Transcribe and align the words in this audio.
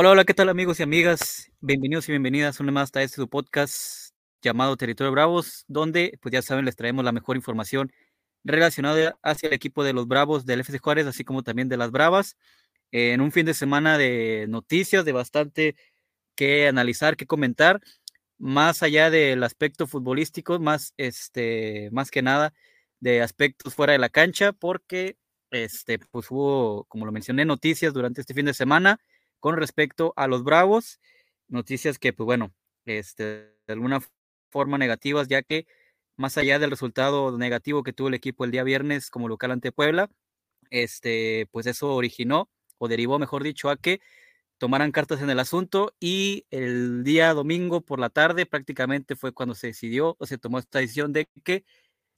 Hola, 0.00 0.10
hola, 0.10 0.24
¿qué 0.24 0.32
tal 0.32 0.48
amigos 0.48 0.78
y 0.78 0.84
amigas? 0.84 1.50
Bienvenidos 1.60 2.08
y 2.08 2.12
bienvenidas 2.12 2.60
una 2.60 2.70
más 2.70 2.94
a 2.94 3.02
este 3.02 3.16
su 3.16 3.28
podcast 3.28 4.14
llamado 4.40 4.76
Territorio 4.76 5.10
Bravos, 5.10 5.64
donde, 5.66 6.16
pues 6.22 6.32
ya 6.32 6.40
saben, 6.40 6.66
les 6.66 6.76
traemos 6.76 7.04
la 7.04 7.10
mejor 7.10 7.34
información 7.34 7.90
relacionada 8.44 9.18
hacia 9.24 9.48
el 9.48 9.54
equipo 9.54 9.82
de 9.82 9.92
los 9.92 10.06
Bravos 10.06 10.46
del 10.46 10.60
FC 10.60 10.78
Juárez, 10.78 11.08
así 11.08 11.24
como 11.24 11.42
también 11.42 11.68
de 11.68 11.78
las 11.78 11.90
Bravas, 11.90 12.36
en 12.92 13.20
un 13.20 13.32
fin 13.32 13.44
de 13.44 13.54
semana 13.54 13.98
de 13.98 14.46
noticias, 14.48 15.04
de 15.04 15.10
bastante 15.10 15.74
que 16.36 16.68
analizar, 16.68 17.16
que 17.16 17.26
comentar, 17.26 17.80
más 18.38 18.84
allá 18.84 19.10
del 19.10 19.42
aspecto 19.42 19.88
futbolístico, 19.88 20.60
más, 20.60 20.94
este, 20.96 21.88
más 21.90 22.12
que 22.12 22.22
nada 22.22 22.54
de 23.00 23.20
aspectos 23.20 23.74
fuera 23.74 23.94
de 23.94 23.98
la 23.98 24.10
cancha, 24.10 24.52
porque 24.52 25.16
este, 25.50 25.98
pues 25.98 26.30
hubo, 26.30 26.84
como 26.84 27.04
lo 27.04 27.10
mencioné, 27.10 27.44
noticias 27.44 27.92
durante 27.92 28.20
este 28.20 28.34
fin 28.34 28.46
de 28.46 28.54
semana 28.54 29.00
con 29.40 29.56
respecto 29.56 30.12
a 30.16 30.26
los 30.28 30.44
Bravos, 30.44 31.00
noticias 31.48 31.98
que, 31.98 32.12
pues 32.12 32.26
bueno, 32.26 32.52
este, 32.84 33.24
de 33.66 33.72
alguna 33.72 34.00
forma 34.50 34.78
negativas, 34.78 35.28
ya 35.28 35.42
que 35.42 35.66
más 36.16 36.38
allá 36.38 36.58
del 36.58 36.70
resultado 36.70 37.36
negativo 37.38 37.82
que 37.82 37.92
tuvo 37.92 38.08
el 38.08 38.14
equipo 38.14 38.44
el 38.44 38.50
día 38.50 38.64
viernes 38.64 39.10
como 39.10 39.28
local 39.28 39.52
ante 39.52 39.72
Puebla, 39.72 40.10
este, 40.70 41.48
pues 41.52 41.66
eso 41.66 41.94
originó 41.94 42.50
o 42.78 42.88
derivó, 42.88 43.18
mejor 43.18 43.42
dicho, 43.42 43.70
a 43.70 43.76
que 43.76 44.00
tomaran 44.58 44.92
cartas 44.92 45.22
en 45.22 45.30
el 45.30 45.38
asunto 45.38 45.94
y 46.00 46.46
el 46.50 47.04
día 47.04 47.34
domingo 47.34 47.80
por 47.82 48.00
la 48.00 48.10
tarde 48.10 48.46
prácticamente 48.46 49.16
fue 49.16 49.32
cuando 49.32 49.54
se 49.54 49.68
decidió 49.68 50.16
o 50.18 50.26
se 50.26 50.38
tomó 50.38 50.58
esta 50.58 50.80
decisión 50.80 51.12
de 51.12 51.28
que 51.44 51.64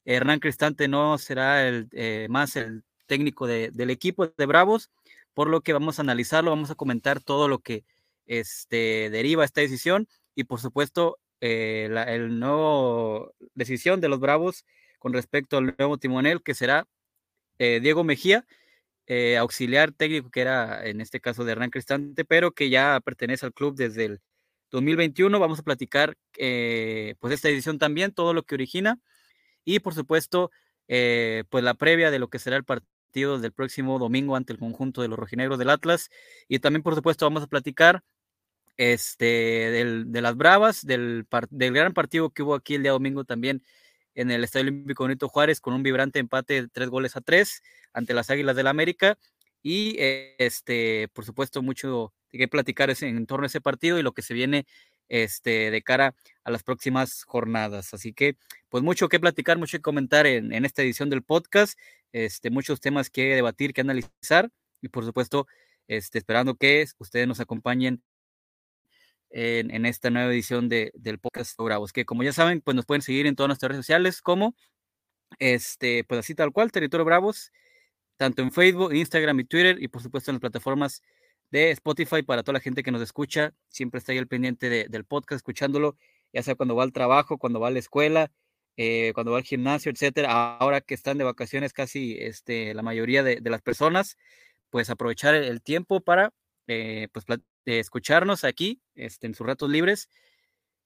Hernán 0.04 0.40
Cristante 0.40 0.88
no 0.88 1.18
será 1.18 1.68
el, 1.68 1.88
eh, 1.92 2.26
más 2.30 2.56
el 2.56 2.84
técnico 3.06 3.46
del 3.46 3.90
equipo 3.90 4.28
de 4.28 4.46
Bravos, 4.46 4.90
por 5.34 5.48
lo 5.48 5.60
que 5.62 5.72
vamos 5.72 5.98
a 5.98 6.02
analizarlo, 6.02 6.50
vamos 6.50 6.70
a 6.70 6.74
comentar 6.74 7.20
todo 7.20 7.48
lo 7.48 7.58
que 7.60 7.84
este, 8.26 9.10
deriva 9.10 9.44
esta 9.44 9.60
decisión 9.60 10.08
y 10.34 10.44
por 10.44 10.60
supuesto 10.60 11.18
eh, 11.40 11.88
la 11.90 12.04
el 12.04 12.38
nuevo 12.38 13.34
decisión 13.54 14.00
de 14.00 14.08
los 14.08 14.20
Bravos 14.20 14.64
con 14.98 15.12
respecto 15.12 15.56
al 15.56 15.74
nuevo 15.78 15.98
timonel 15.98 16.42
que 16.42 16.54
será 16.54 16.86
eh, 17.58 17.80
Diego 17.82 18.04
Mejía, 18.04 18.46
eh, 19.06 19.36
auxiliar 19.38 19.92
técnico 19.92 20.30
que 20.30 20.42
era 20.42 20.86
en 20.86 21.00
este 21.00 21.20
caso 21.20 21.44
de 21.44 21.52
Hernán 21.52 21.70
Cristante, 21.70 22.24
pero 22.24 22.52
que 22.52 22.70
ya 22.70 23.00
pertenece 23.04 23.46
al 23.46 23.54
club 23.54 23.74
desde 23.74 24.04
el 24.06 24.20
2021. 24.70 25.40
Vamos 25.40 25.58
a 25.60 25.62
platicar 25.62 26.16
pues 26.36 27.34
esta 27.34 27.48
edición 27.48 27.78
también, 27.78 28.12
todo 28.12 28.34
lo 28.34 28.44
que 28.44 28.54
origina 28.54 29.00
y 29.64 29.80
por 29.80 29.94
supuesto 29.94 30.50
pues 30.86 31.64
la 31.64 31.74
previa 31.74 32.10
de 32.10 32.18
lo 32.18 32.28
que 32.28 32.38
será 32.38 32.56
el 32.56 32.64
partido 32.64 32.99
del 33.12 33.52
próximo 33.52 33.98
domingo 33.98 34.36
ante 34.36 34.52
el 34.52 34.58
conjunto 34.58 35.02
de 35.02 35.08
los 35.08 35.18
rojinegros 35.18 35.58
del 35.58 35.70
Atlas. 35.70 36.10
Y 36.48 36.60
también, 36.60 36.82
por 36.82 36.94
supuesto, 36.94 37.26
vamos 37.26 37.42
a 37.42 37.46
platicar 37.46 38.02
este, 38.76 40.04
de 40.06 40.22
las 40.22 40.36
Bravas, 40.36 40.86
del, 40.86 41.26
del 41.50 41.74
gran 41.74 41.92
partido 41.92 42.30
que 42.30 42.42
hubo 42.42 42.54
aquí 42.54 42.76
el 42.76 42.82
día 42.82 42.92
domingo 42.92 43.24
también 43.24 43.62
en 44.14 44.30
el 44.30 44.44
Estadio 44.44 44.68
Olímpico 44.68 45.04
Benito 45.04 45.28
Juárez 45.28 45.60
con 45.60 45.74
un 45.74 45.82
vibrante 45.82 46.18
empate 46.18 46.62
de 46.62 46.68
tres 46.68 46.88
goles 46.88 47.16
a 47.16 47.20
tres 47.20 47.62
ante 47.92 48.14
las 48.14 48.30
Águilas 48.30 48.56
del 48.56 48.64
la 48.64 48.70
América. 48.70 49.18
Y 49.62 49.96
este, 50.38 51.08
por 51.12 51.24
supuesto, 51.24 51.62
mucho 51.62 52.14
que 52.30 52.48
platicar 52.48 52.94
en 53.02 53.26
torno 53.26 53.44
a 53.44 53.48
ese 53.48 53.60
partido 53.60 53.98
y 53.98 54.02
lo 54.02 54.12
que 54.12 54.22
se 54.22 54.34
viene 54.34 54.66
este, 55.10 55.70
de 55.70 55.82
cara 55.82 56.14
a 56.44 56.50
las 56.50 56.62
próximas 56.62 57.24
jornadas. 57.24 57.92
Así 57.92 58.14
que, 58.14 58.36
pues 58.70 58.82
mucho 58.82 59.08
que 59.08 59.20
platicar, 59.20 59.58
mucho 59.58 59.76
que 59.76 59.82
comentar 59.82 60.26
en, 60.26 60.52
en 60.52 60.64
esta 60.64 60.82
edición 60.82 61.10
del 61.10 61.22
podcast, 61.22 61.78
este, 62.12 62.50
muchos 62.50 62.80
temas 62.80 63.10
que 63.10 63.34
debatir, 63.34 63.72
que 63.72 63.82
analizar 63.82 64.50
y 64.80 64.88
por 64.88 65.04
supuesto, 65.04 65.46
este, 65.88 66.18
esperando 66.18 66.56
que 66.56 66.84
ustedes 66.98 67.26
nos 67.28 67.40
acompañen 67.40 68.02
en, 69.30 69.70
en 69.70 69.86
esta 69.86 70.10
nueva 70.10 70.32
edición 70.32 70.68
de, 70.68 70.90
del 70.94 71.18
podcast 71.18 71.56
Bravos, 71.58 71.92
que 71.92 72.04
como 72.04 72.22
ya 72.22 72.32
saben, 72.32 72.60
pues 72.60 72.74
nos 72.74 72.86
pueden 72.86 73.02
seguir 73.02 73.26
en 73.26 73.36
todas 73.36 73.48
nuestras 73.48 73.70
redes 73.70 73.86
sociales 73.86 74.22
como, 74.22 74.54
este, 75.38 76.04
pues 76.04 76.20
así 76.20 76.34
tal 76.34 76.52
cual, 76.52 76.72
Territorio 76.72 77.04
Bravos, 77.04 77.52
tanto 78.16 78.42
en 78.42 78.52
Facebook, 78.52 78.92
Instagram 78.94 79.40
y 79.40 79.44
Twitter 79.44 79.82
y 79.82 79.88
por 79.88 80.02
supuesto 80.02 80.30
en 80.30 80.36
las 80.36 80.40
plataformas 80.40 81.02
de 81.50 81.70
Spotify 81.70 82.22
para 82.22 82.42
toda 82.42 82.54
la 82.54 82.60
gente 82.60 82.82
que 82.82 82.92
nos 82.92 83.02
escucha. 83.02 83.54
Siempre 83.68 83.98
está 83.98 84.12
ahí 84.12 84.18
al 84.18 84.28
pendiente 84.28 84.68
del 84.68 85.04
podcast, 85.04 85.38
escuchándolo, 85.38 85.96
ya 86.32 86.42
sea 86.42 86.54
cuando 86.54 86.76
va 86.76 86.82
al 86.84 86.92
trabajo, 86.92 87.38
cuando 87.38 87.60
va 87.60 87.68
a 87.68 87.70
la 87.70 87.78
escuela, 87.78 88.30
eh, 88.82 89.12
cuando 89.12 89.32
va 89.32 89.36
al 89.36 89.44
gimnasio, 89.44 89.92
etcétera. 89.92 90.56
Ahora 90.56 90.80
que 90.80 90.94
están 90.94 91.18
de 91.18 91.24
vacaciones 91.24 91.74
casi 91.74 92.16
este, 92.18 92.72
la 92.72 92.80
mayoría 92.80 93.22
de, 93.22 93.38
las 93.42 93.60
personas, 93.60 94.16
pues 94.70 94.88
aprovechar 94.88 95.34
el, 95.34 95.60
tiempo 95.60 96.00
para 96.00 96.32
eh, 96.66 97.08
pues, 97.12 97.26
escucharnos 97.66 98.42
aquí 98.42 98.80
este, 98.94 99.26
en 99.26 99.34
sus 99.34 99.46
ratos 99.46 99.68
libres 99.68 100.08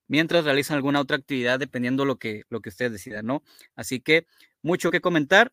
mientras 0.09 0.44
realizan 0.44 0.75
alguna 0.75 1.00
otra 1.00 1.16
actividad 1.19 1.60
dependiendo 1.60 2.05
lo 2.05 2.16
que, 2.16 2.43
lo 2.49 2.60
que 2.60 2.71
ustedes 2.71 2.91
decidan, 2.91 3.27
¿no? 3.27 3.44
Así 3.77 4.00
que 4.00 4.26
mucho 4.61 4.91
que 4.91 5.00
comentar 5.00 5.53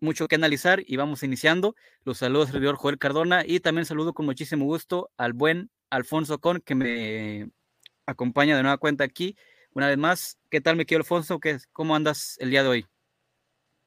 mucho 0.00 0.28
que 0.28 0.36
analizar 0.36 0.82
y 0.86 0.96
vamos 0.96 1.22
iniciando. 1.22 1.76
Los 2.04 2.16
saludos 2.16 2.46
al 2.46 2.52
servidor 2.52 2.76
Joel 2.76 2.96
Cardona 2.96 3.44
y 3.46 3.60
también 3.60 3.84
saludo 3.84 4.14
con 4.14 4.24
muchísimo 4.24 4.64
gusto 4.64 5.10
al 5.18 5.34
buen 5.34 5.70
Alfonso 5.90 6.38
Con 6.38 6.62
que 6.62 6.74
me 6.74 7.50
acompaña 8.06 8.56
de 8.56 8.62
nueva 8.62 8.78
cuenta 8.78 9.04
aquí. 9.04 9.36
Una 9.72 9.86
vez 9.86 9.98
más, 9.98 10.38
¿qué 10.50 10.60
tal, 10.60 10.76
me 10.76 10.84
quiero 10.84 11.02
Alfonso? 11.02 11.38
¿Qué, 11.38 11.58
¿Cómo 11.72 11.94
andas 11.94 12.36
el 12.40 12.50
día 12.50 12.62
de 12.62 12.68
hoy? 12.68 12.86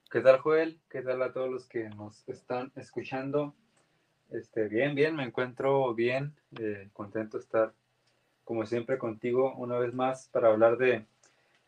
¿Qué 0.09 0.21
tal, 0.21 0.39
Joel? 0.39 0.79
¿Qué 0.89 1.01
tal 1.01 1.21
a 1.21 1.33
todos 1.33 1.49
los 1.49 1.67
que 1.67 1.89
nos 1.89 2.27
están 2.29 2.71
escuchando? 2.75 3.53
Este, 4.31 4.69
bien, 4.69 4.95
bien, 4.95 5.15
me 5.15 5.23
encuentro 5.23 5.93
bien, 5.93 6.35
eh, 6.59 6.89
contento 6.93 7.37
de 7.37 7.43
estar 7.43 7.73
como 8.45 8.65
siempre 8.65 8.97
contigo 8.97 9.53
una 9.55 9.77
vez 9.77 9.93
más 9.93 10.29
para 10.29 10.49
hablar 10.49 10.77
de 10.77 11.05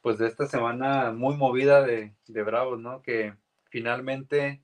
pues 0.02 0.18
de 0.18 0.28
esta 0.28 0.46
semana 0.46 1.12
muy 1.12 1.36
movida 1.36 1.82
de, 1.82 2.14
de 2.28 2.44
Bravos, 2.44 2.80
¿no? 2.80 3.02
Que 3.02 3.34
finalmente 3.70 4.62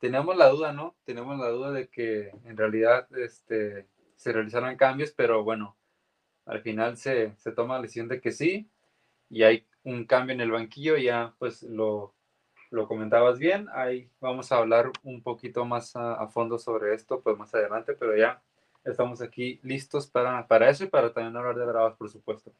tenemos 0.00 0.36
la 0.36 0.48
duda, 0.48 0.72
¿no? 0.72 0.96
Tenemos 1.04 1.38
la 1.38 1.48
duda 1.50 1.70
de 1.70 1.88
que 1.88 2.30
en 2.44 2.56
realidad 2.56 3.06
este, 3.16 3.86
se 4.16 4.32
realizaron 4.32 4.76
cambios, 4.76 5.12
pero 5.12 5.44
bueno, 5.44 5.76
al 6.46 6.62
final 6.62 6.96
se, 6.96 7.34
toma 7.54 7.76
la 7.76 7.82
decisión 7.82 8.08
de 8.08 8.20
que 8.20 8.32
sí, 8.32 8.70
y 9.30 9.42
hay 9.42 9.66
un 9.84 10.04
cambio 10.04 10.34
en 10.34 10.40
el 10.40 10.50
banquillo, 10.50 10.96
ya 10.96 11.34
pues 11.38 11.62
lo, 11.62 12.14
lo 12.70 12.86
comentabas 12.86 13.38
bien, 13.38 13.68
ahí 13.72 14.10
vamos 14.20 14.52
a 14.52 14.58
hablar 14.58 14.90
un 15.02 15.22
poquito 15.22 15.64
más 15.64 15.96
a, 15.96 16.26
fondo 16.28 16.58
sobre 16.58 16.94
esto, 16.94 17.20
pues 17.22 17.36
más 17.38 17.54
adelante, 17.54 17.94
pero 17.94 18.16
ya 18.16 18.42
estamos 18.84 19.22
aquí 19.22 19.60
listos 19.62 20.06
para, 20.08 20.46
para 20.46 20.68
eso 20.70 20.84
y 20.84 20.88
para 20.88 21.12
también 21.12 21.36
hablar 21.36 21.56
de 21.56 21.66
Bravas, 21.66 21.96
por 21.96 22.10
supuesto. 22.10 22.52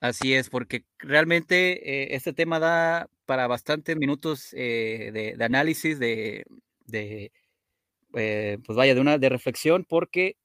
Así 0.00 0.34
es, 0.34 0.50
porque 0.50 0.84
realmente 0.98 2.02
eh, 2.02 2.14
este 2.14 2.34
tema 2.34 2.58
da 2.58 3.08
para 3.24 3.46
bastantes 3.46 3.96
minutos 3.96 4.52
eh, 4.52 5.34
de, 5.38 5.44
análisis, 5.44 5.98
de, 5.98 6.44
eh, 6.92 8.58
pues 8.66 8.76
vaya, 8.76 8.94
de 8.94 9.00
una 9.00 9.16
de 9.16 9.28
reflexión, 9.30 9.84
porque 9.84 10.36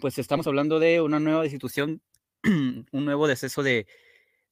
pues 0.00 0.18
estamos 0.18 0.46
hablando 0.46 0.78
de 0.78 1.00
una 1.00 1.20
nueva 1.20 1.44
institución, 1.44 2.02
un 2.44 3.04
nuevo 3.04 3.26
deceso 3.26 3.62
de, 3.62 3.86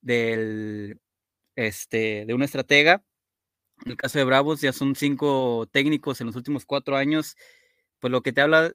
del, 0.00 1.00
este, 1.56 2.24
de 2.26 2.34
una 2.34 2.44
estratega. 2.44 3.04
En 3.84 3.92
el 3.92 3.96
caso 3.96 4.18
de 4.18 4.24
Bravos 4.24 4.60
ya 4.60 4.72
son 4.72 4.94
cinco 4.94 5.66
técnicos 5.72 6.20
en 6.20 6.28
los 6.28 6.36
últimos 6.36 6.66
cuatro 6.66 6.96
años, 6.96 7.36
pues 7.98 8.10
lo 8.10 8.22
que 8.22 8.32
te 8.32 8.42
habla 8.42 8.72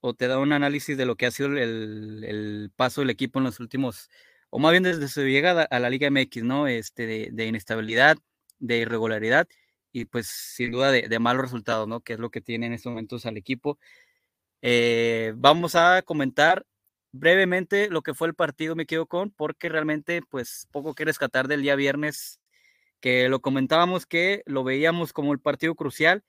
o 0.00 0.14
te 0.14 0.28
da 0.28 0.38
un 0.38 0.52
análisis 0.52 0.96
de 0.96 1.06
lo 1.06 1.16
que 1.16 1.26
ha 1.26 1.30
sido 1.30 1.48
el, 1.48 2.24
el 2.24 2.70
paso 2.76 3.00
del 3.00 3.10
equipo 3.10 3.38
en 3.38 3.46
los 3.46 3.60
últimos 3.60 4.10
o 4.56 4.60
más 4.60 4.70
bien 4.70 4.84
desde 4.84 5.08
su 5.08 5.22
llegada 5.22 5.64
a 5.64 5.80
la 5.80 5.90
Liga 5.90 6.08
MX, 6.12 6.44
¿no? 6.44 6.68
Este, 6.68 7.08
de, 7.32 7.46
inestabilidad, 7.46 8.18
de 8.60 8.78
irregularidad 8.78 9.48
y 9.90 10.04
pues 10.04 10.28
sin 10.28 10.70
duda 10.70 10.92
de, 10.92 11.18
malos 11.18 11.42
resultados, 11.42 11.88
¿no? 11.88 12.02
Que 12.02 12.12
es 12.12 12.20
lo 12.20 12.30
que 12.30 12.40
tiene 12.40 12.66
en 12.66 12.72
estos 12.72 12.90
momentos 12.90 13.26
al 13.26 13.36
equipo. 13.36 13.80
Eh, 14.66 15.34
vamos 15.36 15.74
a 15.74 16.00
comentar 16.02 16.64
brevemente 17.12 17.90
lo 17.90 18.02
que 18.02 18.14
fue 18.14 18.28
el 18.28 18.34
partido, 18.34 18.74
me 18.74 18.86
quedo 18.86 19.06
con, 19.06 19.30
porque 19.30 19.68
realmente 19.68 20.22
pues 20.22 20.68
poco 20.72 20.94
que 20.94 21.04
rescatar 21.04 21.48
del 21.48 21.60
día 21.60 21.76
viernes, 21.76 22.40
que 23.00 23.28
lo 23.28 23.40
comentábamos 23.40 24.06
que 24.06 24.42
lo 24.46 24.64
veíamos 24.64 25.12
como 25.12 25.34
el 25.34 25.40
partido 25.40 25.74
crucial 25.74 26.24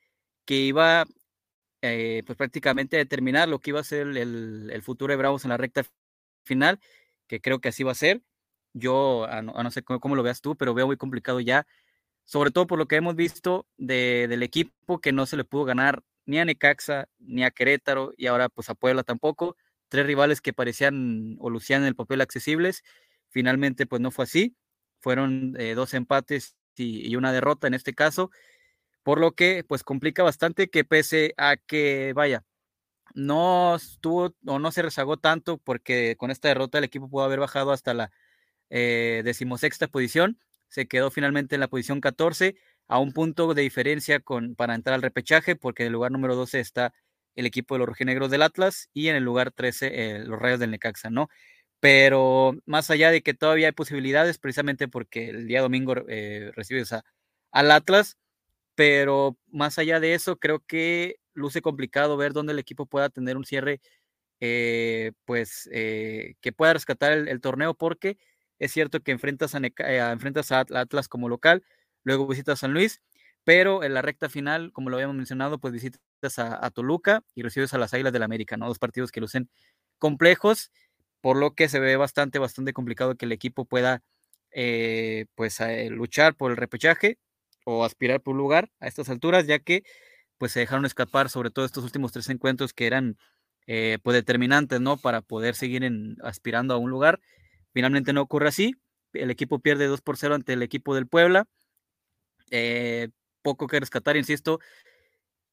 que 0.46 0.56
iba 0.56 1.06
eh, 1.82 2.24
pues 2.26 2.38
prácticamente 2.38 2.98
a 2.98 3.00
determinar 3.00 3.48
lo 3.48 3.60
que 3.60 3.72
iba 3.72 3.80
a 3.80 3.84
ser 3.86 4.08
el, 4.08 4.70
el 4.72 4.82
futuro 4.84 5.14
de 5.14 5.18
Bravos 5.18 5.46
en 5.46 5.50
la 5.50 5.58
recta 5.58 5.84
final 6.44 6.80
que 7.28 7.42
creo 7.42 7.60
que 7.60 7.70
así 7.70 7.84
va 7.84 7.92
a 7.92 7.96
ser. 7.96 8.22
Yo, 8.74 9.26
a 9.26 9.42
no, 9.42 9.72
sé 9.72 9.84
cómo, 9.84 10.16
lo 10.16 10.24
veas 10.24 10.42
tú, 10.42 10.56
pero 10.56 10.74
veo 10.74 10.88
muy 10.88 10.98
complicado 10.98 11.40
ya, 11.40 11.66
sobre 12.26 12.52
todo 12.52 12.68
por 12.68 12.78
lo 12.78 12.88
que 12.88 12.98
hemos 12.98 13.16
visto 13.16 13.68
del 13.78 14.44
equipo 14.44 15.00
que 15.00 15.14
no 15.14 15.26
se 15.26 15.38
le 15.38 15.46
pudo 15.46 15.64
ganar 15.64 16.04
ni 16.26 16.40
a 16.40 16.46
Necaxa, 16.46 17.08
ni 17.20 17.44
a 17.44 17.52
Querétaro, 17.52 18.14
y 18.18 18.28
ahora 18.28 18.50
pues 18.50 18.70
a 18.70 18.76
Puebla 18.76 19.04
tampoco. 19.04 19.58
Tres 19.90 20.06
rivales 20.06 20.42
que 20.42 20.54
parecían 20.54 21.38
o 21.40 21.50
lucían 21.50 21.82
en 21.84 21.88
el 21.90 21.96
papel 21.96 22.22
accesibles. 22.22 22.84
Finalmente, 23.30 23.86
pues 23.86 24.02
no 24.02 24.12
fue 24.12 24.24
así. 24.24 24.56
Fueron 25.00 25.56
eh, 25.60 25.76
dos 25.76 25.94
empates 25.94 26.56
y, 26.78 27.16
una 27.16 27.32
derrota 27.32 27.68
en 27.68 27.74
este 27.74 27.94
caso. 27.94 28.32
por 29.04 29.20
lo 29.20 29.34
que 29.34 29.64
pues 29.68 29.84
complica 29.84 30.24
bastante 30.24 30.70
que 30.70 30.84
pese 30.86 31.34
a 31.38 31.58
que 31.58 32.14
vaya, 32.16 32.44
no 33.14 33.76
estuvo 33.76 34.36
o 34.46 34.60
no 34.60 34.72
se 34.72 34.82
rezagó 34.82 35.18
tanto 35.18 35.58
porque 35.60 36.16
con 36.18 36.32
esta 36.32 36.48
derrota 36.50 36.80
el 36.80 36.86
equipo 36.86 37.10
pudo 37.10 37.24
haber 37.24 37.40
bajado 37.40 37.72
hasta 37.72 37.94
la 37.94 38.12
eh, 38.70 39.22
decimosexta 39.26 39.88
posición, 39.88 40.40
se 40.70 40.88
quedó 40.88 41.12
finalmente 41.12 41.56
en 41.56 41.62
la 41.62 41.68
posición 41.68 42.02
14 42.02 42.56
a 42.88 43.00
un 43.00 43.12
punto 43.14 43.54
de 43.54 43.62
diferencia 43.64 44.20
con, 44.20 44.56
para 44.56 44.76
entrar 44.76 44.96
al 44.96 45.02
repechaje 45.02 45.56
porque 45.56 45.84
en 45.84 45.88
el 45.88 45.94
lugar 45.94 46.12
número 46.12 46.36
12 46.36 46.60
está 46.60 46.94
el 47.36 47.46
equipo 47.46 47.76
de 47.76 47.80
los 47.80 47.88
rojinegros 47.88 48.32
del 48.32 48.42
Atlas 48.44 48.90
y 48.94 49.10
en 49.10 49.16
el 49.16 49.24
lugar 49.24 49.52
13 49.52 49.88
eh, 49.94 50.20
los 50.20 50.40
Rayos 50.40 50.60
del 50.60 50.72
Necaxa, 50.72 51.10
¿no? 51.10 51.30
Pero 51.80 52.56
más 52.66 52.90
allá 52.90 53.12
de 53.12 53.22
que 53.22 53.34
todavía 53.34 53.68
hay 53.68 53.74
posibilidades, 53.74 54.40
precisamente 54.40 54.88
porque 54.88 55.30
el 55.30 55.48
día 55.48 55.62
domingo 55.62 55.94
eh, 56.08 56.52
recibes 56.56 56.94
al 57.52 57.72
Atlas, 57.72 58.18
pero 58.76 59.38
más 59.48 59.80
allá 59.80 60.00
de 60.00 60.14
eso, 60.14 60.38
creo 60.38 60.60
que 60.62 61.18
luce 61.34 61.62
complicado 61.62 62.18
ver 62.18 62.34
dónde 62.34 62.54
el 62.54 62.60
equipo 62.60 62.86
pueda 62.86 63.10
tener 63.10 63.38
un 63.38 63.46
cierre, 63.46 63.82
eh, 64.40 65.14
pues, 65.26 65.70
eh, 65.74 66.36
que 66.42 66.52
pueda 66.54 66.74
rescatar 66.74 67.14
el, 67.14 67.42
torneo, 67.42 67.74
porque 67.76 68.18
es 68.60 68.72
cierto 68.74 69.02
que 69.02 69.12
enfrentas 69.12 69.56
a, 69.56 69.60
enfrentas 70.12 70.52
a 70.52 70.62
Atlas 70.62 71.08
como 71.10 71.30
local, 71.30 71.64
luego 72.06 72.28
visitas 72.28 72.54
a 72.54 72.62
San 72.62 72.74
Luis, 72.74 73.02
pero 73.44 73.84
en 73.84 73.94
la 73.94 74.02
recta 74.02 74.30
final, 74.30 74.72
como 74.72 74.90
lo 74.90 74.98
habíamos 74.98 75.16
mencionado, 75.16 75.60
pues 75.60 75.74
visitas 75.74 76.00
a, 76.40 76.72
Toluca 76.72 77.24
y 77.36 77.44
recibes 77.44 77.74
a 77.74 77.78
las 77.78 77.94
Águilas 77.94 78.14
del 78.14 78.24
América, 78.24 78.58
¿no? 78.58 78.68
Dos 78.68 78.80
partidos 78.80 79.12
que 79.12 79.22
lucen 79.22 79.50
complejos, 80.00 80.72
por 81.22 81.38
lo 81.38 81.54
que 81.54 81.70
se 81.70 81.80
ve 81.80 81.96
bastante, 81.96 82.40
bastante 82.40 82.74
complicado 82.74 83.16
que 83.16 83.26
el 83.26 83.32
equipo 83.32 83.66
pueda, 83.66 84.04
eh, 84.52 85.26
pues, 85.36 85.60
eh, 85.60 85.90
luchar 85.92 86.36
por 86.36 86.52
el 86.52 86.58
repechaje 86.58 87.20
o 87.66 87.86
aspirar 87.86 88.22
por 88.22 88.34
un 88.34 88.40
lugar 88.40 88.72
a 88.80 88.88
estas 88.88 89.10
alturas, 89.10 89.48
ya 89.48 89.60
que, 89.60 89.84
pues, 90.38 90.52
se 90.52 90.62
dejaron 90.62 90.86
escapar 90.86 91.30
sobre 91.30 91.52
todo 91.52 91.66
estos 91.66 91.84
últimos 91.84 92.12
tres 92.12 92.30
encuentros 92.30 92.74
que 92.74 92.88
eran, 92.88 93.18
eh, 93.68 94.00
pues, 94.04 94.16
determinantes, 94.16 94.82
¿no? 94.82 94.98
Para 94.98 95.22
poder 95.22 95.56
seguir 95.56 95.88
aspirando 96.24 96.74
a 96.74 96.78
un 96.78 96.90
lugar. 96.90 97.20
Finalmente 97.74 98.14
no 98.14 98.22
ocurre 98.22 98.50
así. 98.50 98.76
El 99.14 99.32
equipo 99.32 99.60
pierde 99.60 99.88
2 99.88 100.02
por 100.02 100.18
0 100.18 100.36
ante 100.36 100.54
el 100.54 100.64
equipo 100.64 100.96
del 100.96 101.08
Puebla. 101.08 101.48
Poco 103.42 103.68
que 103.68 103.80
rescatar, 103.80 104.18
insisto, 104.18 104.60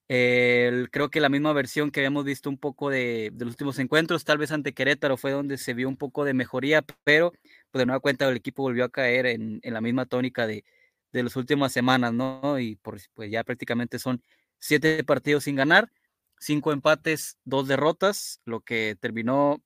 creo 0.09 1.11
que 1.11 1.21
la 1.21 1.29
misma 1.29 1.53
versión 1.53 1.91
que 1.91 2.00
habíamos 2.00 2.25
visto 2.25 2.50
un 2.50 2.59
poco 2.59 2.91
de, 2.91 3.33
los 3.39 3.49
últimos 3.50 3.79
encuentros, 3.79 4.25
tal 4.25 4.39
vez 4.39 4.53
ante 4.53 4.75
Querétaro 4.75 5.17
fue 5.17 5.31
donde 5.33 5.59
se 5.59 5.75
vio 5.75 5.89
un 5.89 5.97
poco 5.97 6.25
de 6.25 6.35
mejoría, 6.35 6.83
pero 7.05 7.33
pues 7.71 7.81
de 7.81 7.87
nueva 7.87 8.00
cuenta 8.00 8.29
el 8.29 8.37
equipo 8.37 8.62
volvió 8.62 8.85
a 8.85 8.91
caer 8.91 9.27
en, 9.27 9.61
la 9.62 9.81
misma 9.81 10.06
tónica 10.06 10.47
de, 10.47 10.65
de 11.12 11.23
las 11.23 11.37
últimas 11.37 11.73
semanas, 11.73 12.12
¿no? 12.12 12.59
Y 12.59 12.77
pues 12.77 13.11
ya 13.31 13.45
prácticamente 13.45 13.99
son 13.99 14.23
siete 14.59 15.03
partidos 15.05 15.45
sin 15.45 15.56
ganar, 15.56 15.91
cinco 16.38 16.73
empates, 16.73 17.38
dos 17.45 17.69
derrotas, 17.69 18.41
lo 18.45 18.61
que 18.61 18.97
terminó 19.00 19.62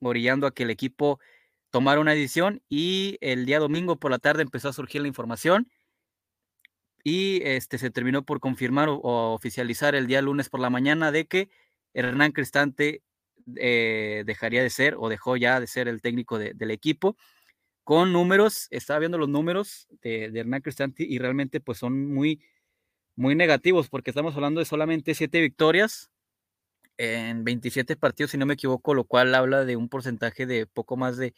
orillando 0.00 0.46
a 0.46 0.54
que 0.54 0.62
el 0.64 0.70
equipo 0.70 1.20
tomara 1.70 2.00
una 2.00 2.12
decisión 2.12 2.62
y 2.68 3.18
el 3.20 3.46
día 3.46 3.58
domingo 3.58 3.96
por 3.96 4.10
la 4.10 4.18
tarde 4.18 4.42
empezó 4.42 4.68
a 4.68 4.72
surgir 4.72 5.02
la 5.02 5.08
información 5.08 5.70
y 7.08 7.40
este, 7.44 7.78
se 7.78 7.92
terminó 7.92 8.24
por 8.24 8.40
confirmar 8.40 8.88
o, 8.88 9.00
oficializar 9.32 9.94
el 9.94 10.08
día 10.08 10.20
lunes 10.20 10.48
por 10.48 10.58
la 10.58 10.70
mañana 10.70 11.12
de 11.12 11.26
que 11.26 11.48
Hernán 11.94 12.32
Cristante 12.32 13.00
eh, 13.54 14.24
dejaría 14.26 14.60
de 14.60 14.70
ser 14.70 14.96
o 14.98 15.08
dejó 15.08 15.36
ya 15.36 15.60
de 15.60 15.68
ser 15.68 15.86
el 15.86 16.02
técnico 16.02 16.36
del 16.36 16.70
equipo 16.72 17.16
con 17.84 18.12
números, 18.12 18.66
estaba 18.72 18.98
viendo 18.98 19.18
los 19.18 19.28
números 19.28 19.86
de, 20.02 20.32
Hernán 20.34 20.62
Cristante 20.62 21.04
y 21.04 21.20
realmente 21.20 21.60
pues 21.60 21.78
son 21.78 22.12
muy, 22.12 22.42
muy 23.14 23.36
negativos 23.36 23.88
porque 23.88 24.10
estamos 24.10 24.34
hablando 24.34 24.58
de 24.58 24.66
solamente 24.66 25.14
siete 25.14 25.40
victorias 25.40 26.10
en 26.96 27.44
27 27.44 27.94
partidos, 27.94 28.32
si 28.32 28.38
no 28.38 28.46
me 28.46 28.54
equivoco, 28.54 28.94
lo 28.94 29.04
cual 29.04 29.32
habla 29.36 29.64
de 29.64 29.76
un 29.76 29.88
porcentaje 29.88 30.44
de 30.44 30.66
poco 30.66 30.96
más 30.96 31.16
de 31.18 31.34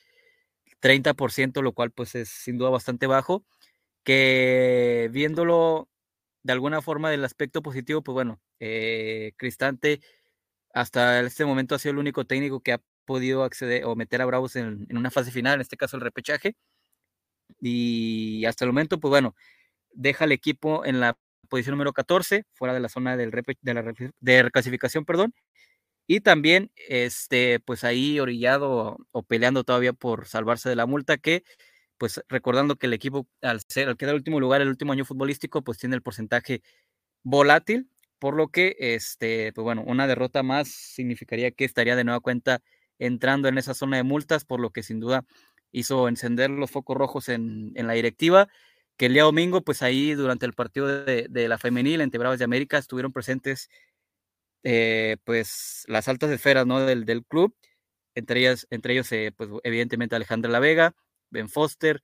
30%, 0.81 1.61
lo 1.61 1.73
cual 1.73 1.91
pues 1.91 2.15
es 2.15 2.31
sin 2.31 2.57
duda 2.57 2.71
bastante 2.71 3.07
bajo 3.07 3.45
que 4.09 5.11
viéndolo 5.13 5.87
de 6.43 6.55
alguna 6.55 6.81
forma 6.81 7.11
del 7.11 7.27
aspecto 7.27 7.61
positivo, 7.61 8.01
pues 8.03 8.15
bueno, 8.15 8.41
eh, 8.59 9.33
Cristante 9.37 10.01
hasta 10.73 11.21
este 11.21 11.45
momento 11.45 11.75
ha 11.75 11.79
sido 11.79 11.93
el 11.93 11.99
único 11.99 12.25
técnico 12.25 12.61
que 12.63 12.73
ha 12.73 12.81
podido 13.05 13.45
acceder 13.45 13.85
o 13.85 13.97
meter 13.97 14.23
a 14.23 14.25
Bravos 14.25 14.57
en, 14.57 14.87
una 14.97 15.11
fase 15.11 15.31
final, 15.31 15.57
en 15.57 15.61
este 15.61 15.77
caso 15.77 15.99
el 15.99 16.03
repechaje. 16.03 16.57
Y 17.61 18.47
hasta 18.47 18.65
el 18.65 18.71
momento, 18.71 18.99
pues 18.99 19.11
bueno, 19.11 19.37
deja 19.93 20.25
al 20.25 20.33
equipo 20.33 20.87
en 20.87 21.01
la 21.01 21.19
posición 21.51 21.73
número 21.75 21.93
14, 21.93 22.47
fuera 22.55 22.73
de 22.73 22.81
la 22.81 22.89
zona 22.89 23.15
del 23.19 23.31
de, 23.31 23.75
la, 23.75 24.43
reclasificación, 24.43 25.05
perdón. 25.05 25.35
Y 26.07 26.21
también, 26.21 26.73
este, 26.89 27.61
pues 27.61 27.85
ahí 27.85 28.21
orillado 28.21 28.97
o 29.11 29.23
peleando 29.23 29.65
todavía 29.65 29.93
por 29.93 30.27
salvarse 30.27 30.71
de 30.71 30.77
la 30.77 30.87
multa 30.87 31.19
que 31.19 31.45
pues 31.99 32.23
recordando 32.29 32.77
que 32.77 32.87
el 32.87 32.95
equipo 32.95 33.29
al 33.43 33.61
ser, 33.69 33.89
al 33.89 33.97
quedar 33.97 34.15
el 34.15 34.21
último 34.21 34.41
lugar 34.41 34.61
el 34.63 34.69
último 34.69 34.93
año 34.93 35.05
futbolístico, 35.05 35.63
pues 35.63 35.79
tiene 35.79 35.97
el 35.97 36.03
porcentaje 36.03 36.63
volátil, 37.25 37.91
por 38.19 38.35
lo 38.35 38.49
que, 38.49 38.77
este, 38.79 39.53
pues 39.53 39.65
bueno, 39.65 39.83
una 39.87 40.07
derrota 40.07 40.43
más 40.43 40.69
significaría 40.69 41.51
que 41.53 41.65
estaría 41.65 41.97
de 41.97 42.05
nueva 42.05 42.21
cuenta 42.21 42.63
entrando 42.99 43.49
en 43.49 43.59
esa 43.59 43.75
zona 43.75 43.97
de 43.99 44.03
multas, 44.03 44.45
por 44.45 44.61
lo 44.61 44.71
que 44.71 44.83
sin 44.83 45.01
duda 45.01 45.25
hizo 45.73 46.09
encender 46.09 46.51
los 46.51 46.71
focos 46.71 46.97
rojos 46.97 47.29
en, 47.29 47.73
la 47.75 47.93
directiva, 47.95 48.49
que 48.97 49.07
el 49.07 49.15
día 49.15 49.25
domingo, 49.25 49.63
pues 49.63 49.83
ahí 49.83 50.15
durante 50.15 50.47
el 50.47 50.55
partido 50.55 50.89
de, 51.05 51.49
la 51.49 51.59
femenil 51.59 52.01
entre 52.01 52.19
Bravas 52.19 52.39
de 52.39 52.45
América 52.45 52.79
estuvieron 52.79 53.13
presentes, 53.13 53.71
eh, 54.65 55.17
pues 55.25 55.85
las 55.89 56.09
altas 56.09 56.31
esferas, 56.31 56.67
¿no? 56.67 56.81
Del, 56.81 57.05
del 57.05 57.25
club, 57.25 57.55
entre 58.15 58.41
ellas, 58.41 58.67
entre 58.71 58.95
ellos, 58.95 59.11
eh, 59.13 59.33
pues 59.37 59.51
evidentemente 59.63 60.17
Alejandra 60.17 60.51
La 60.51 60.61
Vega, 60.61 60.95
Ben 61.31 61.49
Foster, 61.49 62.03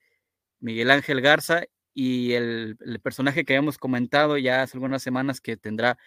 Miguel 0.61 0.91
Ángel 0.91 1.21
Garza 1.21 1.65
y 1.95 2.33
el, 2.33 2.77
personaje 3.03 3.45
que 3.45 3.55
habíamos 3.55 3.79
comentado 3.79 4.37
ya 4.39 4.63
hace 4.63 4.77
algunas 4.77 5.03
semanas 5.03 5.41
que 5.41 5.57
tendrá 5.57 5.99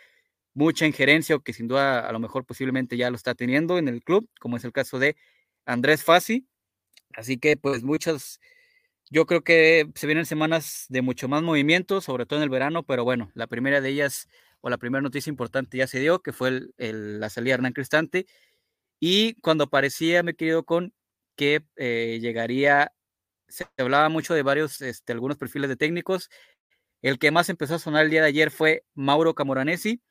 mucha 0.54 0.86
injerencia 0.86 1.36
o 1.36 1.42
que 1.42 1.54
sin 1.54 1.68
duda 1.68 2.08
a 2.08 2.12
lo 2.12 2.20
mejor 2.20 2.46
posiblemente 2.46 2.98
ya 2.98 3.10
lo 3.10 3.16
está 3.16 3.36
teniendo 3.36 3.78
en 3.78 3.88
el 3.88 4.04
club, 4.04 4.30
como 4.40 4.58
es 4.58 4.66
el 4.66 4.74
caso 4.74 5.00
de 5.00 5.16
Andrés 5.66 6.04
Fassi. 6.04 6.48
Así 7.14 7.38
que 7.38 7.58
pues 7.58 7.84
muchas, 7.84 8.40
yo 9.10 9.26
creo 9.26 9.44
que 9.44 9.90
se 9.96 10.08
vienen 10.08 10.26
semanas 10.26 10.86
de 10.90 11.02
mucho 11.02 11.28
más 11.28 11.44
movimiento, 11.44 12.02
sobre 12.02 12.26
todo 12.26 12.40
en 12.40 12.44
el 12.44 12.50
verano, 12.50 12.84
pero 12.84 13.04
bueno, 13.04 13.32
la 13.36 13.48
primera 13.48 13.82
de 13.82 13.90
ellas 13.90 14.28
o 14.62 14.70
la 14.70 14.78
primera 14.78 15.02
noticia 15.02 15.30
importante 15.30 15.78
ya 15.78 15.88
se 15.88 16.00
dio, 16.00 16.22
que 16.22 16.34
fue 16.34 16.62
la 16.78 17.30
salida 17.30 17.52
de 17.52 17.56
Hernán 17.56 17.74
Cristante. 17.74 18.26
Y 19.00 19.36
cuando 19.42 19.70
parecía, 19.70 20.24
me 20.24 20.36
querido 20.36 20.66
con 20.66 20.94
que 21.36 21.64
eh, 21.76 22.20
llegaría 22.22 22.94
se 23.48 23.66
hablaba 23.78 24.10
mucho 24.10 24.34
de 24.34 24.44
varios, 24.44 24.82
este, 24.82 25.14
algunos 25.14 25.38
perfiles 25.38 25.70
de 25.70 25.76
técnicos. 25.76 26.30
El 27.02 27.20
que 27.20 27.32
más 27.32 27.50
empezó 27.50 27.76
a 27.76 27.80
sonar 27.80 28.06
el 28.06 28.12
día 28.12 28.22
de 28.22 28.28
ayer 28.28 28.52
fue 28.52 28.84
Mauro 28.94 29.36
Camoranesi, 29.36 30.02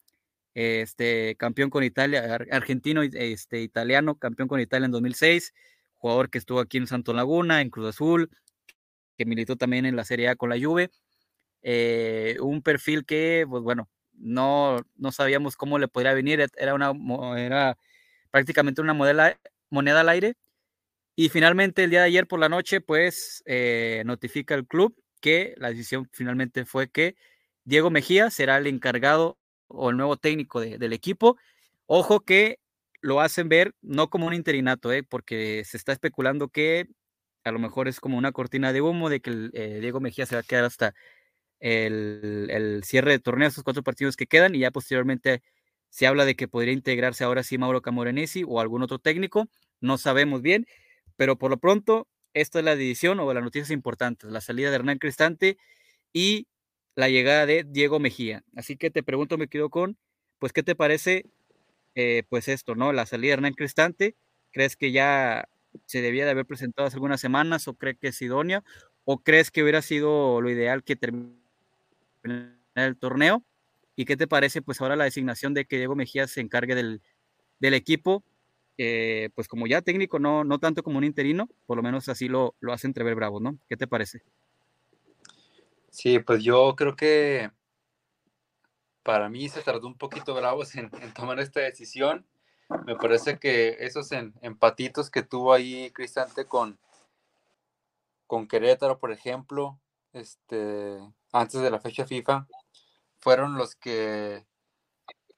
este, 0.54 1.36
campeón 1.36 1.70
con 1.70 1.84
Italia, 1.84 2.38
argentino, 2.50 3.02
este, 3.02 3.60
italiano, 3.60 4.16
campeón 4.18 4.48
con 4.48 4.60
Italia 4.60 4.86
en 4.86 4.92
2006, 4.92 5.52
jugador 5.96 6.30
que 6.30 6.38
estuvo 6.38 6.60
aquí 6.60 6.78
en 6.78 6.86
Santo 6.86 7.12
Laguna, 7.12 7.60
en 7.60 7.70
Cruz 7.70 7.88
Azul, 7.88 8.30
que 9.18 9.26
militó 9.26 9.56
también 9.56 9.86
en 9.86 9.96
la 9.96 10.04
Serie 10.04 10.28
A 10.28 10.36
con 10.36 10.50
la 10.50 10.58
Juve. 10.58 10.90
Eh, 11.62 12.36
un 12.40 12.62
perfil 12.62 13.04
que, 13.04 13.44
pues 13.48 13.62
bueno, 13.62 13.88
no, 14.12 14.78
no 14.96 15.12
sabíamos 15.12 15.56
cómo 15.56 15.78
le 15.78 15.88
podría 15.88 16.14
venir, 16.14 16.46
era, 16.56 16.74
una, 16.74 16.92
era 17.38 17.76
prácticamente 18.30 18.80
una 18.80 18.94
moneda 18.94 20.00
al 20.00 20.08
aire, 20.08 20.36
y 21.16 21.30
finalmente, 21.30 21.84
el 21.84 21.90
día 21.90 22.00
de 22.00 22.06
ayer 22.06 22.26
por 22.26 22.38
la 22.38 22.50
noche, 22.50 22.82
pues 22.82 23.42
eh, 23.46 24.02
notifica 24.04 24.54
el 24.54 24.66
club 24.66 24.94
que 25.20 25.54
la 25.56 25.70
decisión 25.70 26.08
finalmente 26.12 26.66
fue 26.66 26.90
que 26.90 27.16
Diego 27.64 27.90
Mejía 27.90 28.30
será 28.30 28.58
el 28.58 28.66
encargado 28.66 29.38
o 29.66 29.90
el 29.90 29.96
nuevo 29.96 30.18
técnico 30.18 30.60
del 30.60 30.92
equipo. 30.92 31.38
Ojo 31.86 32.20
que 32.20 32.58
lo 33.00 33.20
hacen 33.22 33.48
ver 33.48 33.74
no 33.80 34.10
como 34.10 34.26
un 34.26 34.34
interinato, 34.34 34.92
eh, 34.92 35.02
porque 35.02 35.64
se 35.64 35.78
está 35.78 35.92
especulando 35.92 36.48
que 36.48 36.86
a 37.44 37.50
lo 37.50 37.58
mejor 37.58 37.88
es 37.88 37.98
como 37.98 38.18
una 38.18 38.32
cortina 38.32 38.72
de 38.74 38.82
humo 38.82 39.08
de 39.08 39.20
que 39.20 39.50
eh, 39.54 39.78
Diego 39.80 40.00
Mejía 40.00 40.26
se 40.26 40.34
va 40.34 40.40
a 40.40 40.44
quedar 40.44 40.64
hasta 40.64 40.94
el, 41.60 42.48
el, 42.50 42.84
cierre 42.84 43.12
de 43.12 43.20
torneo, 43.20 43.48
esos 43.48 43.64
cuatro 43.64 43.82
partidos 43.82 44.16
que 44.16 44.26
quedan, 44.26 44.54
y 44.54 44.60
ya 44.60 44.70
posteriormente 44.70 45.42
se 45.88 46.06
habla 46.06 46.26
de 46.26 46.36
que 46.36 46.48
podría 46.48 46.74
integrarse 46.74 47.24
ahora 47.24 47.42
sí 47.42 47.56
Mauro 47.58 47.82
Camoranesi 47.82 48.44
o 48.46 48.60
algún 48.60 48.82
otro 48.82 48.98
técnico, 48.98 49.48
no 49.80 49.98
sabemos 49.98 50.42
bien. 50.42 50.66
Pero 51.16 51.36
por 51.38 51.50
lo 51.50 51.58
pronto, 51.58 52.08
esta 52.34 52.58
es 52.60 52.64
la 52.64 52.76
división 52.76 53.20
o 53.20 53.32
las 53.34 53.42
noticias 53.42 53.70
importantes, 53.70 54.30
la 54.30 54.40
salida 54.40 54.70
de 54.70 54.76
Hernán 54.76 54.98
Cristante 54.98 55.58
y 56.12 56.48
la 56.96 57.08
llegada 57.08 57.46
de 57.46 57.64
Diego 57.66 58.00
Mejía. 58.00 58.44
Así 58.56 58.76
que 58.76 58.90
te 58.90 59.02
pregunto, 59.02 59.38
me 59.38 59.48
quedo 59.48 59.70
con, 59.70 59.98
pues, 60.38 60.52
¿qué 60.52 60.62
te 60.62 60.74
parece, 60.76 61.26
eh, 61.94 62.24
pues 62.28 62.48
esto, 62.48 62.74
¿no? 62.74 62.92
La 62.92 63.06
salida 63.06 63.30
de 63.30 63.34
Hernán 63.34 63.54
Cristante, 63.54 64.16
¿crees 64.52 64.76
que 64.76 64.92
ya 64.92 65.48
se 65.86 66.02
debía 66.02 66.24
de 66.24 66.32
haber 66.32 66.46
presentado 66.46 66.88
hace 66.88 66.96
algunas 66.96 67.20
semanas 67.20 67.68
o 67.68 67.74
crees 67.74 67.98
que 67.98 68.08
es 68.08 68.22
idónea? 68.22 68.64
¿O 69.04 69.18
crees 69.22 69.50
que 69.50 69.62
hubiera 69.62 69.82
sido 69.82 70.40
lo 70.40 70.50
ideal 70.50 70.84
que 70.84 70.96
termine 70.96 71.36
el 72.74 72.96
torneo. 72.98 73.44
¿Y 73.96 74.04
qué 74.04 74.16
te 74.16 74.26
parece 74.26 74.62
pues 74.62 74.80
ahora 74.80 74.96
la 74.96 75.04
designación 75.04 75.54
de 75.54 75.64
que 75.64 75.78
Diego 75.78 75.96
Mejía 75.96 76.26
se 76.26 76.40
encargue 76.40 76.74
del, 76.74 77.02
del 77.60 77.74
equipo? 77.74 78.24
Eh, 78.78 79.30
pues 79.34 79.48
como 79.48 79.66
ya 79.66 79.80
técnico, 79.82 80.18
no, 80.18 80.44
no 80.44 80.58
tanto 80.58 80.82
como 80.82 80.98
un 80.98 81.04
interino, 81.04 81.48
por 81.66 81.76
lo 81.76 81.82
menos 81.82 82.08
así 82.08 82.28
lo, 82.28 82.54
lo 82.60 82.72
hace 82.72 82.86
entrever 82.86 83.14
Bravo, 83.14 83.40
¿no? 83.40 83.58
¿Qué 83.68 83.76
te 83.76 83.86
parece? 83.86 84.22
Sí, 85.90 86.18
pues 86.18 86.44
yo 86.44 86.74
creo 86.76 86.94
que 86.94 87.50
para 89.06 89.28
mí 89.28 89.48
se 89.48 89.62
tardó 89.62 89.86
un 89.86 89.96
poquito 89.96 90.34
Bravos 90.34 90.74
en, 90.74 90.90
tomar 91.14 91.38
esta 91.40 91.60
decisión. 91.60 92.26
Me 92.84 92.96
parece 92.96 93.38
que 93.38 93.76
esos 93.80 94.10
empatitos 94.12 95.08
que 95.08 95.22
tuvo 95.22 95.52
ahí 95.52 95.90
Cristante 95.92 96.44
con, 96.44 96.78
con 98.26 98.48
Querétaro, 98.48 98.98
por 98.98 99.12
ejemplo, 99.12 99.78
este, 100.12 100.98
antes 101.32 101.60
de 101.60 101.70
la 101.70 101.78
fecha 101.78 102.04
FIFA, 102.04 102.48
fueron 103.20 103.54
los 103.54 103.76
que 103.76 104.44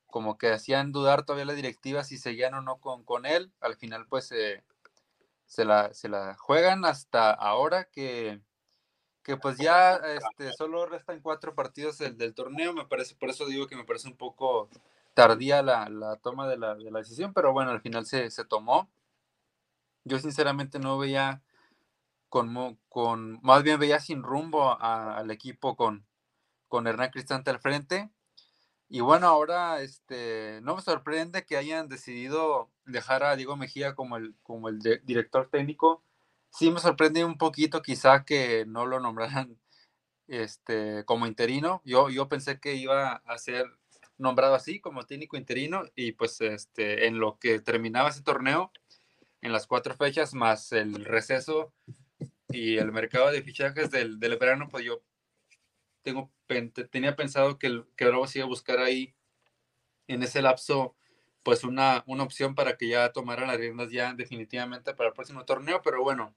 como 0.08 0.38
que 0.38 0.50
hacían 0.50 0.90
dudar 0.90 1.24
todavía 1.24 1.44
la 1.44 1.52
directiva 1.52 2.02
si 2.02 2.18
seguían 2.18 2.54
o 2.54 2.62
no 2.62 2.78
con, 2.80 3.04
con 3.04 3.26
él. 3.26 3.52
Al 3.60 3.76
final, 3.76 4.06
pues 4.06 4.32
se, 5.46 5.64
la, 5.64 5.92
se 5.94 6.08
la 6.08 6.34
juegan 6.34 6.84
hasta 6.84 7.30
ahora 7.30 7.84
que, 7.84 8.40
que 9.22 9.36
pues 9.36 9.58
ya 9.58 9.96
este, 9.96 10.52
solo 10.54 10.86
restan 10.86 11.20
cuatro 11.20 11.54
partidos 11.54 11.98
del, 11.98 12.16
del, 12.16 12.34
torneo. 12.34 12.72
Me 12.72 12.86
parece, 12.86 13.14
por 13.14 13.28
eso 13.28 13.46
digo 13.46 13.66
que 13.66 13.76
me 13.76 13.84
parece 13.84 14.08
un 14.08 14.16
poco 14.16 14.70
tardía 15.14 15.62
la, 15.62 15.88
la 15.88 16.16
toma 16.16 16.48
de 16.48 16.56
la, 16.56 16.74
de 16.74 16.90
la, 16.90 17.00
decisión, 17.00 17.34
pero 17.34 17.52
bueno, 17.52 17.70
al 17.70 17.80
final 17.80 18.06
se, 18.06 18.30
se 18.30 18.44
tomó. 18.44 18.88
Yo 20.04 20.18
sinceramente 20.18 20.78
no 20.78 20.96
veía 20.96 21.42
con, 22.28 22.78
con, 22.88 23.38
más 23.42 23.62
bien 23.62 23.78
veía 23.78 24.00
sin 24.00 24.22
rumbo 24.22 24.80
al 24.80 25.30
equipo 25.30 25.76
con, 25.76 26.06
con 26.68 26.86
Hernán 26.86 27.10
Cristante 27.10 27.50
al 27.50 27.58
frente. 27.58 28.10
Y 28.88 29.00
bueno, 29.00 29.26
ahora 29.26 29.82
este, 29.82 30.60
no 30.62 30.76
me 30.76 30.82
sorprende 30.82 31.44
que 31.44 31.56
hayan 31.56 31.88
decidido 31.88 32.70
dejar 32.86 33.22
a 33.22 33.36
Diego 33.36 33.56
Mejía 33.56 33.94
como 33.94 34.16
el, 34.16 34.34
como 34.42 34.68
el 34.68 34.78
director 35.04 35.48
técnico. 35.50 36.02
Sí 36.50 36.70
me 36.70 36.80
sorprende 36.80 37.24
un 37.24 37.36
poquito 37.36 37.82
quizá 37.82 38.24
que 38.24 38.64
no 38.66 38.86
lo 38.86 38.98
nombraran 39.00 39.58
este, 40.26 41.04
como 41.04 41.26
interino. 41.26 41.82
Yo, 41.84 42.08
yo 42.08 42.28
pensé 42.28 42.60
que 42.60 42.76
iba 42.76 43.12
a 43.12 43.38
ser 43.38 43.66
nombrado 44.16 44.54
así 44.54 44.80
como 44.80 45.04
técnico 45.04 45.36
interino 45.36 45.84
y 45.94 46.12
pues 46.12 46.40
este, 46.40 47.06
en 47.06 47.18
lo 47.18 47.38
que 47.38 47.60
terminaba 47.60 48.08
ese 48.08 48.22
torneo, 48.22 48.72
en 49.42 49.52
las 49.52 49.66
cuatro 49.66 49.94
fechas 49.94 50.34
más 50.34 50.72
el 50.72 51.04
receso 51.04 51.72
y 52.48 52.78
el 52.78 52.90
mercado 52.90 53.30
de 53.30 53.42
fichajes 53.42 53.90
del, 53.90 54.18
del 54.18 54.36
verano, 54.38 54.68
pues 54.70 54.84
yo 54.84 55.02
tengo, 56.02 56.30
tenía 56.90 57.16
pensado 57.16 57.58
que, 57.58 57.84
que 57.96 58.04
se 58.26 58.38
iba 58.38 58.46
a 58.46 58.48
buscar 58.48 58.78
ahí 58.78 59.14
en 60.06 60.22
ese 60.22 60.42
lapso 60.42 60.96
pues 61.42 61.64
una, 61.64 62.02
una 62.06 62.24
opción 62.24 62.54
para 62.54 62.76
que 62.76 62.88
ya 62.88 63.12
tomara 63.12 63.46
las 63.46 63.56
riendas 63.56 63.90
ya 63.90 64.12
definitivamente 64.14 64.94
para 64.94 65.08
el 65.08 65.14
próximo 65.14 65.44
torneo, 65.44 65.80
pero 65.82 66.02
bueno, 66.02 66.34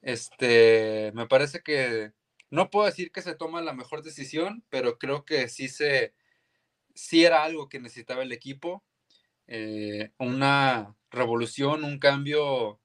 este, 0.00 1.12
me 1.14 1.26
parece 1.26 1.60
que 1.62 2.12
no 2.50 2.70
puedo 2.70 2.86
decir 2.86 3.10
que 3.10 3.22
se 3.22 3.34
toma 3.34 3.60
la 3.62 3.72
mejor 3.72 4.02
decisión, 4.02 4.64
pero 4.70 4.98
creo 4.98 5.24
que 5.24 5.48
sí 5.48 5.68
se, 5.68 6.14
sí 6.94 7.24
era 7.24 7.42
algo 7.42 7.68
que 7.68 7.80
necesitaba 7.80 8.22
el 8.22 8.32
equipo, 8.32 8.84
eh, 9.46 10.12
una 10.18 10.96
revolución, 11.10 11.84
un 11.84 11.98
cambio 11.98 12.80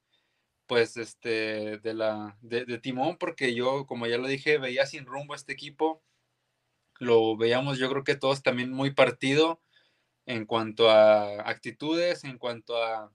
pues 0.70 0.96
este, 0.96 1.78
de, 1.78 1.94
la, 1.94 2.38
de, 2.42 2.78
Timón, 2.78 3.16
porque 3.18 3.56
yo, 3.56 3.86
como 3.86 4.06
ya 4.06 4.18
lo 4.18 4.28
dije, 4.28 4.56
veía 4.56 4.86
sin 4.86 5.04
rumbo 5.04 5.32
a 5.32 5.36
este 5.36 5.52
equipo. 5.52 6.00
Lo 7.00 7.36
veíamos, 7.36 7.78
yo 7.78 7.90
creo 7.90 8.04
que 8.04 8.14
todos 8.14 8.44
también 8.44 8.72
muy 8.72 8.92
partido 8.92 9.60
en 10.26 10.46
cuanto 10.46 10.88
a 10.88 11.50
actitudes, 11.50 12.22
en 12.22 12.38
cuanto 12.38 12.80
a, 12.80 13.12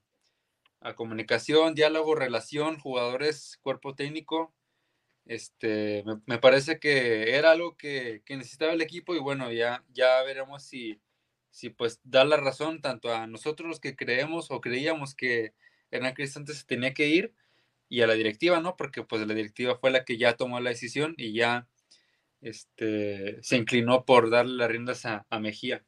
comunicación, 0.96 1.74
diálogo, 1.74 2.14
relación, 2.14 2.78
jugadores, 2.78 3.58
cuerpo 3.62 3.94
técnico. 3.94 4.54
Este, 5.24 6.04
me, 6.26 6.38
parece 6.38 6.78
que 6.78 7.36
era 7.38 7.52
algo 7.52 7.74
que, 7.78 8.22
que, 8.26 8.36
necesitaba 8.36 8.72
el 8.74 8.82
equipo 8.82 9.14
y 9.14 9.18
bueno, 9.18 9.50
ya, 9.50 9.82
ya 9.94 10.22
veremos 10.24 10.62
si, 10.62 11.00
si 11.50 11.70
pues 11.70 12.00
da 12.04 12.26
la 12.26 12.36
razón 12.36 12.82
tanto 12.82 13.14
a 13.14 13.26
nosotros 13.26 13.66
los 13.66 13.80
que 13.80 13.96
creemos 13.96 14.50
o 14.50 14.60
creíamos 14.60 15.14
que 15.14 15.54
Hernán 15.90 16.12
Cristante 16.12 16.52
se 16.52 16.66
tenía 16.66 16.92
que 16.92 17.08
ir, 17.08 17.34
y 17.88 18.02
a 18.02 18.06
la 18.06 18.14
directiva, 18.14 18.60
¿no? 18.60 18.76
Porque 18.76 19.02
pues 19.02 19.26
la 19.26 19.34
directiva 19.34 19.78
fue 19.78 19.90
la 19.90 20.04
que 20.04 20.18
ya 20.18 20.36
tomó 20.36 20.60
la 20.60 20.70
decisión 20.70 21.14
y 21.16 21.32
ya 21.32 21.68
este, 22.40 23.42
se 23.42 23.56
inclinó 23.56 24.04
por 24.04 24.30
darle 24.30 24.56
las 24.56 24.70
riendas 24.70 25.04
a, 25.06 25.24
Mejía. 25.40 25.84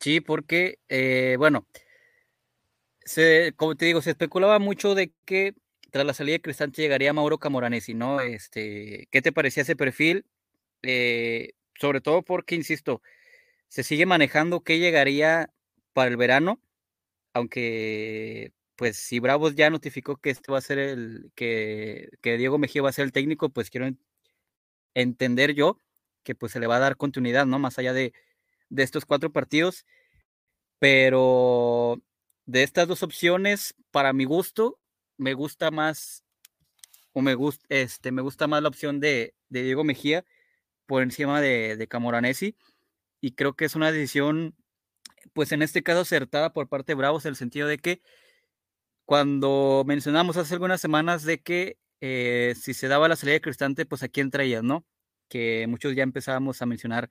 Sí, 0.00 0.20
porque, 0.20 0.78
eh, 0.88 1.36
bueno, 1.38 1.66
se, 3.00 3.52
como 3.56 3.74
te 3.74 3.86
digo, 3.86 4.00
se 4.00 4.10
especulaba 4.10 4.58
mucho 4.58 4.94
de 4.94 5.12
que 5.24 5.54
tras 5.90 6.06
la 6.06 6.14
salida 6.14 6.34
de 6.34 6.42
Cristante 6.42 6.82
llegaría 6.82 7.12
Mauro 7.12 7.38
Camoranesi, 7.38 7.94
¿no? 7.94 8.20
Este, 8.20 9.08
¿Qué 9.10 9.22
te 9.22 9.32
parecía 9.32 9.62
ese 9.62 9.76
perfil? 9.76 10.26
Eh, 10.82 11.54
sobre 11.80 12.00
todo 12.00 12.22
porque, 12.22 12.54
insisto, 12.54 13.02
se 13.68 13.82
sigue 13.82 14.06
manejando 14.06 14.60
que 14.60 14.78
llegaría 14.78 15.52
para 15.92 16.10
el 16.10 16.16
verano, 16.16 16.60
aunque 17.32 18.52
pues 18.78 18.96
si 18.96 19.18
Bravos 19.18 19.56
ya 19.56 19.70
notificó 19.70 20.18
que 20.18 20.30
este 20.30 20.52
va 20.52 20.58
a 20.58 20.60
ser 20.60 20.78
el, 20.78 21.32
que, 21.34 22.10
Diego 22.22 22.58
Mejía 22.58 22.80
va 22.80 22.90
a 22.90 22.92
ser 22.92 23.06
el 23.06 23.12
técnico, 23.12 23.48
pues 23.48 23.70
quiero 23.70 23.90
entender 24.94 25.54
yo 25.54 25.80
que 26.22 26.36
pues 26.36 26.52
se 26.52 26.60
le 26.60 26.68
va 26.68 26.76
a 26.76 26.78
dar 26.78 26.96
continuidad, 26.96 27.44
¿no? 27.44 27.58
Más 27.58 27.78
allá 27.80 27.92
de, 27.92 28.12
estos 28.76 29.04
cuatro 29.04 29.32
partidos. 29.32 29.84
Pero 30.78 32.00
de 32.46 32.62
estas 32.62 32.86
dos 32.86 33.02
opciones, 33.02 33.74
para 33.90 34.12
mi 34.12 34.24
gusto, 34.24 34.78
me 35.16 35.34
gusta 35.34 35.72
más, 35.72 36.22
o 37.12 37.20
me 37.20 37.34
gusta, 37.34 37.66
este, 37.70 38.12
me 38.12 38.22
gusta 38.22 38.46
más 38.46 38.62
la 38.62 38.68
opción 38.68 39.00
de, 39.00 39.34
Diego 39.48 39.82
Mejía 39.82 40.24
por 40.86 41.02
encima 41.02 41.40
de, 41.40 41.76
de 41.76 41.88
Camoranesi. 41.88 42.56
Y 43.20 43.32
creo 43.32 43.56
que 43.56 43.64
es 43.64 43.74
una 43.74 43.90
decisión, 43.90 44.54
pues 45.32 45.50
en 45.50 45.62
este 45.62 45.82
caso 45.82 46.02
acertada 46.02 46.52
por 46.52 46.68
parte 46.68 46.92
de 46.92 46.96
Bravos, 46.96 47.24
en 47.24 47.30
el 47.30 47.36
sentido 47.36 47.66
de 47.66 47.78
que 47.78 48.02
cuando 49.08 49.84
mencionamos 49.86 50.36
hace 50.36 50.52
algunas 50.52 50.82
semanas 50.82 51.22
de 51.22 51.40
que 51.40 51.78
eh, 52.02 52.52
si 52.60 52.74
se 52.74 52.88
daba 52.88 53.08
la 53.08 53.16
salida 53.16 53.32
de 53.36 53.40
Cristante, 53.40 53.86
pues 53.86 54.02
a 54.02 54.08
quién 54.08 54.30
traías, 54.30 54.62
¿no? 54.62 54.84
Que 55.30 55.66
muchos 55.66 55.96
ya 55.96 56.02
empezábamos 56.02 56.60
a 56.60 56.66
mencionar 56.66 57.08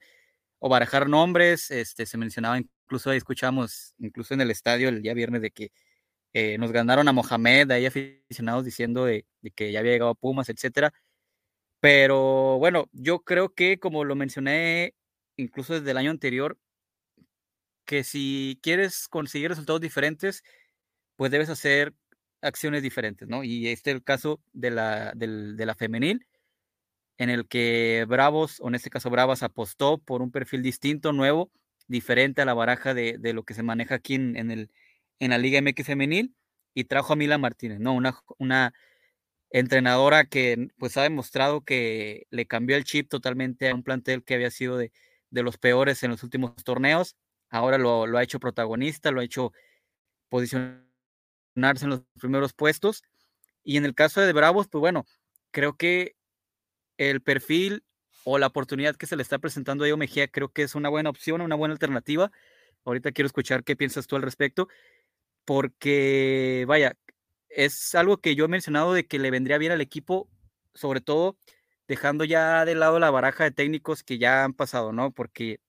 o 0.60 0.68
barajar 0.68 1.08
nombres, 1.08 1.72
este, 1.72 2.06
se 2.06 2.16
mencionaba 2.16 2.56
incluso, 2.56 3.10
escuchamos 3.10 3.96
incluso 3.98 4.32
en 4.34 4.42
el 4.42 4.52
estadio 4.52 4.88
el 4.88 5.02
día 5.02 5.12
viernes 5.12 5.42
de 5.42 5.50
que 5.50 5.72
eh, 6.34 6.56
nos 6.58 6.70
ganaron 6.70 7.08
a 7.08 7.12
Mohamed, 7.12 7.72
ahí 7.72 7.86
aficionados 7.86 8.64
diciendo 8.64 9.04
de, 9.04 9.26
que 9.56 9.72
ya 9.72 9.80
había 9.80 9.90
llegado 9.92 10.12
a 10.12 10.14
Pumas, 10.14 10.48
etcétera. 10.50 10.94
Pero 11.80 12.58
bueno, 12.60 12.88
yo 12.92 13.24
creo 13.24 13.54
que 13.54 13.80
como 13.80 14.04
lo 14.04 14.14
mencioné 14.14 14.94
incluso 15.36 15.74
desde 15.74 15.90
el 15.90 15.96
año 15.96 16.12
anterior, 16.12 16.58
que 17.84 18.04
si 18.04 18.60
quieres 18.62 19.08
conseguir 19.08 19.48
resultados 19.48 19.80
diferentes, 19.80 20.44
pues 21.18 21.32
debes 21.32 21.50
hacer 21.50 21.94
acciones 22.42 22.82
diferentes, 22.84 23.28
¿no? 23.28 23.42
Y 23.42 23.68
este 23.68 23.90
es 23.90 23.96
el 23.96 24.04
caso 24.04 24.40
de 24.52 24.70
la, 24.70 25.12
de 25.16 25.66
la 25.66 25.74
femenil, 25.74 26.26
en 27.18 27.28
el 27.28 27.48
que 27.48 28.06
Bravos, 28.08 28.60
o 28.60 28.68
en 28.68 28.76
este 28.76 28.88
caso 28.88 29.10
Bravas, 29.10 29.42
apostó 29.42 29.98
por 29.98 30.22
un 30.22 30.30
perfil 30.30 30.62
distinto, 30.62 31.12
nuevo, 31.12 31.50
diferente 31.88 32.40
a 32.42 32.44
la 32.44 32.54
baraja 32.54 32.94
de, 32.94 33.18
lo 33.34 33.42
que 33.42 33.54
se 33.54 33.64
maneja 33.64 33.96
aquí 33.96 34.14
en, 34.14 34.36
el, 34.52 34.70
en 35.18 35.30
la 35.30 35.38
Liga 35.38 35.60
MX 35.60 35.86
femenil, 35.86 36.36
y 36.72 36.84
trajo 36.84 37.14
a 37.14 37.16
Mila 37.16 37.36
Martínez, 37.36 37.80
¿no? 37.80 37.94
Una, 37.94 38.16
una 38.38 38.72
entrenadora 39.50 40.24
que 40.24 40.68
pues 40.78 40.96
ha 40.96 41.02
demostrado 41.02 41.62
que 41.62 42.28
le 42.30 42.46
cambió 42.46 42.76
el 42.76 42.84
chip 42.84 43.08
totalmente 43.08 43.70
a 43.70 43.74
un 43.74 43.82
plantel 43.82 44.22
que 44.22 44.34
había 44.34 44.52
sido 44.52 44.76
de, 44.78 44.92
los 45.32 45.58
peores 45.58 46.04
en 46.04 46.12
los 46.12 46.22
últimos 46.22 46.54
torneos, 46.62 47.16
ahora 47.50 47.76
lo, 47.76 48.06
lo 48.06 48.18
ha 48.18 48.22
hecho 48.22 48.38
protagonista, 48.38 49.10
lo 49.10 49.20
ha 49.20 49.24
hecho 49.24 49.52
posicionar 50.28 50.87
en 51.64 51.90
los 51.90 52.02
primeros 52.18 52.52
puestos. 52.52 53.02
Y 53.64 53.76
en 53.76 53.84
el 53.84 53.94
caso 53.94 54.20
de 54.20 54.32
Bravos, 54.32 54.68
pues 54.68 54.80
bueno, 54.80 55.04
creo 55.50 55.76
que 55.76 56.16
el 56.96 57.20
perfil 57.20 57.84
o 58.24 58.38
la 58.38 58.46
oportunidad 58.48 58.96
que 58.96 59.06
se 59.06 59.16
le 59.16 59.22
está 59.22 59.38
presentando 59.38 59.84
a 59.84 59.86
Diego 59.86 59.96
Mejía 59.96 60.28
creo 60.28 60.50
que 60.50 60.62
es 60.62 60.74
una 60.74 60.88
buena 60.88 61.10
opción, 61.10 61.40
una 61.40 61.56
buena 61.56 61.72
alternativa. 61.72 62.30
Ahorita 62.84 63.12
quiero 63.12 63.26
escuchar 63.26 63.64
qué 63.64 63.76
piensas 63.76 64.06
tú 64.06 64.16
al 64.16 64.22
respecto, 64.22 64.68
porque 65.44 66.64
vaya, 66.68 66.96
es 67.48 67.94
algo 67.94 68.18
que 68.18 68.34
yo 68.34 68.44
he 68.44 68.48
mencionado 68.48 68.92
de 68.92 69.06
que 69.06 69.18
le 69.18 69.30
vendría 69.30 69.58
bien 69.58 69.72
al 69.72 69.80
equipo, 69.80 70.28
sobre 70.74 71.00
todo 71.00 71.36
dejando 71.88 72.24
ya 72.24 72.64
de 72.64 72.74
lado 72.74 72.98
la 72.98 73.10
baraja 73.10 73.44
de 73.44 73.50
técnicos 73.50 74.02
que 74.02 74.18
ya 74.18 74.44
han 74.44 74.52
pasado, 74.52 74.92
¿no? 74.92 75.10
Porque, 75.10 75.60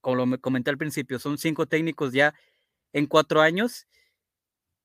como 0.00 0.26
lo 0.26 0.40
comenté 0.40 0.70
al 0.70 0.78
principio, 0.78 1.18
son 1.18 1.38
cinco 1.38 1.66
técnicos 1.66 2.12
ya 2.12 2.34
en 2.92 3.06
cuatro 3.06 3.40
años 3.40 3.86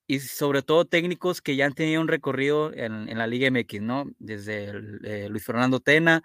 y 0.08 0.20
sobre 0.20 0.62
todo 0.62 0.86
técnicos 0.86 1.42
que 1.42 1.56
ya 1.56 1.66
han 1.66 1.74
tenido 1.74 2.02
un 2.02 2.08
recorrido 2.08 2.72
en, 2.74 3.18
la 3.18 3.28
Liga 3.28 3.50
MX, 3.50 3.82
¿no? 3.82 4.06
Desde 4.20 4.72
eh, 5.04 5.30
Luis 5.30 5.44
Fernando 5.44 5.80
Tena, 5.80 6.24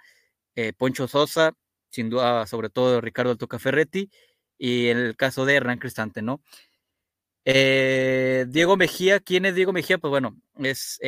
eh, 0.55 0.73
Poncho 0.75 1.09
Sosa, 1.09 1.55
sin 1.91 2.11
duda, 2.11 2.47
sobre 2.47 2.71
todo 2.71 3.01
Ricardo 3.01 3.37
Toca 3.37 3.59
Ferretti, 3.59 4.11
y 4.59 4.89
en 4.89 4.99
el 4.99 5.17
caso 5.17 5.47
de 5.47 5.55
Hernán 5.55 5.79
Cristante, 5.79 6.21
¿no? 6.23 6.43
Eh, 7.47 8.45
Diego 8.49 8.77
Mejía, 8.77 9.19
¿quién 9.19 9.47
es 9.47 9.55
Diego 9.55 9.73
Mejía? 9.73 9.97
Pues 9.97 10.11
bueno, 10.11 10.37
es, 10.59 11.01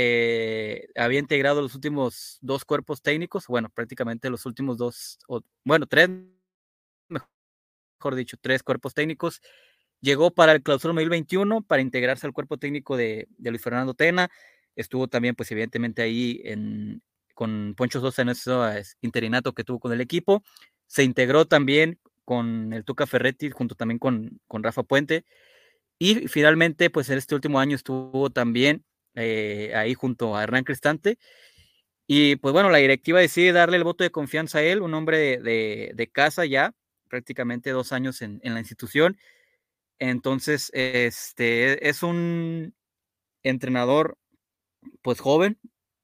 había 0.97 1.19
integrado 1.19 1.61
los 1.61 1.75
últimos 1.75 2.39
dos 2.41 2.65
cuerpos 2.65 3.03
técnicos, 3.03 3.47
bueno, 3.49 3.69
prácticamente 3.69 4.31
los 4.31 4.47
últimos 4.47 4.79
dos, 4.79 5.19
o, 5.29 5.43
bueno, 5.63 5.87
tres, 5.87 6.09
mejor 7.09 8.15
dicho, 8.15 8.39
tres 8.41 8.63
cuerpos 8.63 8.95
técnicos. 8.95 9.43
Llegó 10.03 10.33
para 10.33 10.53
el 10.53 10.63
clausura 10.63 10.93
2021 10.93 11.63
para 11.63 11.81
integrarse 11.81 12.27
al 12.27 12.35
cuerpo 12.35 12.59
técnico 12.59 12.97
de, 12.97 13.29
de 13.39 13.51
Luis 13.51 13.63
Fernando 13.63 13.95
Tena. 13.95 14.31
Estuvo 14.77 15.09
también, 15.09 15.35
pues 15.35 15.51
evidentemente 15.53 16.03
ahí 16.03 16.43
en, 16.45 17.03
con 17.35 17.75
Poncho 17.77 18.01
Sosa 18.01 18.23
en 18.23 18.31
ese 18.31 18.51
interinato 19.01 19.53
que 19.53 19.65
tuvo 19.65 19.79
con 19.79 19.93
el 19.93 20.01
equipo. 20.01 20.43
Se 20.87 21.05
integró 21.05 21.47
también 21.47 21.99
con 22.25 22.73
el 22.73 22.85
Tuca 22.85 23.07
Ferretti, 23.07 23.51
junto 23.51 23.75
también 23.75 23.99
con, 23.99 24.41
con 24.49 24.63
Rafa 24.63 24.83
Puente. 24.83 25.25
Y 25.99 26.27
finalmente, 26.29 26.91
pues 26.91 27.09
en 27.11 27.19
este 27.19 27.35
último 27.35 27.61
año 27.61 27.77
estuvo 27.77 28.31
también 28.31 28.85
eh, 29.15 29.73
ahí 29.75 29.95
junto 29.95 30.37
a 30.37 30.43
Hernán 30.43 30.65
Cristante. 30.65 31.19
Y 32.09 32.37
pues 32.37 32.53
bueno, 32.53 32.71
la 32.71 32.79
directiva 32.79 33.21
decide 33.21 33.53
darle 33.53 33.77
el 33.77 33.85
voto 33.85 34.03
de 34.05 34.11
confianza 34.11 34.59
a 34.59 34.63
él, 34.63 34.83
un 34.83 34.95
hombre 34.95 35.39
de, 35.41 36.11
casa 36.13 36.45
ya, 36.45 36.75
prácticamente 37.09 37.71
dos 37.71 37.93
años 37.93 38.21
en, 38.21 38.41
en, 38.43 38.55
la 38.55 38.61
institución. 38.61 39.17
Entonces, 40.05 40.69
este 40.75 41.89
es 41.89 42.03
un 42.03 42.75
entrenador 43.45 44.19
pues 45.01 45.21
joven, 45.21 45.61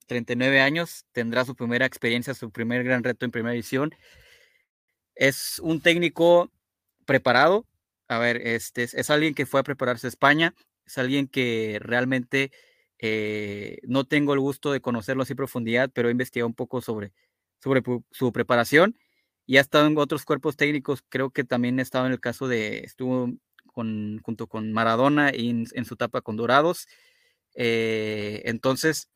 39 0.07 0.61
años, 0.61 1.05
tendrá 1.11 1.45
su 1.45 1.57
primera 1.57 1.85
experiencia, 1.85 2.33
su 2.35 2.53
primer 2.53 2.85
gran 2.85 3.03
reto 3.03 3.25
en 3.25 3.33
primera 3.33 3.57
edición. 3.57 3.93
Es 5.17 5.59
un 5.59 5.81
técnico 5.81 6.49
preparado. 7.07 7.67
A 8.07 8.19
ver, 8.19 8.37
este 8.47 8.85
es, 8.85 9.11
alguien 9.11 9.35
que 9.35 9.47
fue 9.47 9.59
a 9.59 9.65
prepararse 9.65 10.07
a 10.07 10.11
España, 10.11 10.55
es 10.87 10.97
alguien 10.97 11.27
que 11.27 11.79
realmente 11.83 12.53
eh, 13.01 13.79
no 13.83 14.05
tengo 14.05 14.33
el 14.33 14.39
gusto 14.39 14.71
de 14.71 14.81
conocerlo 14.81 15.25
así 15.25 15.33
en 15.33 15.39
profundidad, 15.39 15.91
pero 15.93 16.07
he 16.07 16.13
investigado 16.13 16.47
un 16.47 16.55
poco 16.55 16.83
sobre, 16.83 17.13
sobre 17.61 17.83
su 18.13 18.33
preparación 18.33 18.97
y 19.45 19.57
ha 19.57 19.61
estado 19.61 19.89
en 19.89 19.99
otros 19.99 20.25
cuerpos 20.25 20.57
técnicos. 20.57 21.03
Creo 21.09 21.31
que 21.31 21.43
también 21.43 21.81
ha 21.81 21.83
estado 21.83 22.07
en 22.07 22.13
el 22.13 22.21
caso 22.21 22.47
de, 22.47 22.89
con, 23.79 24.19
junto 24.25 24.49
con 24.49 24.73
Maradona 24.73 25.31
y 25.33 25.51
en, 25.51 25.85
su 25.85 25.95
etapa 25.95 26.21
con 26.21 26.37
Dorados. 26.37 26.89
Eh, 27.55 28.43
entonces, 28.45 29.09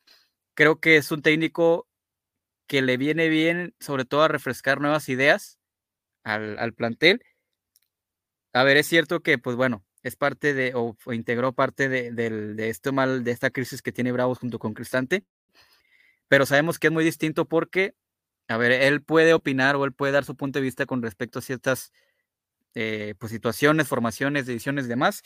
creo 0.55 0.79
que 0.79 0.97
es 0.97 1.11
un 1.11 1.21
técnico 1.21 1.89
que 2.69 2.81
le 2.81 2.97
viene 2.97 3.29
bien, 3.29 3.75
sobre 3.81 4.05
todo 4.05 4.23
a 4.23 4.29
refrescar 4.29 4.81
nuevas 4.81 5.09
ideas 5.09 5.59
al, 6.23 6.75
plantel. 6.75 7.25
A 8.53 8.63
ver, 8.63 8.77
es 8.77 8.87
cierto 8.87 9.21
que, 9.21 9.37
pues 9.37 9.57
bueno, 9.57 9.85
es 10.05 10.15
parte 10.15 10.55
de, 10.55 10.75
o, 10.77 10.97
integró 11.13 11.53
parte 11.53 11.89
de, 11.89 12.13
de, 12.13 12.69
este 12.69 12.93
mal, 12.93 13.25
de 13.25 13.33
esta 13.33 13.51
crisis 13.51 13.83
que 13.83 13.91
tiene 13.91 14.13
Bravos 14.13 14.39
junto 14.39 14.61
con 14.61 14.75
Cristante, 14.75 15.25
pero 16.29 16.47
sabemos 16.47 16.79
que 16.79 16.87
es 16.87 16.93
muy 16.93 17.03
distinto 17.03 17.49
porque, 17.49 17.97
a 18.47 18.59
ver, 18.59 18.71
él 18.71 19.03
puede 19.03 19.35
opinar 19.35 19.75
o 19.75 19.85
él 19.85 19.93
puede 19.93 20.13
dar 20.13 20.25
su 20.25 20.37
punto 20.37 20.61
de 20.61 20.63
vista 20.63 20.87
con 20.87 21.03
respecto 21.03 21.41
a 21.41 21.43
ciertas 21.43 21.93
eh, 22.75 23.15
pues, 23.19 23.33
situaciones, 23.33 23.89
formaciones, 23.89 24.49
ediciones 24.49 24.87
y 24.87 24.89
demás, 24.89 25.23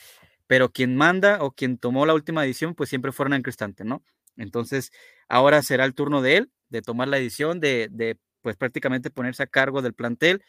pero 0.46 0.70
quien 0.70 0.96
manda 0.96 1.42
o 1.42 1.50
quien 1.52 1.78
tomó 1.78 2.06
la 2.06 2.14
última 2.14 2.44
edición, 2.44 2.74
pues 2.74 2.88
siempre 2.88 3.12
fueron 3.12 3.35
en 3.35 3.42
Cristante, 3.42 3.85
¿no? 3.85 4.02
Entonces, 4.37 4.92
ahora 5.28 5.62
será 5.62 5.85
el 5.85 5.94
turno 5.94 6.22
de 6.22 6.37
él, 6.38 6.50
de 6.68 6.82
tomar 6.82 7.09
la 7.09 7.18
edición, 7.18 7.61
de, 7.61 7.88
de 7.90 8.18
pues 8.42 8.56
prácticamente 8.56 9.11
ponerse 9.11 9.42
a 9.42 9.46
cargo 9.46 9.82
del 9.82 9.94
plantel. 9.94 10.42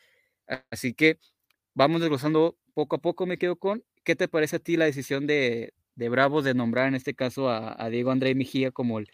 Así 0.70 0.94
que 0.94 1.20
vamos 1.74 2.02
desglosando 2.02 2.58
poco 2.74 2.98
a 2.98 3.00
poco, 3.00 3.26
me 3.26 3.38
quedo 3.38 3.56
con, 3.56 3.84
¿qué 4.04 4.16
te 4.16 4.28
parece 4.28 4.58
a 4.58 4.60
ti 4.60 4.78
la 4.78 4.86
decisión 4.86 5.26
de, 5.28 5.74
de 5.96 6.10
Bravos 6.10 6.44
de 6.44 6.54
nombrar 6.54 6.88
en 6.88 6.96
este 6.96 7.14
caso 7.16 7.50
a, 7.50 7.90
Diego 7.90 8.12
André 8.12 8.36
Mejía 8.36 8.72
como 8.72 9.00
el, 9.00 9.10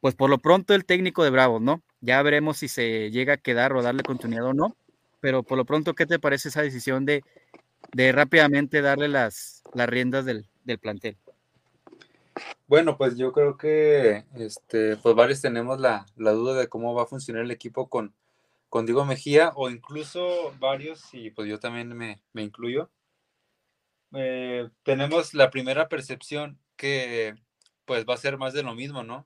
pues 0.00 0.14
por 0.16 0.28
lo 0.28 0.38
pronto 0.38 0.74
el 0.74 0.84
técnico 0.84 1.22
de 1.22 1.30
Bravos, 1.30 1.62
¿no? 1.62 1.82
Ya 2.00 2.20
veremos 2.22 2.58
si 2.58 2.68
se 2.68 3.10
llega 3.10 3.34
a 3.34 3.36
quedar 3.36 3.72
o 3.72 3.82
darle 3.82 4.02
continuidad 4.02 4.46
o 4.46 4.52
no, 4.52 4.76
pero 5.22 5.44
por 5.44 5.56
lo 5.56 5.64
pronto, 5.64 5.94
¿qué 5.94 6.04
te 6.04 6.18
parece 6.18 6.48
esa 6.48 6.62
decisión 6.62 7.06
de, 7.06 7.22
de 7.92 8.10
rápidamente 8.10 8.82
darle 8.82 9.06
las, 9.06 9.62
las 9.72 9.88
riendas 9.88 10.24
del, 10.24 10.48
del 10.64 10.80
plantel? 10.80 11.16
Bueno, 12.66 12.96
pues 12.96 13.16
yo 13.16 13.32
creo 13.32 13.56
que 13.56 14.24
este, 14.34 14.96
pues 14.96 15.14
varios 15.14 15.40
tenemos 15.40 15.78
la, 15.78 16.06
duda 16.16 16.58
de 16.58 16.68
cómo 16.68 16.92
va 16.92 17.04
a 17.04 17.06
funcionar 17.06 17.44
el 17.44 17.52
equipo 17.52 17.88
con, 17.88 18.16
con 18.68 18.84
Diego 18.84 19.04
Mejía, 19.04 19.52
o 19.54 19.70
incluso 19.70 20.52
varios, 20.58 21.14
y 21.14 21.30
pues 21.30 21.48
yo 21.48 21.60
también 21.60 21.96
me, 21.96 22.20
incluyo. 22.34 22.90
Eh, 24.12 24.68
tenemos 24.82 25.34
la 25.34 25.50
primera 25.50 25.88
percepción 25.88 26.58
que 26.74 27.36
pues 27.84 28.04
va 28.08 28.14
a 28.14 28.16
ser 28.16 28.38
más 28.38 28.54
de 28.54 28.64
lo 28.64 28.74
mismo, 28.74 29.04
¿no? 29.04 29.24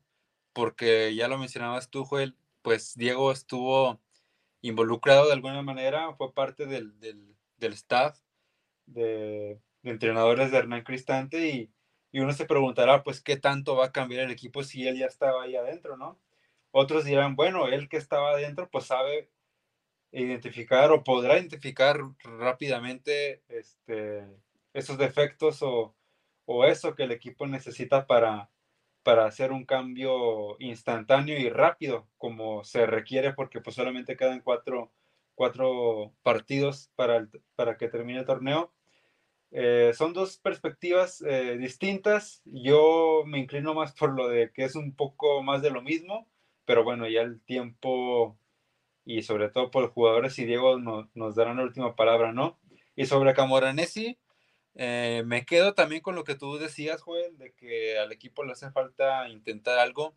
Porque 0.52 1.14
ya 1.14 1.26
lo 1.26 1.38
mencionabas 1.38 1.88
tú, 1.88 2.04
Joel, 2.04 2.36
pues 2.60 2.96
Diego 2.96 3.32
estuvo 3.32 3.98
involucrado 4.62 5.26
de 5.26 5.32
alguna 5.32 5.62
manera, 5.62 6.14
fue 6.14 6.32
parte 6.32 6.66
del, 6.66 6.94
staff 7.60 8.18
de, 8.86 9.60
de 9.82 9.90
entrenadores 9.90 10.50
de 10.50 10.58
Hernán 10.58 10.82
Cristante 10.82 11.48
y 11.48 11.70
y 12.16 12.20
uno 12.20 12.32
se 12.32 12.46
preguntará, 12.46 13.02
pues, 13.04 13.20
¿qué 13.20 13.36
tanto 13.36 13.76
va 13.76 13.86
a 13.86 13.92
cambiar 13.92 14.24
el 14.24 14.30
equipo 14.30 14.62
si 14.62 14.88
él 14.88 14.98
ya 14.98 15.04
estaba 15.04 15.42
ahí 15.42 15.54
adentro, 15.54 15.98
no? 15.98 16.18
Otros 16.70 17.04
dirán, 17.04 17.36
bueno, 17.36 17.68
él 17.68 17.90
que 17.90 17.98
estaba 17.98 18.30
adentro, 18.30 18.70
pues 18.70 18.86
sabe 18.86 19.30
identificar 20.12 20.92
o 20.92 21.04
podrá 21.04 21.34
identificar 21.38 22.00
rápidamente 22.24 23.42
este, 23.48 24.26
esos 24.72 24.96
defectos 24.96 25.62
o, 25.62 25.94
o 26.46 26.64
eso 26.64 26.94
que 26.94 27.02
el 27.04 27.12
equipo 27.12 27.46
necesita 27.46 28.06
para, 28.06 28.50
para 29.06 29.24
hacer 29.24 29.52
un 29.52 29.64
cambio 29.64 30.56
instantáneo 30.58 31.38
y 31.38 31.48
rápido 31.48 32.08
como 32.18 32.64
se 32.64 32.86
requiere 32.86 33.34
porque 33.34 33.60
pues 33.60 33.76
solamente 33.76 34.16
quedan 34.16 34.40
cuatro, 34.40 34.90
cuatro 35.36 36.12
partidos 36.24 36.90
para, 36.96 37.28
para 37.54 37.76
que 37.76 37.86
termine 37.86 38.18
el 38.18 38.26
torneo 38.26 38.72
eh, 39.52 39.92
son 39.94 40.12
dos 40.12 40.38
perspectivas 40.38 41.22
eh, 41.22 41.56
distintas. 41.56 42.42
Yo 42.46 43.22
me 43.26 43.38
inclino 43.38 43.74
más 43.74 43.92
por 43.92 44.12
lo 44.12 44.26
de 44.26 44.50
que 44.52 44.64
es 44.64 44.74
un 44.74 44.92
poco 44.92 45.40
más 45.44 45.62
de 45.62 45.70
lo 45.70 45.82
mismo, 45.82 46.28
pero 46.64 46.82
bueno, 46.82 47.08
ya 47.08 47.20
el 47.20 47.40
tiempo 47.42 48.36
y 49.04 49.22
sobre 49.22 49.50
todo 49.50 49.70
por 49.70 49.82
los 49.82 49.92
jugadores 49.92 50.36
y 50.40 50.46
Diego 50.46 50.80
nos 50.80 51.36
darán 51.36 51.58
la 51.58 51.62
última 51.62 51.94
palabra, 51.94 52.32
¿no? 52.32 52.58
Y 52.96 53.06
sobre 53.06 53.34
Camoranesi, 53.34 54.18
eh, 54.76 55.22
me 55.26 55.44
quedo 55.44 55.74
también 55.74 56.02
con 56.02 56.14
lo 56.14 56.24
que 56.24 56.34
tú 56.34 56.58
decías, 56.58 57.02
Joel, 57.02 57.36
de 57.38 57.52
que 57.54 57.98
al 57.98 58.12
equipo 58.12 58.44
le 58.44 58.52
hace 58.52 58.70
falta 58.70 59.28
intentar 59.28 59.78
algo, 59.78 60.14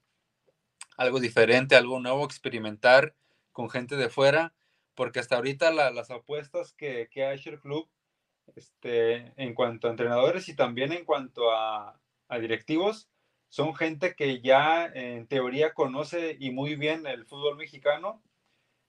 algo 0.98 1.20
diferente, 1.20 1.76
algo 1.76 2.00
nuevo, 2.00 2.26
experimentar 2.26 3.16
con 3.52 3.70
gente 3.70 3.96
de 3.96 4.10
fuera, 4.10 4.54
porque 4.96 5.20
hasta 5.20 5.38
ahorita 5.38 5.72
las 5.72 6.12
apuestas 6.12 6.74
que, 6.74 7.08
que 7.10 7.24
ha 7.24 7.34
hecho 7.34 7.50
el 7.50 7.60
club 7.60 7.90
este, 8.56 9.34
en 9.42 9.54
cuanto 9.54 9.88
a 9.88 9.92
entrenadores 9.92 10.50
y 10.50 10.56
también 10.56 10.92
en 10.92 11.06
cuanto 11.06 11.52
a, 11.52 12.00
directivos, 12.40 13.10
son 13.48 13.74
gente 13.76 14.14
que 14.14 14.42
ya 14.42 14.86
en 14.86 15.26
teoría 15.28 15.74
conoce 15.74 16.38
y 16.40 16.52
muy 16.52 16.76
bien 16.76 17.08
el 17.08 17.26
fútbol 17.26 17.58
mexicano. 17.58 18.22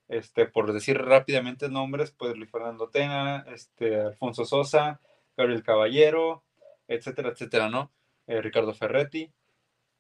Este, 0.08 0.46
por 0.46 0.72
decir 0.72 0.98
rápidamente 0.98 1.68
nombres, 1.68 2.10
pues 2.10 2.36
Luis 2.36 2.50
Fernando 2.50 2.90
Tena, 2.90 3.46
este, 3.48 4.00
Alfonso 4.00 4.44
Sosa, 4.44 5.00
Gabriel 5.36 5.62
Caballero, 5.62 6.44
etcétera, 6.88 7.30
etcétera, 7.30 7.68
¿no? 7.68 7.92
Eh, 8.26 8.40
Ricardo 8.42 8.74
Ferretti. 8.74 9.32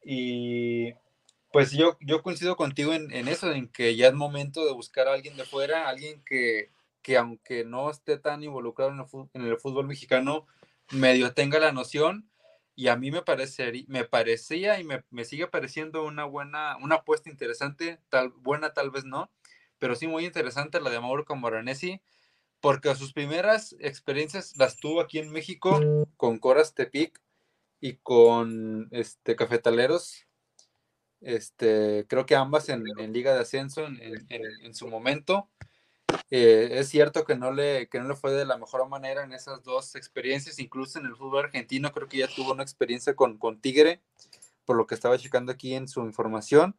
Y 0.02 0.92
pues 1.52 1.72
yo, 1.72 1.96
yo 2.00 2.22
coincido 2.22 2.56
contigo 2.56 2.92
en, 2.92 3.10
en, 3.12 3.28
eso, 3.28 3.50
en 3.52 3.68
que 3.68 3.96
ya 3.96 4.08
es 4.08 4.14
momento 4.14 4.64
de 4.64 4.72
buscar 4.72 5.08
a 5.08 5.14
alguien 5.14 5.36
de 5.36 5.44
fuera, 5.44 5.88
alguien 5.88 6.22
que, 6.24 6.70
que 7.02 7.16
aunque 7.16 7.64
no 7.64 7.90
esté 7.90 8.18
tan 8.18 8.42
involucrado 8.42 8.92
en 9.34 9.42
el 9.42 9.58
fútbol, 9.58 9.86
mexicano, 9.86 10.46
medio 10.92 11.32
tenga 11.34 11.58
la 11.58 11.72
noción 11.72 12.28
y 12.74 12.88
a 12.88 12.96
mí 12.96 13.10
me, 13.10 13.22
parecería, 13.22 13.84
me 13.88 14.04
parecía 14.04 14.80
y 14.80 14.84
me, 14.84 15.24
sigue 15.24 15.46
pareciendo 15.46 16.04
una 16.04 16.24
buena, 16.24 16.76
una 16.78 16.96
apuesta 16.96 17.30
interesante, 17.30 17.98
tal, 18.08 18.30
buena 18.30 18.72
tal 18.72 18.90
vez 18.90 19.04
no, 19.04 19.30
pero 19.78 19.94
sí 19.94 20.06
muy 20.06 20.24
interesante 20.24 20.80
la 20.80 20.90
de 20.90 21.00
Mauro 21.00 21.24
Camoranesi, 21.24 22.00
porque 22.60 22.94
sus 22.94 23.12
primeras 23.12 23.74
experiencias 23.80 24.56
las 24.56 24.76
tuvo 24.76 25.00
aquí 25.00 25.18
en 25.18 25.30
México 25.30 25.80
con 26.16 26.38
Coras 26.38 26.74
Tepic 26.74 27.20
y 27.80 27.96
con 27.96 28.88
este, 28.90 29.36
Cafetaleros, 29.36 30.26
este, 31.20 32.06
creo 32.08 32.26
que 32.26 32.36
ambas 32.36 32.68
en, 32.68 32.84
Liga 33.12 33.34
de 33.34 33.40
Ascenso 33.40 33.86
en, 33.86 33.98
en 34.28 34.74
su 34.74 34.88
momento. 34.88 35.48
Eh, 36.30 36.78
es 36.78 36.88
cierto 36.88 37.24
que 37.24 37.34
no, 37.34 37.52
le, 37.52 37.88
que 37.88 37.98
no 37.98 38.08
le 38.08 38.14
fue 38.14 38.32
de 38.32 38.44
la 38.44 38.56
mejor 38.56 38.88
manera 38.88 39.24
en 39.24 39.32
esas 39.32 39.62
dos 39.64 39.96
experiencias, 39.96 40.58
incluso 40.58 40.98
en 40.98 41.06
el 41.06 41.16
fútbol 41.16 41.46
argentino, 41.46 41.92
creo 41.92 42.08
que 42.08 42.18
ya 42.18 42.28
tuvo 42.28 42.52
una 42.52 42.62
experiencia 42.62 43.14
con, 43.14 43.36
con 43.36 43.60
Tigre, 43.60 44.00
por 44.64 44.76
lo 44.76 44.86
que 44.86 44.94
estaba 44.94 45.18
checando 45.18 45.50
aquí 45.52 45.74
en 45.74 45.88
su 45.88 46.02
información, 46.02 46.76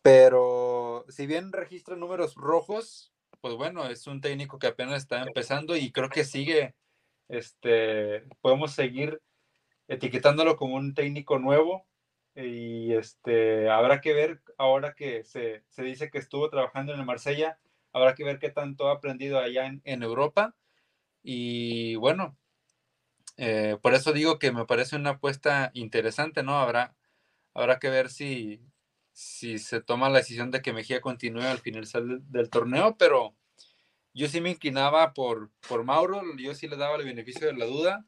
pero 0.00 1.04
si 1.08 1.26
bien 1.26 1.52
registra 1.52 1.96
números 1.96 2.34
rojos, 2.34 3.11
pues 3.42 3.56
bueno, 3.56 3.86
es 3.88 4.06
un 4.06 4.20
técnico 4.20 4.58
que 4.58 4.68
apenas 4.68 5.02
está 5.02 5.22
empezando 5.22 5.76
y 5.76 5.90
creo 5.90 6.08
que 6.08 6.24
sigue, 6.24 6.76
este, 7.28 8.22
podemos 8.40 8.72
seguir 8.72 9.20
etiquetándolo 9.88 10.56
como 10.56 10.76
un 10.76 10.94
técnico 10.94 11.40
nuevo 11.40 11.84
y 12.36 12.94
este, 12.94 13.68
habrá 13.68 14.00
que 14.00 14.14
ver 14.14 14.42
ahora 14.58 14.94
que 14.94 15.24
se, 15.24 15.64
se 15.70 15.82
dice 15.82 16.08
que 16.08 16.18
estuvo 16.18 16.48
trabajando 16.50 16.94
en 16.94 17.00
el 17.00 17.04
Marsella, 17.04 17.58
habrá 17.92 18.14
que 18.14 18.24
ver 18.24 18.38
qué 18.38 18.50
tanto 18.50 18.88
ha 18.88 18.92
aprendido 18.92 19.40
allá 19.40 19.66
en, 19.66 20.02
Europa 20.04 20.54
y 21.24 21.96
bueno, 21.96 22.38
eh, 23.38 23.76
por 23.82 23.94
eso 23.94 24.12
digo 24.12 24.38
que 24.38 24.52
me 24.52 24.66
parece 24.66 24.94
una 24.94 25.10
apuesta 25.10 25.72
interesante, 25.74 26.44
¿no? 26.44 26.58
Habrá, 26.60 26.94
habrá 27.54 27.80
que 27.80 27.90
ver 27.90 28.08
si, 28.08 28.60
si 29.12 29.58
se 29.58 29.80
toma 29.80 30.08
la 30.08 30.18
decisión 30.18 30.50
de 30.50 30.62
que 30.62 30.72
Mejía 30.72 31.00
continúe 31.00 31.42
al 31.42 31.58
final 31.58 31.86
del, 32.30 32.50
torneo, 32.50 32.96
pero 32.98 33.34
yo 34.14 34.28
sí 34.28 34.40
me 34.40 34.50
inclinaba 34.50 35.12
por, 35.12 35.50
por 35.68 35.84
Mauro, 35.84 36.22
yo 36.38 36.54
sí 36.54 36.68
le 36.68 36.76
daba 36.76 36.96
el 36.96 37.04
beneficio 37.04 37.46
de 37.46 37.54
la 37.54 37.66
duda, 37.66 38.06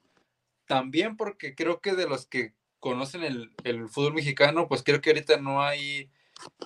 también 0.66 1.16
porque 1.16 1.54
creo 1.54 1.80
que 1.80 1.94
de 1.94 2.08
los 2.08 2.26
que 2.26 2.54
conocen 2.80 3.22
el, 3.22 3.54
el 3.64 3.88
fútbol 3.88 4.14
mexicano, 4.14 4.68
pues 4.68 4.82
creo 4.82 5.00
que 5.00 5.10
ahorita 5.10 5.38
no 5.38 5.62
hay 5.62 6.10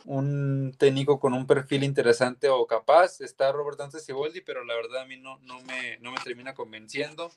un 0.05 0.74
técnico 0.79 1.20
con 1.20 1.35
un 1.35 1.46
perfil 1.46 1.85
interesante 1.85 2.48
o 2.48 2.66
capaz. 2.66 3.20
Está 3.20 3.53
Robert 3.53 3.79
Dante 3.79 4.01
Ciboldi, 4.01 4.40
pero 4.40 4.64
la 4.64 4.74
verdad 4.74 5.03
a 5.03 5.07
mí 5.07 5.16
no, 5.16 5.38
no, 5.40 5.61
me, 5.62 5.98
no 5.98 6.12
me 6.12 6.18
termina 6.18 6.55
convenciendo. 6.55 7.31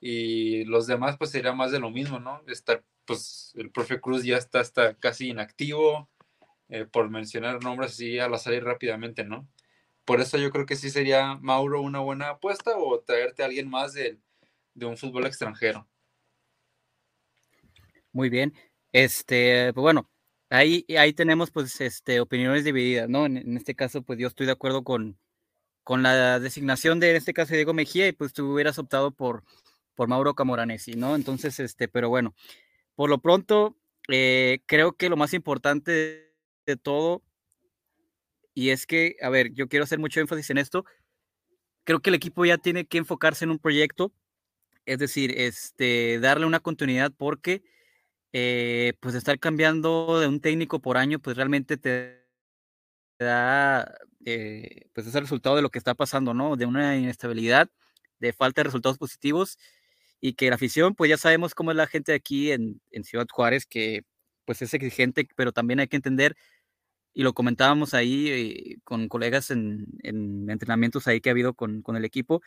Y 0.00 0.64
los 0.64 0.86
demás, 0.86 1.16
pues 1.16 1.30
sería 1.30 1.52
más 1.52 1.70
de 1.70 1.78
lo 1.78 1.90
mismo, 1.90 2.18
¿no? 2.18 2.42
Estar, 2.48 2.84
pues 3.04 3.52
el 3.54 3.70
profe 3.70 4.00
Cruz 4.00 4.24
ya 4.24 4.36
está 4.36 4.60
hasta 4.60 4.94
casi 4.94 5.28
inactivo, 5.28 6.08
eh, 6.72 6.86
por 6.86 7.10
mencionar 7.10 7.62
nombres 7.62 7.92
así 7.92 8.18
a 8.18 8.28
la 8.28 8.38
salir 8.38 8.64
rápidamente, 8.64 9.24
¿no? 9.24 9.48
Por 10.04 10.20
eso 10.20 10.38
yo 10.38 10.50
creo 10.50 10.66
que 10.66 10.76
sí 10.76 10.90
sería 10.90 11.36
Mauro 11.36 11.80
una 11.80 12.00
buena 12.00 12.30
apuesta 12.30 12.76
o 12.76 13.00
traerte 13.00 13.42
a 13.42 13.46
alguien 13.46 13.70
más 13.70 13.92
de, 13.92 14.18
de 14.74 14.86
un 14.86 14.96
fútbol 14.96 15.26
extranjero. 15.26 15.88
Muy 18.12 18.28
bien. 18.28 18.52
Este, 18.92 19.72
pues 19.72 19.82
bueno, 19.82 20.10
Ahí, 20.52 20.84
ahí 20.98 21.14
tenemos 21.14 21.50
pues 21.50 21.80
este, 21.80 22.20
opiniones 22.20 22.62
divididas, 22.62 23.08
¿no? 23.08 23.24
En, 23.24 23.56
este 23.56 23.74
caso, 23.74 24.02
pues 24.02 24.18
yo 24.18 24.28
estoy 24.28 24.44
de 24.44 24.52
acuerdo 24.52 24.84
con, 24.84 25.18
con 25.82 26.02
la 26.02 26.40
designación 26.40 27.00
de, 27.00 27.08
en 27.08 27.16
este 27.16 27.32
caso, 27.32 27.54
Diego 27.54 27.72
Mejía, 27.72 28.06
y 28.06 28.12
pues 28.12 28.34
tú 28.34 28.52
hubieras 28.52 28.78
optado 28.78 29.12
por, 29.12 29.44
por 29.94 30.08
Mauro 30.08 30.34
Camoranesi, 30.34 30.92
¿no? 30.92 31.16
Entonces, 31.16 31.58
este, 31.58 31.88
pero 31.88 32.10
bueno, 32.10 32.34
por 32.96 33.08
lo 33.08 33.16
pronto, 33.22 33.78
eh, 34.08 34.60
creo 34.66 34.92
que 34.92 35.08
lo 35.08 35.16
más 35.16 35.32
importante 35.32 36.31
de, 36.66 36.76
todo, 36.76 37.22
y 38.54 38.70
es 38.70 38.86
que, 38.86 39.16
a 39.22 39.30
ver, 39.30 39.52
yo 39.54 39.68
quiero 39.68 39.84
hacer 39.84 39.98
mucho 39.98 40.20
énfasis 40.20 40.50
en 40.50 40.58
esto, 40.58 40.84
creo 41.84 42.00
que 42.00 42.10
el 42.10 42.16
equipo 42.16 42.44
ya 42.44 42.58
tiene 42.58 42.86
que 42.86 42.98
enfocarse 42.98 43.44
en 43.44 43.50
un 43.50 43.58
proyecto, 43.58 44.12
es 44.86 44.98
decir, 44.98 45.34
este, 45.38 46.18
darle 46.20 46.46
una 46.46 46.60
continuidad 46.60 47.12
porque 47.16 47.62
eh, 48.32 48.94
pues 49.00 49.14
estar 49.14 49.38
cambiando 49.38 50.20
de 50.20 50.28
un 50.28 50.40
técnico 50.40 50.80
por 50.80 50.96
año, 50.98 51.20
pues 51.20 51.36
realmente 51.36 51.76
te 51.76 52.26
da, 53.18 53.94
eh, 54.24 54.88
pues 54.94 55.06
es 55.06 55.14
el 55.14 55.22
resultado 55.22 55.56
de 55.56 55.62
lo 55.62 55.70
que 55.70 55.78
está 55.78 55.94
pasando, 55.94 56.34
¿no? 56.34 56.56
De 56.56 56.66
una 56.66 56.96
inestabilidad, 56.96 57.70
de 58.20 58.32
falta 58.32 58.60
de 58.62 58.64
resultados 58.64 58.98
positivos 58.98 59.58
y 60.20 60.34
que 60.34 60.48
la 60.50 60.56
afición, 60.56 60.94
pues 60.94 61.10
ya 61.10 61.18
sabemos 61.18 61.54
cómo 61.54 61.72
es 61.72 61.76
la 61.76 61.86
gente 61.88 62.14
aquí 62.14 62.52
en 62.52 62.80
Ciudad 63.04 63.26
Juárez, 63.30 63.66
que 63.66 64.04
pues 64.44 64.62
es 64.62 64.74
exigente, 64.74 65.28
pero 65.36 65.52
también 65.52 65.80
hay 65.80 65.88
que 65.88 65.96
entender, 65.96 66.36
y 67.14 67.22
lo 67.22 67.34
comentábamos 67.34 67.94
ahí 67.94 68.28
eh, 68.28 68.76
con 68.84 69.08
colegas 69.08 69.50
en, 69.50 69.86
en, 70.02 70.48
entrenamientos 70.50 71.06
ahí 71.08 71.20
que 71.20 71.30
ha 71.30 71.32
habido 71.32 71.54
con, 71.54 71.82
con 71.82 71.96
el 71.96 72.04
equipo, 72.04 72.42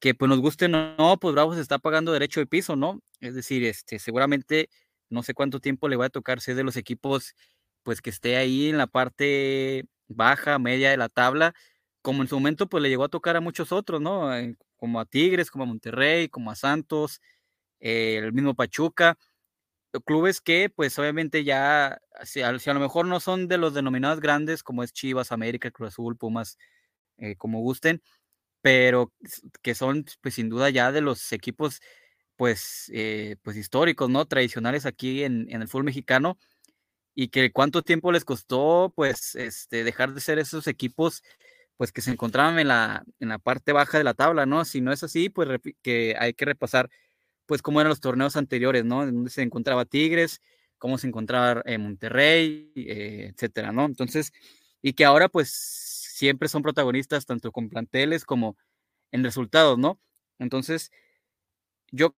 que 0.00 0.14
pues 0.14 0.28
nos 0.28 0.40
guste 0.40 0.66
o 0.66 0.68
no, 0.68 1.18
pues 1.20 1.34
Bravo 1.34 1.54
se 1.54 1.60
está 1.60 1.78
pagando 1.78 2.12
derecho 2.12 2.40
de 2.40 2.46
piso, 2.46 2.76
¿no? 2.76 3.02
Es 3.20 3.34
decir, 3.34 3.64
este, 3.64 3.98
seguramente 3.98 4.68
no 5.10 5.22
sé 5.22 5.34
cuánto 5.34 5.60
tiempo 5.60 5.88
le 5.88 5.96
va 5.96 6.06
a 6.06 6.10
tocar 6.10 6.40
ser 6.40 6.56
de 6.56 6.64
los 6.64 6.76
equipos, 6.76 7.34
pues 7.82 8.02
que 8.02 8.10
esté 8.10 8.36
ahí 8.36 8.68
en 8.68 8.78
la 8.78 8.86
parte 8.86 9.86
baja, 10.08 10.58
media 10.58 10.90
de 10.90 10.96
la 10.96 11.08
tabla, 11.08 11.54
como 12.02 12.22
en 12.22 12.28
su 12.28 12.36
momento 12.36 12.68
pues 12.68 12.82
le 12.82 12.90
llegó 12.90 13.04
a 13.04 13.08
tocar 13.08 13.36
a 13.36 13.40
muchos 13.40 13.72
otros, 13.72 14.00
¿no? 14.00 14.30
Como 14.76 15.00
a 15.00 15.06
Tigres, 15.06 15.50
como 15.50 15.64
a 15.64 15.66
Monterrey, 15.66 16.28
como 16.28 16.50
a 16.50 16.56
Santos, 16.56 17.20
eh, 17.80 18.16
el 18.18 18.32
mismo 18.32 18.54
Pachuca, 18.54 19.18
clubes 20.02 20.40
que 20.40 20.70
pues 20.70 20.98
obviamente 20.98 21.44
ya, 21.44 22.00
si 22.24 22.42
a, 22.42 22.52
lo 22.52 22.80
mejor 22.80 23.06
no 23.06 23.20
son 23.20 23.48
de 23.48 23.58
los 23.58 23.74
denominados 23.74 24.20
grandes 24.20 24.62
como 24.62 24.82
es 24.82 24.92
Chivas, 24.92 25.32
América, 25.32 25.70
Cruz 25.70 25.88
Azul, 25.88 26.16
Pumas, 26.16 26.58
eh, 27.18 27.36
como 27.36 27.60
gusten, 27.60 28.02
pero 28.62 29.12
que 29.62 29.74
son 29.74 30.04
pues 30.20 30.34
sin 30.34 30.48
duda 30.48 30.70
ya 30.70 30.92
de 30.92 31.00
los 31.00 31.32
equipos 31.32 31.80
pues, 32.36 32.90
eh, 32.94 33.36
pues 33.42 33.56
históricos, 33.56 34.10
¿no? 34.10 34.26
Tradicionales 34.26 34.86
aquí 34.86 35.24
en, 35.24 35.48
el 35.50 35.68
fútbol 35.68 35.84
mexicano 35.84 36.38
y 37.14 37.28
que 37.28 37.52
cuánto 37.52 37.82
tiempo 37.82 38.12
les 38.12 38.24
costó, 38.24 38.92
pues, 38.96 39.36
este, 39.36 39.84
dejar 39.84 40.14
de 40.14 40.20
ser 40.20 40.38
esos 40.38 40.66
equipos, 40.68 41.22
pues, 41.76 41.92
que 41.92 42.02
se 42.02 42.10
encontraban 42.12 42.58
en 42.58 42.68
la, 42.68 43.04
en 43.20 43.28
la 43.30 43.38
parte 43.38 43.72
baja 43.72 43.98
de 43.98 44.04
la 44.04 44.14
tabla, 44.14 44.46
¿no? 44.46 44.64
Si 44.64 44.80
no 44.80 44.92
es 44.92 45.04
así, 45.04 45.30
pues, 45.30 45.48
que 45.82 46.16
hay 46.18 46.34
que 46.34 46.44
repasar, 46.46 46.90
pues, 47.46 47.62
cómo 47.62 47.80
eran 47.80 47.90
los 47.90 48.00
torneos 48.00 48.36
anteriores, 48.36 48.84
¿no? 48.84 49.04
Donde 49.06 49.30
se 49.30 49.42
encontraba 49.42 49.84
Tigres, 49.84 50.40
cómo 50.78 50.98
se 50.98 51.06
encontraba 51.08 51.62
en 51.66 51.82
Monterrey, 51.82 52.72
eh, 52.76 53.30
etcétera, 53.34 53.72
¿no? 53.72 53.86
Entonces, 53.86 54.32
y 54.82 54.94
que 54.94 55.04
ahora, 55.04 55.28
pues, 55.28 55.50
siempre 55.50 56.48
son 56.48 56.62
protagonistas 56.62 57.26
tanto 57.26 57.52
con 57.52 57.68
planteles 57.68 58.24
como 58.24 58.56
en 59.12 59.24
resultados, 59.24 59.78
¿no? 59.78 60.00
Entonces, 60.38 60.90
yo 61.92 62.16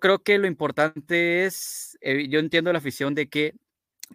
creo 0.00 0.22
que 0.22 0.38
lo 0.38 0.46
importante 0.46 1.44
es, 1.46 1.98
eh, 2.00 2.28
yo 2.28 2.40
entiendo 2.40 2.72
la 2.72 2.78
afición 2.78 3.14
de 3.14 3.28
que 3.28 3.54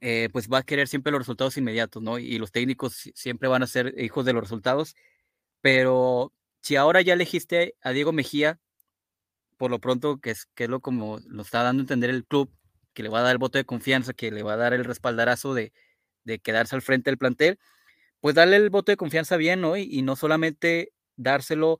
eh, 0.02 0.30
pues 0.34 0.50
va 0.50 0.60
a 0.60 0.64
querer 0.64 0.88
siempre 0.90 1.12
los 1.12 1.20
resultados 1.22 1.58
inmediatos, 1.58 2.04
¿no? 2.04 2.20
Y 2.20 2.38
los 2.40 2.52
técnicos 2.52 3.12
siempre 3.16 3.50
van 3.50 3.64
a 3.64 3.68
ser 3.68 3.96
hijos 4.00 4.26
de 4.26 4.34
los 4.34 4.44
resultados, 4.44 4.96
pero 5.62 6.34
si 6.62 6.76
ahora 6.78 7.02
ya 7.02 7.14
elegiste 7.14 7.76
a 7.82 7.92
Diego 7.92 8.12
Mejía, 8.14 8.60
por 9.58 9.72
lo 9.72 9.80
pronto, 9.80 10.20
que 10.20 10.32
es, 10.32 10.48
que 10.56 10.66
es 10.66 10.70
lo 10.70 10.82
como 10.82 11.20
lo 11.28 11.42
está 11.44 11.64
dando 11.64 11.82
a 11.82 11.84
entender 11.84 12.10
el 12.10 12.26
club, 12.26 12.52
que 12.94 13.04
le 13.04 13.10
va 13.10 13.20
a 13.20 13.24
dar 13.24 13.32
el 13.34 13.38
voto 13.40 13.58
de 13.58 13.66
confianza, 13.66 14.14
que 14.14 14.32
le 14.32 14.44
va 14.44 14.54
a 14.54 14.58
dar 14.58 14.74
el 14.74 14.86
respaldarazo 14.86 15.54
de, 15.54 15.74
de 16.24 16.40
quedarse 16.40 16.76
al 16.76 16.82
frente 16.82 17.10
del 17.12 17.18
plantel, 17.18 17.60
pues 18.22 18.36
darle 18.36 18.58
el 18.58 18.70
voto 18.70 18.92
de 18.92 18.98
confianza 18.98 19.38
bien, 19.38 19.62
¿no? 19.62 19.78
Y, 19.78 19.84
y 19.92 20.02
no 20.04 20.16
solamente 20.16 20.94
dárselo 21.18 21.80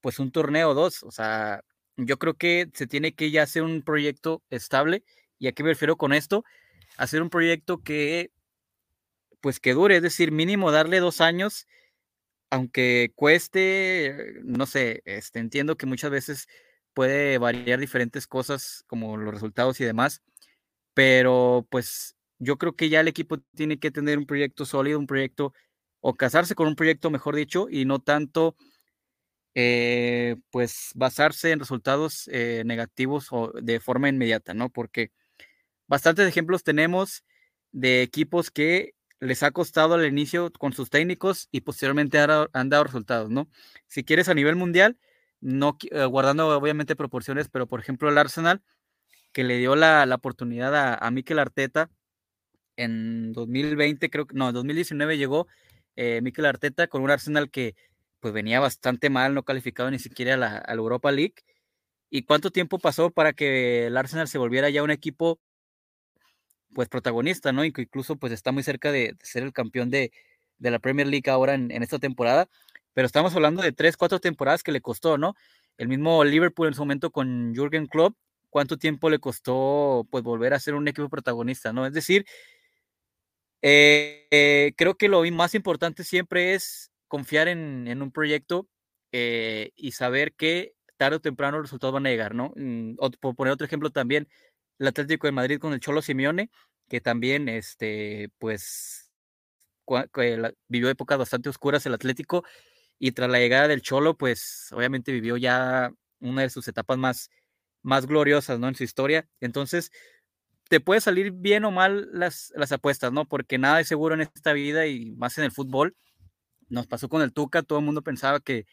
pues 0.00 0.18
un 0.18 0.32
torneo 0.32 0.70
o 0.70 0.74
dos, 0.74 1.02
o 1.04 1.10
sea, 1.12 1.62
yo 1.96 2.18
creo 2.18 2.34
que 2.34 2.68
se 2.74 2.86
tiene 2.86 3.14
que 3.14 3.30
ya 3.30 3.42
hacer 3.44 3.62
un 3.62 3.82
proyecto 3.82 4.42
estable. 4.50 5.04
¿Y 5.38 5.48
a 5.48 5.52
qué 5.52 5.62
me 5.62 5.70
refiero 5.70 5.96
con 5.96 6.12
esto? 6.12 6.44
Hacer 6.96 7.22
un 7.22 7.30
proyecto 7.30 7.82
que, 7.82 8.30
pues 9.40 9.60
que 9.60 9.74
dure, 9.74 9.96
es 9.96 10.02
decir, 10.02 10.32
mínimo 10.32 10.70
darle 10.70 11.00
dos 11.00 11.20
años, 11.20 11.66
aunque 12.50 13.12
cueste, 13.16 14.34
no 14.44 14.66
sé, 14.66 15.02
este, 15.06 15.40
entiendo 15.40 15.76
que 15.76 15.86
muchas 15.86 16.10
veces 16.10 16.48
puede 16.94 17.38
variar 17.38 17.80
diferentes 17.80 18.26
cosas 18.26 18.84
como 18.86 19.16
los 19.16 19.32
resultados 19.34 19.80
y 19.80 19.84
demás, 19.84 20.22
pero 20.94 21.66
pues 21.70 22.16
yo 22.38 22.58
creo 22.58 22.74
que 22.76 22.88
ya 22.90 23.00
el 23.00 23.08
equipo 23.08 23.38
tiene 23.56 23.78
que 23.78 23.90
tener 23.90 24.18
un 24.18 24.26
proyecto 24.26 24.66
sólido, 24.66 24.98
un 24.98 25.06
proyecto, 25.06 25.54
o 26.00 26.14
casarse 26.16 26.54
con 26.56 26.68
un 26.68 26.76
proyecto, 26.76 27.10
mejor 27.10 27.36
dicho, 27.36 27.68
y 27.70 27.84
no 27.86 28.00
tanto 28.00 28.56
eh, 29.54 30.36
pues 30.50 30.90
basarse 30.94 31.50
en 31.50 31.58
resultados 31.60 32.28
eh, 32.32 32.62
negativos 32.64 33.28
o 33.30 33.52
de 33.60 33.80
forma 33.80 34.08
inmediata, 34.08 34.54
¿no? 34.54 34.70
Porque 34.70 35.12
bastantes 35.88 36.28
ejemplos 36.28 36.64
tenemos 36.64 37.24
de 37.72 38.02
equipos 38.02 38.50
que 38.50 38.94
les 39.20 39.42
ha 39.42 39.52
costado 39.52 39.94
al 39.94 40.06
inicio 40.06 40.52
con 40.52 40.72
sus 40.72 40.90
técnicos 40.90 41.48
y 41.52 41.62
posteriormente 41.62 42.18
han 42.20 42.68
dado 42.70 42.84
resultados, 42.84 43.30
¿no? 43.30 43.48
Si 43.88 44.04
quieres 44.04 44.28
a 44.28 44.34
nivel 44.34 44.56
mundial, 44.56 44.98
no 45.42 45.76
eh, 45.90 46.04
guardando 46.06 46.48
obviamente 46.56 46.96
proporciones, 46.96 47.48
pero 47.50 47.66
por 47.66 47.80
ejemplo 47.80 48.08
el 48.08 48.16
Arsenal, 48.16 48.62
que 49.32 49.44
le 49.44 49.58
dio 49.58 49.76
la, 49.76 50.06
la 50.06 50.14
oportunidad 50.14 50.74
a, 50.74 50.94
a 50.94 51.10
Mikel 51.10 51.38
Arteta 51.38 51.90
en 52.76 53.32
2020, 53.32 54.08
creo 54.10 54.26
que 54.26 54.34
no, 54.34 54.48
en 54.48 54.54
2019 54.54 55.18
llegó 55.18 55.46
eh, 55.96 56.20
Mikel 56.22 56.46
Arteta 56.46 56.86
con 56.86 57.02
un 57.02 57.10
Arsenal 57.10 57.50
que 57.50 57.74
pues 58.20 58.32
venía 58.32 58.60
bastante 58.60 59.10
mal, 59.10 59.34
no 59.34 59.44
calificado 59.44 59.90
ni 59.90 59.98
siquiera 59.98 60.34
a 60.34 60.36
la, 60.36 60.64
Europa 60.68 61.10
League. 61.12 61.34
¿Y 62.10 62.24
cuánto 62.24 62.50
tiempo 62.50 62.78
pasó 62.78 63.10
para 63.10 63.32
que 63.32 63.86
el 63.86 63.96
Arsenal 63.96 64.28
se 64.28 64.38
volviera 64.38 64.70
ya 64.70 64.82
un 64.82 64.90
equipo 64.90 65.40
pues 66.74 66.88
protagonista, 66.88 67.52
¿no? 67.52 67.64
Incluso 67.64 68.16
pues 68.16 68.32
está 68.32 68.52
muy 68.52 68.62
cerca 68.62 68.92
de, 68.92 69.16
ser 69.22 69.42
el 69.42 69.52
campeón 69.52 69.90
de, 69.90 70.12
de, 70.58 70.70
la 70.70 70.78
Premier 70.78 71.06
League 71.06 71.30
ahora 71.30 71.54
en, 71.54 71.70
esta 71.82 71.98
temporada, 71.98 72.48
pero 72.94 73.06
estamos 73.06 73.34
hablando 73.34 73.62
de 73.62 73.72
tres, 73.72 73.96
cuatro 73.96 74.20
temporadas 74.20 74.62
que 74.62 74.72
le 74.72 74.80
costó, 74.80 75.18
¿no? 75.18 75.34
El 75.78 75.88
mismo 75.88 76.24
Liverpool 76.24 76.68
en 76.68 76.74
su 76.74 76.82
momento 76.82 77.10
con 77.10 77.54
Jürgen 77.54 77.86
Klopp, 77.86 78.16
¿cuánto 78.50 78.76
tiempo 78.76 79.10
le 79.10 79.18
costó 79.18 80.06
pues 80.10 80.22
volver 80.24 80.54
a 80.54 80.60
ser 80.60 80.74
un 80.74 80.86
equipo 80.88 81.08
protagonista, 81.08 81.72
¿no? 81.72 81.86
Es 81.86 81.92
decir, 81.92 82.24
Eh, 83.62 84.72
creo 84.76 84.96
que 84.96 85.08
lo 85.08 85.22
más 85.30 85.54
importante 85.54 86.02
siempre 86.04 86.54
es 86.54 86.90
confiar 87.08 87.46
en, 87.48 88.02
un 88.02 88.10
proyecto 88.10 88.68
y 89.12 89.92
saber 89.92 90.32
que 90.34 90.74
tarde 90.96 91.16
o 91.16 91.20
temprano 91.20 91.58
los 91.58 91.66
resultados 91.66 91.94
van 91.94 92.06
a 92.06 92.10
llegar, 92.10 92.34
¿no? 92.34 92.52
Mm, 92.56 92.96
por 93.20 93.36
poner 93.36 93.52
otro 93.52 93.66
ejemplo 93.66 93.90
también, 93.90 94.28
el 94.78 94.88
Atlético 94.88 95.26
de 95.26 95.32
Madrid 95.32 95.58
con 95.58 95.72
el 95.72 95.80
Cholo 95.80 96.02
Simeone, 96.02 96.50
que 96.88 97.00
también, 97.00 97.48
este, 97.48 98.30
pues, 98.38 99.12
vivió 100.68 100.88
épocas 100.90 101.18
bastante 101.18 101.48
oscuras 101.48 101.84
el 101.86 101.94
Atlético 101.94 102.44
y 103.04 103.10
tras 103.10 103.28
la 103.28 103.40
llegada 103.40 103.66
del 103.66 103.82
Cholo, 103.82 104.16
pues, 104.16 104.68
obviamente 104.70 105.10
vivió 105.10 105.36
ya 105.36 105.92
una 106.20 106.42
de 106.42 106.50
sus 106.50 106.68
etapas 106.68 106.98
más, 106.98 107.30
más 107.82 108.06
gloriosas, 108.06 108.60
¿no? 108.60 108.68
En 108.68 108.76
su 108.76 108.84
historia. 108.84 109.28
Entonces, 109.40 109.90
te 110.68 110.80
puede 110.80 111.00
salir 111.00 111.32
bien 111.32 111.64
o 111.64 111.72
mal 111.72 112.08
las, 112.12 112.52
las 112.56 112.72
apuestas, 112.72 113.12
¿no? 113.12 113.26
Porque 113.26 113.58
nada 113.58 113.80
es 113.80 113.88
seguro 113.88 114.14
en 114.14 114.20
esta 114.22 114.52
vida 114.52 114.86
y 114.86 115.12
más 115.12 115.36
en 115.38 115.44
el 115.44 115.52
fútbol. 115.52 115.96
Nos 116.68 116.86
pasó 116.86 117.08
con 117.08 117.22
el 117.22 117.32
Tuca, 117.32 117.62
todo 117.62 117.80
el 117.80 117.84
mundo 117.84 118.02
pensaba 118.02 118.40
que, 118.40 118.66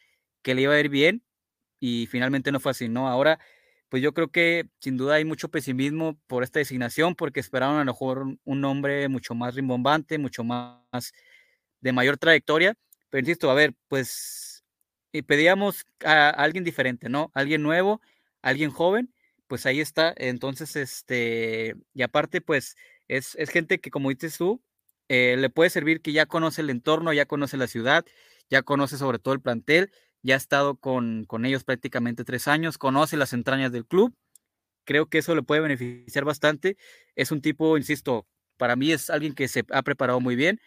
que 0.44 0.56
le 0.56 0.64
iba 0.64 0.74
a 0.76 0.80
ir 0.80 0.90
bien 0.90 1.24
y 1.80 2.08
finalmente 2.08 2.52
no 2.52 2.60
fue 2.60 2.72
así, 2.72 2.90
¿no? 2.90 3.08
Ahora 3.10 3.40
pues 3.90 4.04
yo 4.04 4.14
creo 4.14 4.30
que 4.30 4.70
sin 4.80 4.98
duda 4.98 5.16
hay 5.16 5.26
mucho 5.26 5.50
pesimismo 5.50 6.20
por 6.28 6.44
esta 6.44 6.60
designación, 6.60 7.16
porque 7.16 7.40
esperaban 7.40 7.78
a 7.78 7.80
lo 7.80 7.86
mejor 7.86 8.26
un 8.44 8.62
nombre 8.62 9.08
mucho 9.10 9.36
más 9.36 9.56
rimbombante, 9.56 10.20
mucho 10.20 10.44
más 10.44 11.14
de 11.82 11.92
mayor 11.94 12.18
trayectoria, 12.18 12.76
pero 13.10 13.22
insisto, 13.22 13.50
a 13.52 13.54
ver, 13.54 13.74
pues 13.88 14.64
y 15.12 15.24
pedíamos 15.24 15.86
a 16.06 16.30
alguien 16.30 16.64
diferente, 16.64 17.10
¿no? 17.10 17.32
Alguien 17.34 17.64
nuevo, 17.64 18.02
alguien 18.42 18.72
joven, 18.72 19.14
pues 19.48 19.66
ahí 19.66 19.80
está. 19.82 20.14
Entonces, 20.18 20.76
este, 20.76 21.76
y 21.94 22.04
aparte, 22.04 22.42
pues 22.42 22.76
es, 23.08 23.36
es 23.36 23.50
gente 23.50 23.80
que, 23.80 23.92
como 23.92 24.10
dices 24.10 24.38
tú, 24.38 24.62
eh, 25.10 25.36
le 25.38 25.50
puede 25.50 25.72
servir 25.72 26.02
que 26.02 26.14
ya 26.14 26.28
conoce 26.28 26.62
el 26.62 26.70
entorno, 26.70 27.14
ya 27.14 27.26
conoce 27.26 27.58
la 27.58 27.68
ciudad, 27.68 28.06
ya 28.50 28.62
conoce 28.62 28.98
sobre 28.98 29.20
todo 29.20 29.34
el 29.34 29.42
plantel 29.42 29.92
ya 30.22 30.36
ha 30.36 30.38
estado 30.38 30.76
con, 30.78 31.26
ellos 31.46 31.64
prácticamente 31.64 32.24
tres 32.24 32.48
años, 32.48 32.78
conoce 32.78 33.18
las 33.18 33.34
entrañas 33.34 33.72
del 33.72 33.86
club. 33.86 34.16
Creo 34.86 35.08
que 35.08 35.20
eso 35.20 35.36
le 35.36 35.44
puede 35.44 35.62
beneficiar 35.62 36.26
bastante. 36.26 36.78
Es 37.16 37.32
un 37.32 37.42
tipo, 37.42 37.78
insisto, 37.78 38.28
para 38.58 38.76
mí 38.76 38.92
es 38.92 39.10
alguien 39.10 39.34
que 39.36 39.48
se 39.48 39.66
ha 39.72 39.84
preparado 39.84 40.20
muy 40.20 40.36
bien, 40.36 40.60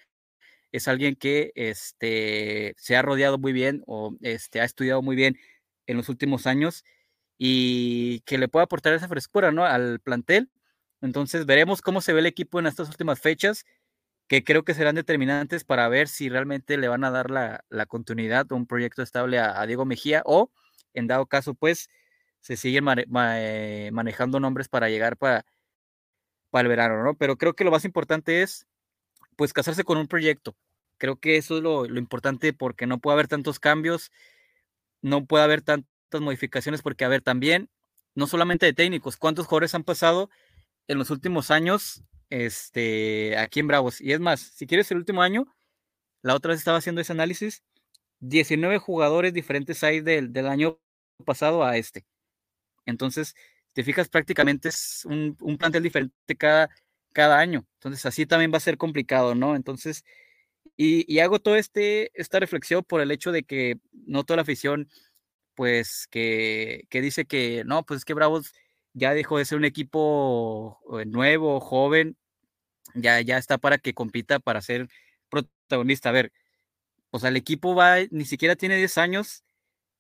es 0.73 0.89
alguien 0.89 1.17
que 1.17 1.53
este, 1.55 2.75
se 2.79 2.97
ha 2.97 3.03
rodeado 3.03 3.39
muy 3.39 3.53
bien 3.53 3.83
o 3.87 4.17
este, 4.23 4.61
ha 4.61 4.65
estudiado 4.65 5.03
muy 5.03 5.17
bien 5.17 5.39
en 5.87 5.99
los 5.99 6.09
últimos 6.09 6.47
años 6.47 6.85
y 7.39 8.21
que 8.21 8.39
le 8.39 8.49
puede 8.49 8.65
aportar 8.65 8.95
esa 8.95 9.09
frescura 9.09 9.53
¿no? 9.53 9.65
al 9.65 10.01
plantel. 10.01 10.51
Entonces 11.03 11.47
veremos 11.47 11.83
cómo 11.83 12.01
se 12.01 12.13
ve 12.13 12.21
el 12.21 12.27
equipo 12.27 12.59
en 12.59 12.67
estas 12.67 12.89
últimas 12.89 13.21
fechas 13.21 13.65
que 14.29 14.45
creo 14.45 14.65
que 14.65 14.75
serán 14.75 14.95
determinantes 14.95 15.65
para 15.65 15.89
ver 15.89 16.09
si 16.09 16.29
realmente 16.29 16.79
le 16.79 16.89
van 16.89 17.05
a 17.05 17.11
dar 17.11 17.31
la, 17.31 17.65
continuidad 17.87 18.51
o 18.51 18.57
un 18.57 18.67
proyecto 18.67 19.03
estable 19.03 19.39
a, 19.39 19.65
Diego 19.67 19.85
Mejía 19.85 20.23
o, 20.25 20.51
en 20.95 21.07
dado 21.07 21.27
caso, 21.27 21.55
pues 21.55 21.91
se 22.41 22.57
siguen 22.57 22.85
manejando 22.85 24.41
nombres 24.41 24.69
para 24.69 24.89
llegar 24.89 25.17
para, 25.19 25.45
para 26.51 26.63
el 26.63 26.69
verano, 26.69 27.03
¿no? 27.03 27.15
Pero 27.17 27.37
creo 27.37 27.55
que 27.55 27.65
lo 27.65 27.71
más 27.71 27.85
importante 27.85 28.43
es, 28.43 28.67
pues, 29.37 29.53
casarse 29.53 29.85
con 29.85 29.99
un 29.99 30.09
proyecto. 30.09 30.57
Creo 30.99 31.17
que 31.17 31.37
eso 31.37 31.57
es 31.57 31.63
lo, 31.63 31.87
lo 31.87 31.99
importante 31.99 32.53
porque 32.53 32.87
no 32.87 32.99
puede 32.99 33.15
haber 33.15 33.29
tantos 33.29 33.59
cambios, 33.59 34.11
no 35.01 35.27
puede 35.27 35.45
haber 35.45 35.63
tantas 35.63 36.21
modificaciones 36.21 36.83
porque, 36.83 37.05
a 37.05 37.09
ver, 37.09 37.23
también, 37.23 37.69
no 38.15 38.27
solamente 38.27 38.67
de 38.67 38.73
técnicos, 38.73 39.17
¿cuántos 39.17 39.47
jugadores 39.47 39.75
han 39.75 39.85
pasado 39.85 40.31
en 40.89 40.99
los 40.99 41.11
últimos 41.11 41.51
años 41.51 42.05
este, 42.33 43.37
aquí 43.37 43.61
en 43.61 43.69
Bravos. 43.69 44.01
Y 44.01 44.13
es 44.13 44.21
más, 44.21 44.41
si 44.41 44.67
quieres 44.67 44.91
el 44.91 44.97
último 44.97 45.23
año, 45.23 45.47
la 46.23 46.35
otra 46.35 46.51
vez 46.51 46.61
estaba 46.61 46.79
haciendo 46.79 47.03
ese 47.03 47.13
análisis, 47.13 47.63
19 48.21 48.79
jugadores 48.79 49.35
diferentes 49.35 49.85
hay 49.85 50.01
del, 50.01 50.33
del 50.33 50.47
año 50.47 50.81
pasado 51.27 51.63
a 51.63 51.77
este. 51.77 52.07
Entonces, 52.87 53.35
te 53.75 53.85
fijas, 53.85 54.09
prácticamente 54.09 54.71
es 54.71 55.05
un, 55.05 55.37
un, 55.41 55.59
plantel 55.59 55.83
diferente 55.83 56.37
cada, 56.39 56.71
cada 57.13 57.39
año. 57.39 57.67
Entonces, 57.75 58.07
así 58.07 58.27
también 58.27 58.53
va 58.53 58.59
a 58.59 58.61
ser 58.61 58.79
complicado, 58.79 59.35
¿no? 59.35 59.57
Entonces, 59.57 60.05
y, 60.77 61.19
hago 61.21 61.41
todo 61.41 61.57
este, 61.57 62.11
esta 62.21 62.41
reflexión 62.41 62.85
por 62.85 63.01
el 63.01 63.11
hecho 63.11 63.33
de 63.33 63.45
que 63.45 63.79
no 64.07 64.25
toda 64.25 64.37
la 64.39 64.43
afición, 64.43 64.89
pues, 65.55 66.09
que, 66.11 66.85
que 66.91 67.01
dice 67.03 67.27
que 67.27 67.65
no, 67.67 67.85
pues 67.85 67.99
es 67.99 68.05
que 68.05 68.15
Bravos 68.15 68.55
ya 68.95 69.15
dejó 69.15 69.39
de 69.39 69.45
ser 69.45 69.59
un 69.59 69.65
equipo 69.65 70.81
eh, 71.01 71.07
nuevo, 71.07 71.61
joven, 71.61 72.17
ya, 72.95 73.21
ya 73.21 73.39
está 73.39 73.59
para 73.59 73.79
que 73.79 73.95
compita 73.95 74.39
para 74.41 74.63
ser 74.63 74.89
protagonista. 75.31 76.11
A 76.11 76.13
ver, 76.13 76.33
o 77.11 77.19
sea, 77.19 77.31
el 77.31 77.37
equipo 77.37 77.75
va, 77.75 77.99
ni 78.11 78.25
siquiera 78.25 78.57
tiene 78.57 78.77
10 78.77 78.99
años 78.99 79.45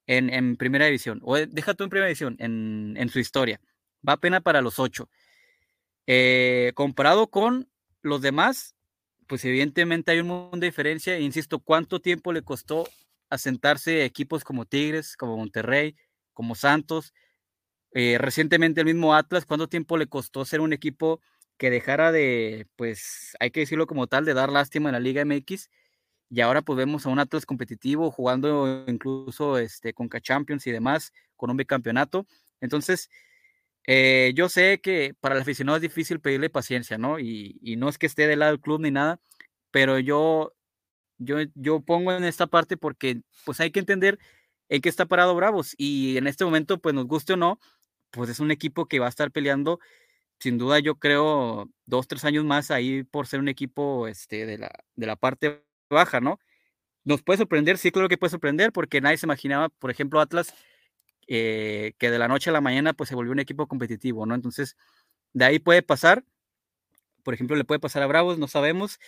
en, 0.06 0.56
primera 0.56 0.86
división, 0.86 1.20
o 1.22 1.36
eh, 1.36 1.46
deja 1.46 1.74
tú 1.74 1.84
en 1.84 1.90
primera 1.90 2.08
división, 2.08 2.36
en, 2.38 3.08
su 3.10 3.18
historia. 3.18 3.60
Va 4.06 4.14
apenas 4.14 4.42
para 4.42 4.62
los 4.62 4.78
8. 4.78 5.08
Eh, 6.06 6.72
comparado 6.74 7.28
con 7.28 7.68
los 8.02 8.20
demás, 8.22 8.74
pues 9.26 9.44
evidentemente 9.44 10.12
hay 10.12 10.20
un 10.20 10.28
mundo 10.28 10.58
de 10.58 10.66
diferencia. 10.66 11.18
Insisto, 11.18 11.60
¿cuánto 11.60 12.00
tiempo 12.00 12.32
le 12.32 12.42
costó 12.42 12.88
asentarse 13.30 14.04
equipos 14.04 14.44
como 14.44 14.66
Tigres, 14.66 15.16
como 15.16 15.36
Monterrey, 15.36 15.96
como 16.32 16.54
Santos? 16.54 17.14
Eh, 17.92 18.18
recientemente 18.18 18.80
el 18.80 18.86
mismo 18.86 19.14
Atlas, 19.14 19.46
¿cuánto 19.46 19.68
tiempo 19.68 19.96
le 19.98 20.06
costó 20.08 20.44
ser 20.44 20.60
un 20.60 20.72
equipo 20.72 21.20
que 21.58 21.70
dejara 21.70 22.12
de, 22.12 22.66
pues, 22.76 23.36
hay 23.40 23.50
que 23.52 23.60
decirlo 23.60 23.86
como 23.86 24.06
tal, 24.08 24.24
de 24.24 24.34
dar 24.34 24.50
lástima 24.50 24.88
en 24.88 24.94
la 24.94 25.00
Liga 25.00 25.24
MX. 25.24 25.70
Y 26.30 26.40
ahora 26.40 26.62
pues 26.62 26.76
vemos 26.78 27.06
a 27.06 27.10
un 27.10 27.18
Atlas 27.20 27.46
competitivo 27.46 28.10
jugando 28.10 28.84
incluso 28.88 29.58
este, 29.58 29.92
con 29.94 30.08
K-Champions 30.08 30.66
y 30.66 30.72
demás, 30.72 31.12
con 31.36 31.50
un 31.50 31.56
bicampeonato. 31.58 32.26
Entonces, 32.60 33.10
eh, 33.86 34.32
yo 34.34 34.48
sé 34.48 34.80
que 34.80 35.14
para 35.20 35.34
el 35.34 35.42
aficionado 35.42 35.76
es 35.76 35.82
difícil 35.82 36.20
pedirle 36.20 36.50
paciencia, 36.50 36.98
¿no? 36.98 37.18
Y, 37.18 37.58
no 37.78 37.88
es 37.88 37.98
que 37.98 38.06
esté 38.06 38.26
del 38.26 38.40
lado 38.40 38.52
del 38.52 38.60
club 38.60 38.80
ni 38.80 38.90
nada, 38.90 39.20
pero 39.70 39.98
yo, 39.98 40.54
yo, 41.18 41.38
yo 41.54 41.80
pongo 41.80 42.12
en 42.12 42.24
esta 42.24 42.46
parte 42.46 42.76
porque 42.76 43.22
pues 43.44 43.60
hay 43.60 43.70
que 43.72 43.80
entender 43.80 44.18
en 44.68 44.82
qué 44.82 44.88
está 44.88 45.06
parado 45.06 45.34
Bravos 45.34 45.74
y 45.78 46.16
en 46.16 46.26
este 46.26 46.44
momento, 46.44 46.78
pues 46.80 46.94
nos 46.94 47.06
guste 47.06 47.34
o 47.34 47.36
no, 47.36 47.60
pues 48.10 48.30
es 48.30 48.40
un 48.40 48.50
equipo 48.50 48.86
que 48.86 49.00
va 49.00 49.06
a 49.06 49.10
estar 49.10 49.30
peleando 49.32 49.80
sin 50.42 50.58
duda 50.58 50.80
yo 50.80 50.96
creo 50.96 51.70
dos, 51.86 52.08
tres 52.08 52.24
años 52.24 52.44
más 52.44 52.72
ahí 52.72 53.04
por 53.04 53.28
ser 53.28 53.38
un 53.38 53.48
equipo 53.48 54.08
este, 54.08 54.44
de, 54.44 54.58
la, 54.58 54.72
de 54.96 55.06
la 55.06 55.14
parte 55.16 55.64
baja, 55.88 56.20
¿no? 56.20 56.40
Nos 57.04 57.22
puede 57.22 57.38
sorprender, 57.38 57.78
sí 57.78 57.92
creo 57.92 58.08
que 58.08 58.18
puede 58.18 58.32
sorprender, 58.32 58.72
porque 58.72 59.00
nadie 59.00 59.18
se 59.18 59.26
imaginaba, 59.26 59.68
por 59.68 59.90
ejemplo, 59.90 60.20
Atlas, 60.20 60.54
eh, 61.28 61.94
que 61.98 62.10
de 62.10 62.18
la 62.18 62.28
noche 62.28 62.50
a 62.50 62.52
la 62.52 62.60
mañana 62.60 62.92
pues 62.92 63.08
se 63.08 63.14
volvió 63.14 63.32
un 63.32 63.38
equipo 63.40 63.66
competitivo, 63.66 64.26
¿no? 64.26 64.34
Entonces, 64.34 64.76
de 65.32 65.44
ahí 65.44 65.58
puede 65.58 65.82
pasar, 65.82 66.24
por 67.22 67.34
ejemplo, 67.34 67.56
le 67.56 67.64
puede 67.64 67.80
pasar 67.80 68.02
a 68.02 68.06
Bravos, 68.06 68.38
no 68.38 68.48
sabemos, 68.48 68.98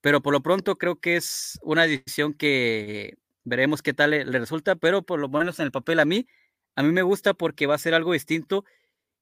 pero 0.00 0.22
por 0.22 0.32
lo 0.32 0.42
pronto 0.42 0.76
creo 0.76 1.00
que 1.00 1.16
es 1.16 1.58
una 1.62 1.86
decisión 1.86 2.34
que 2.34 3.18
veremos 3.44 3.82
qué 3.82 3.94
tal 3.94 4.10
le, 4.10 4.24
resulta, 4.24 4.76
pero 4.76 5.02
por 5.02 5.20
lo 5.20 5.28
menos 5.28 5.58
en 5.58 5.66
el 5.66 5.72
papel 5.72 6.00
a 6.00 6.04
mí, 6.04 6.26
a 6.76 6.82
mí 6.82 6.92
me 6.92 7.02
gusta 7.02 7.34
porque 7.34 7.66
va 7.66 7.74
a 7.74 7.78
ser 7.78 7.94
algo 7.94 8.12
distinto 8.12 8.64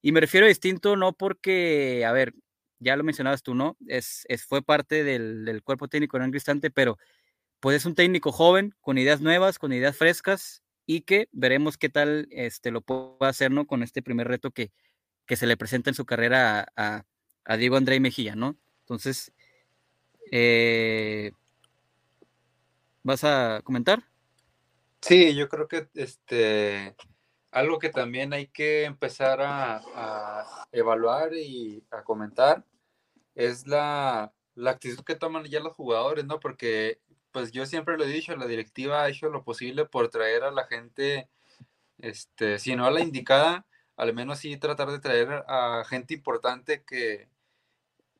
y 0.01 0.11
me 0.11 0.21
refiero 0.21 0.45
a 0.45 0.49
distinto 0.49 0.95
no 0.95 1.13
porque, 1.13 2.05
a 2.05 2.11
ver, 2.11 2.33
ya 2.79 2.95
lo 2.95 3.03
mencionabas 3.03 3.43
tú, 3.43 3.55
¿no? 3.55 3.77
Es, 3.87 4.25
es 4.27 4.45
fue 4.45 4.61
parte 4.61 5.03
del, 5.03 5.61
cuerpo 5.63 5.87
técnico 5.87 6.17
en 6.17 6.23
un 6.23 6.33
instante, 6.33 6.69
pero 6.69 6.97
pues 7.59 7.77
es 7.77 7.85
un 7.85 7.95
técnico 7.95 8.31
joven, 8.31 8.75
con 8.81 8.97
ideas 8.97 9.21
nuevas, 9.21 9.57
con 9.59 9.73
ideas 9.73 9.97
frescas, 9.97 10.63
y 10.87 11.01
que 11.01 11.29
veremos 11.31 11.77
qué 11.77 11.89
tal 11.89 12.27
este, 12.31 12.71
lo 12.71 12.81
puede 12.81 13.29
hacer, 13.29 13.51
¿no? 13.51 13.67
Con 13.67 13.83
este 13.83 14.01
primer 14.01 14.27
reto 14.27 14.49
que, 14.49 14.71
que 15.27 15.35
se 15.35 15.45
le 15.45 15.57
presenta 15.57 15.91
en 15.91 15.95
su 15.95 16.05
carrera 16.05 16.65
a, 16.75 17.03
a, 17.45 17.57
Diego 17.57 17.77
André 17.77 17.99
Mejía, 17.99 18.35
¿no? 18.35 18.57
Entonces, 18.79 19.31
eh, 20.31 21.31
¿vas 23.03 23.23
a 23.23 23.61
comentar? 23.63 24.03
Sí, 25.01 25.35
yo 25.35 25.47
creo 25.47 25.67
que 25.67 25.87
este 25.93 26.95
algo 27.51 27.79
que 27.79 27.89
también 27.89 28.33
hay 28.33 28.47
que 28.47 28.83
empezar 28.83 29.39
a, 29.41 30.67
evaluar 30.71 31.33
y 31.33 31.83
a 31.91 32.03
comentar 32.03 32.63
es 33.35 33.67
la, 33.67 34.33
actitud 34.65 35.03
que 35.03 35.15
toman 35.15 35.45
ya 35.45 35.59
los 35.59 35.73
jugadores, 35.73 36.25
¿no? 36.25 36.39
Porque, 36.39 36.99
pues 37.37 37.51
yo 37.51 37.67
siempre 37.67 37.99
lo 37.99 38.03
he 38.03 38.07
dicho, 38.07 38.35
la 38.35 38.47
directiva 38.47 39.03
ha 39.03 39.09
hecho 39.09 39.29
lo 39.29 39.43
posible 39.43 39.85
por 39.85 40.09
traer 40.09 40.43
a 40.43 40.49
la 40.49 40.65
gente, 40.65 41.29
este, 41.99 42.57
si 42.57 42.75
no 42.75 42.87
a 42.87 42.89
la 42.89 43.01
indicada, 43.01 43.67
al 43.95 44.11
menos 44.15 44.39
sí 44.39 44.57
tratar 44.57 44.89
de 44.89 44.97
traer 44.97 45.43
a 45.47 45.83
gente 45.87 46.15
importante 46.15 46.83
que, 46.83 47.29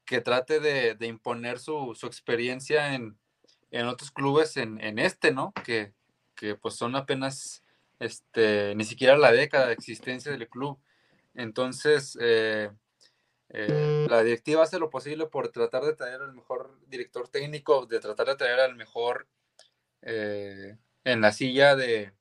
que 0.06 0.22
trate 0.22 0.60
de, 0.60 1.08
imponer 1.08 1.58
su, 1.58 1.98
experiencia 2.04 2.94
en, 2.94 3.18
otros 3.88 4.12
clubes 4.12 4.56
en, 4.56 5.00
este, 5.00 5.32
¿no? 5.32 5.52
Que, 5.66 5.94
que 6.36 6.54
pues 6.54 6.76
son 6.76 6.96
apenas 6.96 7.64
este, 7.98 8.76
ni 8.76 8.84
siquiera 8.84 9.18
la 9.18 9.32
década 9.32 9.66
de 9.66 9.74
existencia 9.74 10.32
del 10.32 10.48
club. 10.48 10.78
Entonces, 11.34 12.16
eh, 12.22 12.70
eh, 13.50 14.06
la 14.08 14.22
directiva 14.22 14.62
hace 14.62 14.78
lo 14.78 14.92
posible 14.92 15.26
por 15.26 15.50
tratar 15.50 15.86
de 15.86 15.96
traer 15.96 16.22
el 16.22 16.34
mejor 16.34 16.57
director 16.88 17.28
técnico, 17.30 17.86
de 17.86 18.00
tratar 18.00 18.28
de 18.28 18.36
traer 18.36 18.60
al 18.60 18.76
mejor 18.76 19.28
eh, 20.02 20.78
en 21.04 21.21
la 21.21 21.32
silla 21.32 21.76
de, 21.76 22.13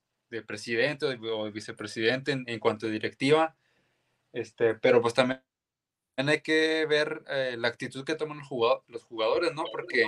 presidente 0.46 1.07
o, 1.07 1.50
vicepresidente 1.50 2.33
en, 2.33 2.59
cuanto 2.59 2.87
a 2.87 2.90
directiva. 2.90 3.57
Este, 4.33 4.74
pero 4.74 5.00
pues 5.00 5.14
también 5.14 5.40
hay 6.16 6.40
que 6.40 6.87
ver 6.87 7.24
eh, 7.29 7.57
la 7.59 7.68
actitud 7.68 8.05
que 8.05 8.14
toman 8.16 8.38
los 8.38 9.05
jugadores, 9.05 9.55
¿no? 9.55 9.64
Porque 9.72 10.05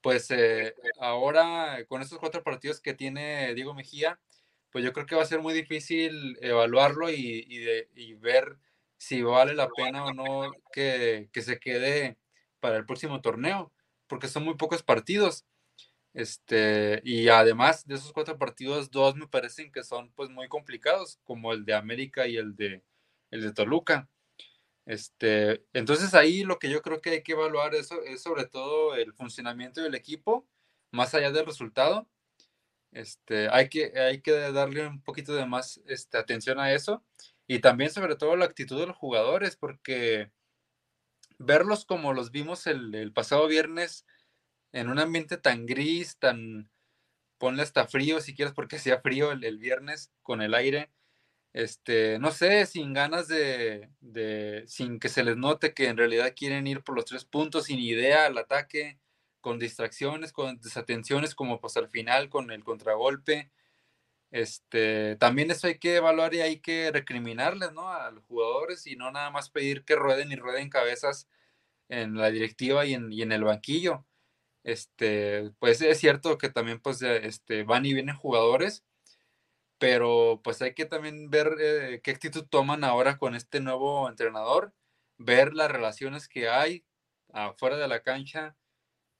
pues 0.00 0.30
eh, 0.30 0.74
ahora 1.00 1.84
con 1.86 2.02
estos 2.02 2.18
cuatro 2.18 2.42
partidos 2.42 2.80
que 2.80 2.94
tiene 2.94 3.54
Diego 3.54 3.74
Mejía, 3.74 4.18
pues 4.70 4.84
yo 4.84 4.92
creo 4.92 5.06
que 5.06 5.16
va 5.16 5.22
a 5.22 5.26
ser 5.26 5.40
muy 5.40 5.54
difícil 5.54 6.38
evaluarlo 6.40 7.10
y, 7.10 7.46
y 7.94 8.14
ver 8.14 8.58
si 8.98 9.22
vale 9.22 9.54
la 9.54 9.68
pena 9.68 10.04
o 10.04 10.12
no 10.12 10.52
que, 10.72 11.30
que, 11.32 11.42
se 11.42 11.58
quede 11.58 12.18
para 12.60 12.76
el 12.76 12.84
próximo 12.84 13.20
torneo, 13.20 13.72
porque 14.08 14.28
son 14.28 14.44
muy 14.44 14.54
pocos 14.54 14.82
partidos. 14.82 15.44
Este, 16.14 17.00
y 17.04 17.28
además 17.28 17.86
de 17.86 17.94
esos 17.94 18.12
cuatro 18.12 18.38
partidos, 18.38 18.90
dos 18.90 19.14
me 19.14 19.28
parecen 19.28 19.70
que 19.70 19.84
son 19.84 20.10
pues 20.12 20.30
muy 20.30 20.48
complicados, 20.48 21.20
como 21.24 21.52
el 21.52 21.64
de 21.64 21.74
América 21.74 22.26
y 22.26 22.36
el 22.36 22.56
de, 22.56 22.82
el 23.30 23.42
de 23.42 23.52
Toluca. 23.52 24.08
Este, 24.86 25.64
entonces 25.74 26.14
ahí 26.14 26.44
lo 26.44 26.58
que 26.58 26.70
yo 26.70 26.82
creo 26.82 27.00
que 27.02 27.10
hay 27.10 27.22
que 27.22 27.32
evaluar 27.32 27.74
eso 27.74 28.02
es 28.04 28.22
sobre 28.22 28.46
todo 28.46 28.94
el 28.94 29.12
funcionamiento 29.12 29.82
del 29.82 29.94
equipo, 29.94 30.48
más 30.90 31.14
allá 31.14 31.30
del 31.30 31.46
resultado. 31.46 32.08
Este, 32.92 33.48
hay, 33.50 33.68
que, 33.68 33.92
hay 33.98 34.22
que 34.22 34.32
darle 34.32 34.86
un 34.86 35.02
poquito 35.02 35.34
de 35.34 35.44
más 35.46 35.80
este, 35.86 36.16
atención 36.16 36.58
a 36.58 36.72
eso 36.72 37.04
y 37.46 37.60
también 37.60 37.90
sobre 37.90 38.16
todo 38.16 38.34
la 38.36 38.46
actitud 38.46 38.80
de 38.80 38.86
los 38.86 38.96
jugadores, 38.96 39.56
porque 39.56 40.30
verlos 41.38 41.84
como 41.84 42.12
los 42.12 42.30
vimos 42.30 42.66
el, 42.66 43.12
pasado 43.12 43.46
viernes 43.46 44.06
en 44.72 44.88
un 44.88 44.98
ambiente 44.98 45.36
tan 45.38 45.66
gris, 45.66 46.18
tan, 46.18 46.70
ponle 47.38 47.62
hasta 47.62 47.86
frío 47.86 48.20
si 48.20 48.34
quieres, 48.34 48.54
porque 48.54 48.76
hacía 48.76 49.00
frío 49.00 49.32
el, 49.32 49.58
viernes 49.58 50.12
con 50.22 50.42
el 50.42 50.54
aire, 50.54 50.90
este, 51.52 52.18
no 52.18 52.30
sé, 52.30 52.66
sin 52.66 52.92
ganas 52.92 53.28
de, 53.28 53.90
de, 54.00 54.64
sin 54.66 55.00
que 55.00 55.08
se 55.08 55.24
les 55.24 55.36
note 55.36 55.74
que 55.74 55.88
en 55.88 55.96
realidad 55.96 56.34
quieren 56.36 56.66
ir 56.66 56.82
por 56.82 56.94
los 56.94 57.06
tres 57.06 57.24
puntos, 57.24 57.66
sin 57.66 57.78
idea 57.78 58.26
al 58.26 58.38
ataque, 58.38 58.98
con 59.40 59.58
distracciones, 59.58 60.32
con 60.32 60.60
desatenciones, 60.60 61.34
como 61.34 61.60
pues 61.60 61.76
al 61.76 61.88
final 61.88 62.28
con 62.28 62.50
el 62.50 62.64
contragolpe. 62.64 63.50
Este, 64.30 65.16
también 65.16 65.50
eso 65.50 65.66
hay 65.68 65.78
que 65.78 65.96
evaluar 65.96 66.34
y 66.34 66.40
hay 66.40 66.60
que 66.60 66.90
recriminarles, 66.92 67.72
¿no? 67.72 67.88
A 67.90 68.10
los 68.10 68.24
jugadores 68.26 68.86
y 68.86 68.96
no 68.96 69.10
nada 69.10 69.30
más 69.30 69.50
pedir 69.50 69.84
que 69.84 69.96
rueden 69.96 70.32
y 70.32 70.36
rueden 70.36 70.68
cabezas 70.70 71.28
en 71.88 72.16
la 72.16 72.30
directiva 72.30 72.86
y 72.86 72.94
en, 72.94 73.12
y 73.12 73.22
en 73.22 73.32
el 73.32 73.44
banquillo. 73.44 74.06
Este, 74.64 75.52
pues 75.60 75.80
es 75.82 75.98
cierto 75.98 76.38
que 76.38 76.50
también 76.50 76.80
pues 76.80 77.02
este, 77.02 77.64
van 77.64 77.86
y 77.86 77.94
vienen 77.94 78.16
jugadores, 78.16 78.84
pero 79.78 80.40
pues 80.44 80.60
hay 80.62 80.74
que 80.74 80.86
también 80.86 81.30
ver 81.30 81.56
eh, 81.60 82.00
qué 82.02 82.10
actitud 82.12 82.46
toman 82.48 82.84
ahora 82.84 83.18
con 83.18 83.34
este 83.34 83.60
nuevo 83.60 84.08
entrenador, 84.08 84.74
ver 85.18 85.54
las 85.54 85.70
relaciones 85.70 86.28
que 86.28 86.48
hay 86.48 86.84
afuera 87.32 87.76
de 87.76 87.88
la 87.88 88.02
cancha 88.02 88.56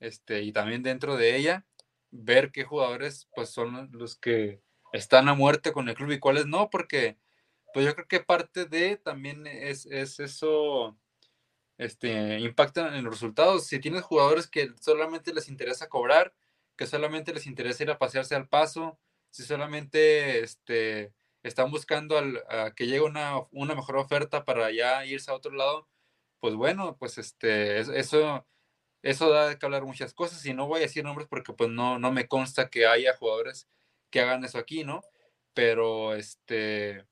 este, 0.01 0.43
y 0.43 0.53
también 0.53 0.83
dentro 0.83 1.17
de 1.17 1.37
ella, 1.37 1.67
ver 2.11 2.53
qué 2.53 2.65
jugadores 2.65 3.29
pues 3.35 3.51
son 3.51 3.91
los 3.93 4.17
que 4.19 4.63
están 4.93 5.29
a 5.29 5.35
muerte 5.35 5.73
con 5.73 5.89
el 5.89 5.95
club 5.95 6.13
y 6.13 6.19
cuáles 6.19 6.47
no, 6.47 6.71
porque 6.71 7.19
pues 7.73 7.87
yo 7.87 7.95
creo 7.95 8.09
que 8.09 8.21
parte 8.21 8.65
de 8.65 8.97
también 8.97 9.47
es, 9.47 9.87
eso, 9.87 10.97
este, 11.79 12.41
impacta 12.41 12.97
en 12.97 13.05
los 13.05 13.15
resultados. 13.15 13.67
Si 13.67 13.79
tienes 13.79 14.03
jugadores 14.03 14.49
que 14.49 14.73
solamente 14.81 15.35
les 15.35 15.49
interesa 15.49 15.89
cobrar, 15.89 16.35
que 16.77 16.87
solamente 16.87 17.35
les 17.35 17.47
interesa 17.47 17.85
ir 17.85 17.91
a 17.91 17.99
pasearse 17.99 18.35
al 18.35 18.49
paso, 18.49 18.99
si 19.31 19.43
solamente 19.43 20.41
este, 20.41 21.13
están 21.43 21.71
buscando 21.71 22.19
al, 22.19 22.43
que 22.75 22.87
llegue 22.87 23.03
una, 23.03 23.41
una, 23.53 23.75
mejor 23.75 23.97
oferta 23.97 24.45
para 24.45 24.71
ya 24.71 25.05
irse 25.07 25.31
a 25.31 25.35
otro 25.35 25.53
lado, 25.53 25.89
pues 26.41 26.55
bueno, 26.55 26.97
pues 26.99 27.19
este, 27.19 27.79
eso, 27.81 28.47
eso 29.03 29.31
da 29.31 29.59
que 29.59 29.67
hablar 29.67 29.85
muchas 29.85 30.15
cosas 30.15 30.45
y 30.47 30.55
no 30.55 30.67
voy 30.67 30.79
a 30.79 30.83
decir 30.83 31.05
nombres 31.05 31.29
porque 31.29 31.53
pues 31.53 31.71
no, 31.71 31.99
no 31.99 32.13
me 32.13 32.29
consta 32.29 32.71
que 32.71 32.87
haya 32.87 33.17
jugadores 33.17 33.69
que 34.11 34.21
hagan 34.21 34.45
eso 34.45 34.59
aquí, 34.59 34.85
¿no? 34.85 35.03
Pero 35.55 36.15
este 36.15 37.07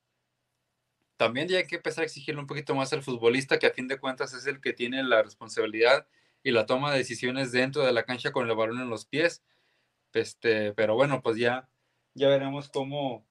también 1.17 1.49
ya 1.49 1.59
hay 1.59 1.67
que 1.67 1.77
empezar 1.77 2.03
a 2.03 2.05
exigirle 2.05 2.41
un 2.41 2.47
poquito 2.47 2.75
más 2.75 2.93
al 2.93 3.03
futbolista, 3.03 3.59
que 3.59 3.67
a 3.67 3.73
fin 3.73 3.89
de 3.89 3.99
cuentas 3.99 4.35
es 4.35 4.47
el 4.47 4.61
que 4.61 4.73
tiene 4.73 5.03
la 5.03 5.23
responsabilidad 5.23 6.07
y 6.43 6.51
la 6.51 6.67
toma 6.67 6.93
de 6.93 6.99
decisiones 6.99 7.53
dentro 7.53 7.85
de 7.85 7.93
la 7.93 8.05
cancha 8.05 8.33
con 8.33 8.49
el 8.49 8.57
balón 8.57 8.81
en 8.81 8.91
los 8.91 9.07
pies. 9.07 9.43
Este, 10.13 10.73
pero 10.75 10.95
bueno, 10.95 11.23
pues 11.23 11.37
ya, 11.39 11.69
ya 12.15 12.29
veremos 12.29 12.69
cómo, 12.69 13.27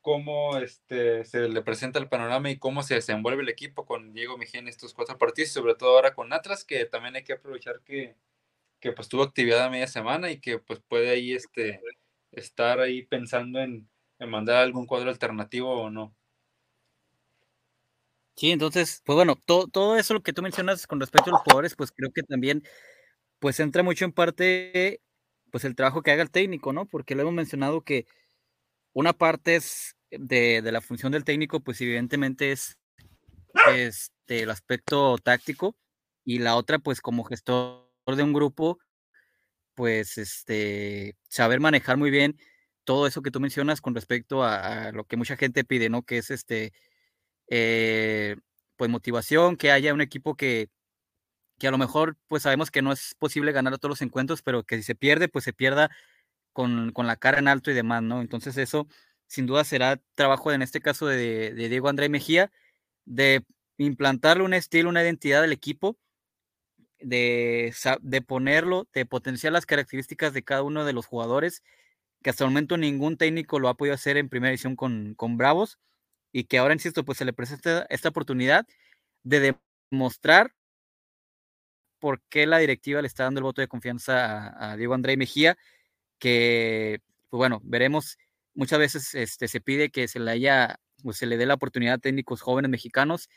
cómo 0.00 0.56
este, 0.58 1.24
se 1.24 1.48
le 1.48 1.62
presenta 1.62 1.98
el 1.98 2.08
panorama 2.08 2.50
y 2.50 2.58
cómo 2.58 2.82
se 2.82 2.94
desenvuelve 2.94 3.42
el 3.42 3.48
equipo 3.48 3.84
con 3.86 4.12
Diego 4.12 4.38
Mejía 4.38 4.60
en 4.60 4.68
estos 4.68 4.94
cuatro 4.94 5.18
partidos, 5.18 5.50
sobre 5.52 5.74
todo 5.74 5.96
ahora 5.96 6.14
con 6.14 6.32
Atlas, 6.32 6.64
que 6.64 6.86
también 6.86 7.16
hay 7.16 7.24
que 7.24 7.34
aprovechar 7.34 7.80
que, 7.82 8.16
que 8.80 8.92
pues 8.92 9.08
tuvo 9.08 9.24
actividad 9.24 9.64
a 9.64 9.70
media 9.70 9.88
semana 9.88 10.30
y 10.30 10.40
que 10.40 10.58
pues 10.58 10.80
puede 10.88 11.10
ahí 11.10 11.32
este, 11.34 11.80
estar 12.40 12.80
ahí 12.80 13.02
pensando 13.02 13.60
en, 13.60 13.88
mandar 14.18 14.56
algún 14.56 14.86
cuadro 14.86 15.10
alternativo 15.10 15.82
o 15.82 15.90
no. 15.90 16.14
Sí, 18.36 18.50
entonces, 18.50 19.02
pues 19.04 19.16
bueno, 19.16 19.36
todo, 19.36 19.66
todo 19.66 19.96
eso 19.96 20.14
lo 20.14 20.22
que 20.22 20.32
tú 20.32 20.42
mencionas 20.42 20.86
con 20.86 21.00
respecto 21.00 21.30
a 21.30 21.32
los 21.32 21.42
jugadores, 21.42 21.74
pues 21.74 21.90
creo 21.90 22.12
que 22.12 22.22
también, 22.22 22.62
pues 23.38 23.60
entra 23.60 23.82
mucho 23.82 24.04
en 24.04 24.12
parte, 24.12 25.00
pues 25.50 25.64
el 25.64 25.74
trabajo 25.74 26.02
que 26.02 26.10
haga 26.10 26.22
el 26.22 26.30
técnico, 26.30 26.72
¿no? 26.72 26.86
Porque 26.86 27.14
lo 27.14 27.22
hemos 27.22 27.34
mencionado 27.34 27.82
que 27.82 28.06
una 28.92 29.14
parte 29.14 29.56
es 29.56 29.96
de, 30.10 30.60
de 30.62 30.72
la 30.72 30.80
función 30.80 31.12
del 31.12 31.24
técnico, 31.24 31.60
pues 31.60 31.80
evidentemente 31.80 32.52
es 32.52 32.78
este, 33.74 34.42
el 34.42 34.50
aspecto 34.50 35.18
táctico 35.18 35.76
y 36.24 36.38
la 36.40 36.56
otra, 36.56 36.78
pues 36.78 37.00
como 37.00 37.24
gestor 37.24 37.88
de 38.06 38.22
un 38.22 38.32
grupo, 38.32 38.78
pues, 39.76 40.18
este, 40.18 41.16
saber 41.28 41.60
manejar 41.60 41.98
muy 41.98 42.10
bien 42.10 42.36
todo 42.84 43.06
eso 43.06 43.22
que 43.22 43.30
tú 43.32 43.40
mencionas 43.40 43.80
con 43.82 43.94
respecto 43.94 44.44
a, 44.44 44.92
lo 44.92 45.04
que 45.04 45.16
mucha 45.18 45.36
gente 45.36 45.64
pide, 45.64 45.90
¿no? 45.90 46.04
Que 46.04 46.18
es 46.18 46.30
este, 46.30 46.72
eh, 47.48 48.36
pues 48.76 48.90
motivación, 48.90 49.56
que 49.56 49.72
haya 49.72 49.94
un 49.94 50.00
equipo 50.02 50.36
que, 50.36 50.70
que 51.58 51.68
a 51.68 51.70
lo 51.72 51.78
mejor, 51.78 52.16
pues 52.28 52.44
sabemos 52.44 52.70
que 52.70 52.82
no 52.82 52.92
es 52.92 53.14
posible 53.18 53.52
ganar 53.52 53.74
a 53.74 53.78
todos 53.78 53.90
los 53.90 54.02
encuentros, 54.02 54.42
pero 54.42 54.64
que 54.64 54.76
si 54.78 54.82
se 54.84 54.94
pierde, 54.94 55.28
pues 55.28 55.44
se 55.44 55.52
pierda 55.52 55.90
con, 56.52 56.92
la 56.96 57.16
cara 57.16 57.38
en 57.40 57.48
alto 57.48 57.70
y 57.70 57.74
demás, 57.74 58.02
¿no? 58.02 58.22
Entonces 58.22 58.56
eso, 58.58 58.88
sin 59.26 59.46
duda, 59.46 59.64
será 59.64 60.00
trabajo 60.14 60.52
en 60.52 60.62
este 60.62 60.80
caso 60.80 61.06
de, 61.06 61.54
de 61.54 61.68
Diego 61.68 61.88
André 61.88 62.08
Mejía, 62.08 62.52
de 63.04 63.44
implantarle 63.78 64.44
un 64.44 64.54
estilo, 64.54 64.88
una 64.90 65.02
identidad 65.02 65.42
del 65.42 65.52
equipo 65.52 65.98
de, 67.00 67.74
de 68.00 68.22
ponerlo, 68.22 68.88
de 68.92 69.06
potenciar 69.06 69.52
las 69.52 69.66
características 69.66 70.32
de 70.32 70.42
cada 70.42 70.62
uno 70.62 70.84
de 70.84 70.92
los 70.92 71.06
jugadores, 71.06 71.62
que 72.22 72.30
hasta 72.30 72.44
el 72.44 72.50
momento 72.50 72.76
ningún 72.76 73.16
técnico 73.16 73.58
lo 73.60 73.68
ha 73.68 73.76
podido 73.76 73.94
hacer 73.94 74.16
en 74.16 74.28
primera 74.28 74.52
edición 74.52 74.76
con, 74.76 75.14
con 75.14 75.36
Bravos, 75.36 75.78
y 76.32 76.44
que 76.44 76.58
ahora, 76.58 76.74
insisto, 76.74 77.04
pues 77.04 77.18
se 77.18 77.24
le 77.24 77.32
presenta 77.32 77.86
esta 77.88 78.10
oportunidad 78.10 78.66
de 79.22 79.56
demostrar 79.90 80.52
por 81.98 82.22
qué 82.28 82.46
la 82.46 82.58
directiva 82.58 83.00
le 83.02 83.08
está 83.08 83.24
dando 83.24 83.40
el 83.40 83.44
voto 83.44 83.60
de 83.60 83.68
confianza 83.68 84.54
a, 84.72 84.76
Diego 84.76 84.94
André 84.94 85.16
Mejía, 85.16 85.56
que, 86.18 87.00
pues 87.30 87.38
bueno, 87.38 87.60
veremos, 87.64 88.18
muchas 88.54 88.78
veces 88.78 89.14
este, 89.14 89.48
se 89.48 89.60
pide 89.60 89.90
que 89.90 90.08
se 90.08 90.20
le 90.20 90.30
haya, 90.30 90.78
pues 91.02 91.16
se 91.18 91.26
le 91.26 91.36
dé 91.36 91.46
la 91.46 91.54
oportunidad 91.54 91.94
a 91.94 91.98
técnicos 91.98 92.42
jóvenes 92.42 92.70
mexicanos. 92.70 93.28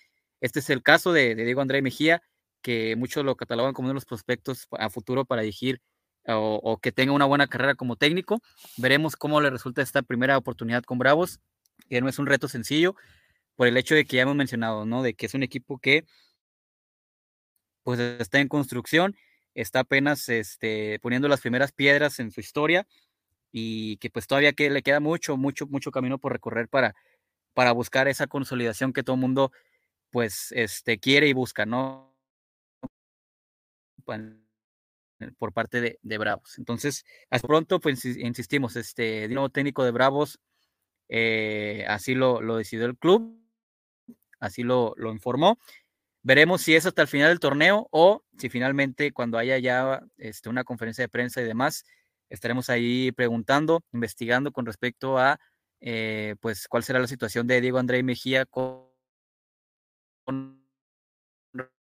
Este 0.42 0.60
es 0.60 0.70
el 0.70 0.84
caso 0.84 1.14
de, 1.14 1.36
de 1.36 1.46
Diego 1.46 1.62
André 1.62 1.82
Mejía, 1.82 2.22
que 2.62 2.95
muchos 2.95 3.26
lo 3.26 3.36
catalogan 3.36 3.74
como 3.74 3.88
uno 3.88 3.93
de 3.93 3.95
los 3.95 4.05
prospectos 4.05 4.68
a 4.72 4.89
futuro 4.89 5.26
para 5.26 5.41
dirigir 5.41 5.82
o, 6.28 6.80
que 6.82 6.91
tenga 6.91 7.14
una 7.14 7.26
buena 7.26 7.47
carrera 7.47 7.76
como 7.76 7.95
técnico. 7.95 8.41
Veremos 8.78 9.16
cómo 9.16 9.41
le 9.41 9.49
resulta 9.49 9.82
esta 9.82 10.01
primera 10.01 10.38
oportunidad 10.38 10.84
con 10.84 10.99
Bravos, 10.99 11.39
que 11.89 12.01
no 12.01 12.10
es 12.10 12.20
un 12.20 12.28
reto 12.28 12.47
sencillo, 12.47 12.95
por 13.55 13.68
el 13.68 13.78
hecho 13.78 13.95
de 13.95 14.05
que 14.05 14.18
ya 14.18 14.24
hemos 14.24 14.36
mencionado, 14.36 14.86
¿no? 14.86 15.03
De 15.03 15.14
que 15.14 15.26
es 15.26 15.34
un 15.34 15.43
equipo 15.43 15.80
que 15.80 16.05
pues 17.84 17.99
está 17.99 18.39
en 18.39 18.47
construcción, 18.47 19.16
está 19.55 19.80
apenas 19.80 20.30
este, 20.30 20.99
poniendo 21.01 21.28
las 21.28 21.41
primeras 21.41 21.72
piedras 21.72 22.20
en 22.20 22.32
su 22.32 22.39
historia 22.39 22.88
y 23.51 23.97
que 23.97 24.10
pues 24.10 24.28
todavía 24.28 24.53
que 24.53 24.70
le 24.70 24.84
queda 24.84 24.99
mucho, 24.99 25.38
mucho, 25.38 25.66
mucho 25.68 25.91
camino 25.91 26.20
por 26.20 26.34
recorrer 26.34 26.70
para, 26.70 26.95
para 27.53 27.72
buscar 27.72 28.07
esa 28.07 28.28
consolidación 28.28 28.93
que 28.93 29.03
todo 29.03 29.16
el 29.16 29.22
mundo 29.22 29.51
pues 30.12 30.51
este, 30.51 30.99
quiere 30.99 31.28
y 31.28 31.34
busca, 31.34 31.66
¿no? 31.66 32.09
Por 35.38 35.53
parte 35.53 35.99
de, 36.01 36.18
Bravos. 36.18 36.57
Entonces, 36.57 37.05
hasta 37.30 37.47
pronto, 37.47 37.80
pues 37.80 38.05
insistimos, 38.05 38.76
este 38.76 39.28
nuevo 39.28 39.49
técnico 39.49 39.84
de 39.84 39.91
Bravos, 39.91 40.39
eh, 41.10 41.86
así 41.88 42.16
lo, 42.16 42.39
decidió 42.57 42.86
el 42.86 42.97
club, 42.97 43.38
así 44.39 44.64
lo, 44.64 44.95
informó. 45.12 45.60
Veremos 46.22 46.62
si 46.62 46.76
es 46.76 46.86
hasta 46.86 47.01
el 47.01 47.07
final 47.07 47.30
del 47.30 47.39
torneo 47.39 47.88
o 47.91 48.24
si 48.38 48.49
finalmente 48.49 49.12
cuando 49.14 49.38
haya 49.38 49.57
ya 49.57 50.01
este, 50.18 50.49
una 50.49 50.64
conferencia 50.64 51.03
de 51.03 51.10
prensa 51.10 51.41
y 51.41 51.45
demás, 51.45 51.86
estaremos 52.30 52.70
ahí 52.70 53.12
preguntando, 53.14 53.84
investigando 53.93 54.51
con 54.51 54.66
respecto 54.66 55.18
a 55.18 55.39
eh, 55.82 56.36
pues 56.41 56.68
cuál 56.68 56.84
será 56.84 56.99
la 56.99 57.07
situación 57.07 57.47
de 57.47 57.62
Diego 57.62 57.80
André 57.80 58.03
Mejía 58.03 58.45
con 58.45 58.89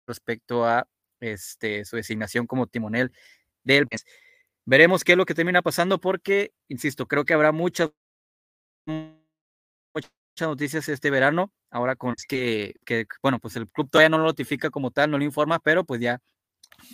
respecto 0.07 0.65
a 0.65 0.87
este, 1.23 1.85
su 1.85 1.95
designación 1.95 2.47
como 2.47 2.67
timonel 2.67 3.11
del 3.63 3.87
Veremos 4.65 5.03
qué 5.03 5.13
es 5.13 5.17
lo 5.17 5.25
que 5.25 5.33
termina 5.33 5.61
pasando 5.61 5.99
porque, 5.99 6.53
insisto, 6.69 7.07
creo 7.07 7.25
que 7.25 7.33
habrá 7.33 7.51
muchas, 7.51 7.91
muchas 8.85 10.11
noticias 10.41 10.87
este 10.87 11.09
verano. 11.09 11.51
Ahora 11.69 11.95
con 11.95 12.15
que, 12.27 12.75
que, 12.85 13.05
bueno, 13.21 13.39
pues 13.39 13.55
el 13.55 13.67
club 13.69 13.89
todavía 13.89 14.09
no 14.09 14.19
lo 14.19 14.25
notifica 14.25 14.69
como 14.69 14.91
tal, 14.91 15.11
no 15.11 15.17
lo 15.17 15.23
informa, 15.23 15.59
pero 15.59 15.83
pues 15.83 15.99
ya, 15.99 16.21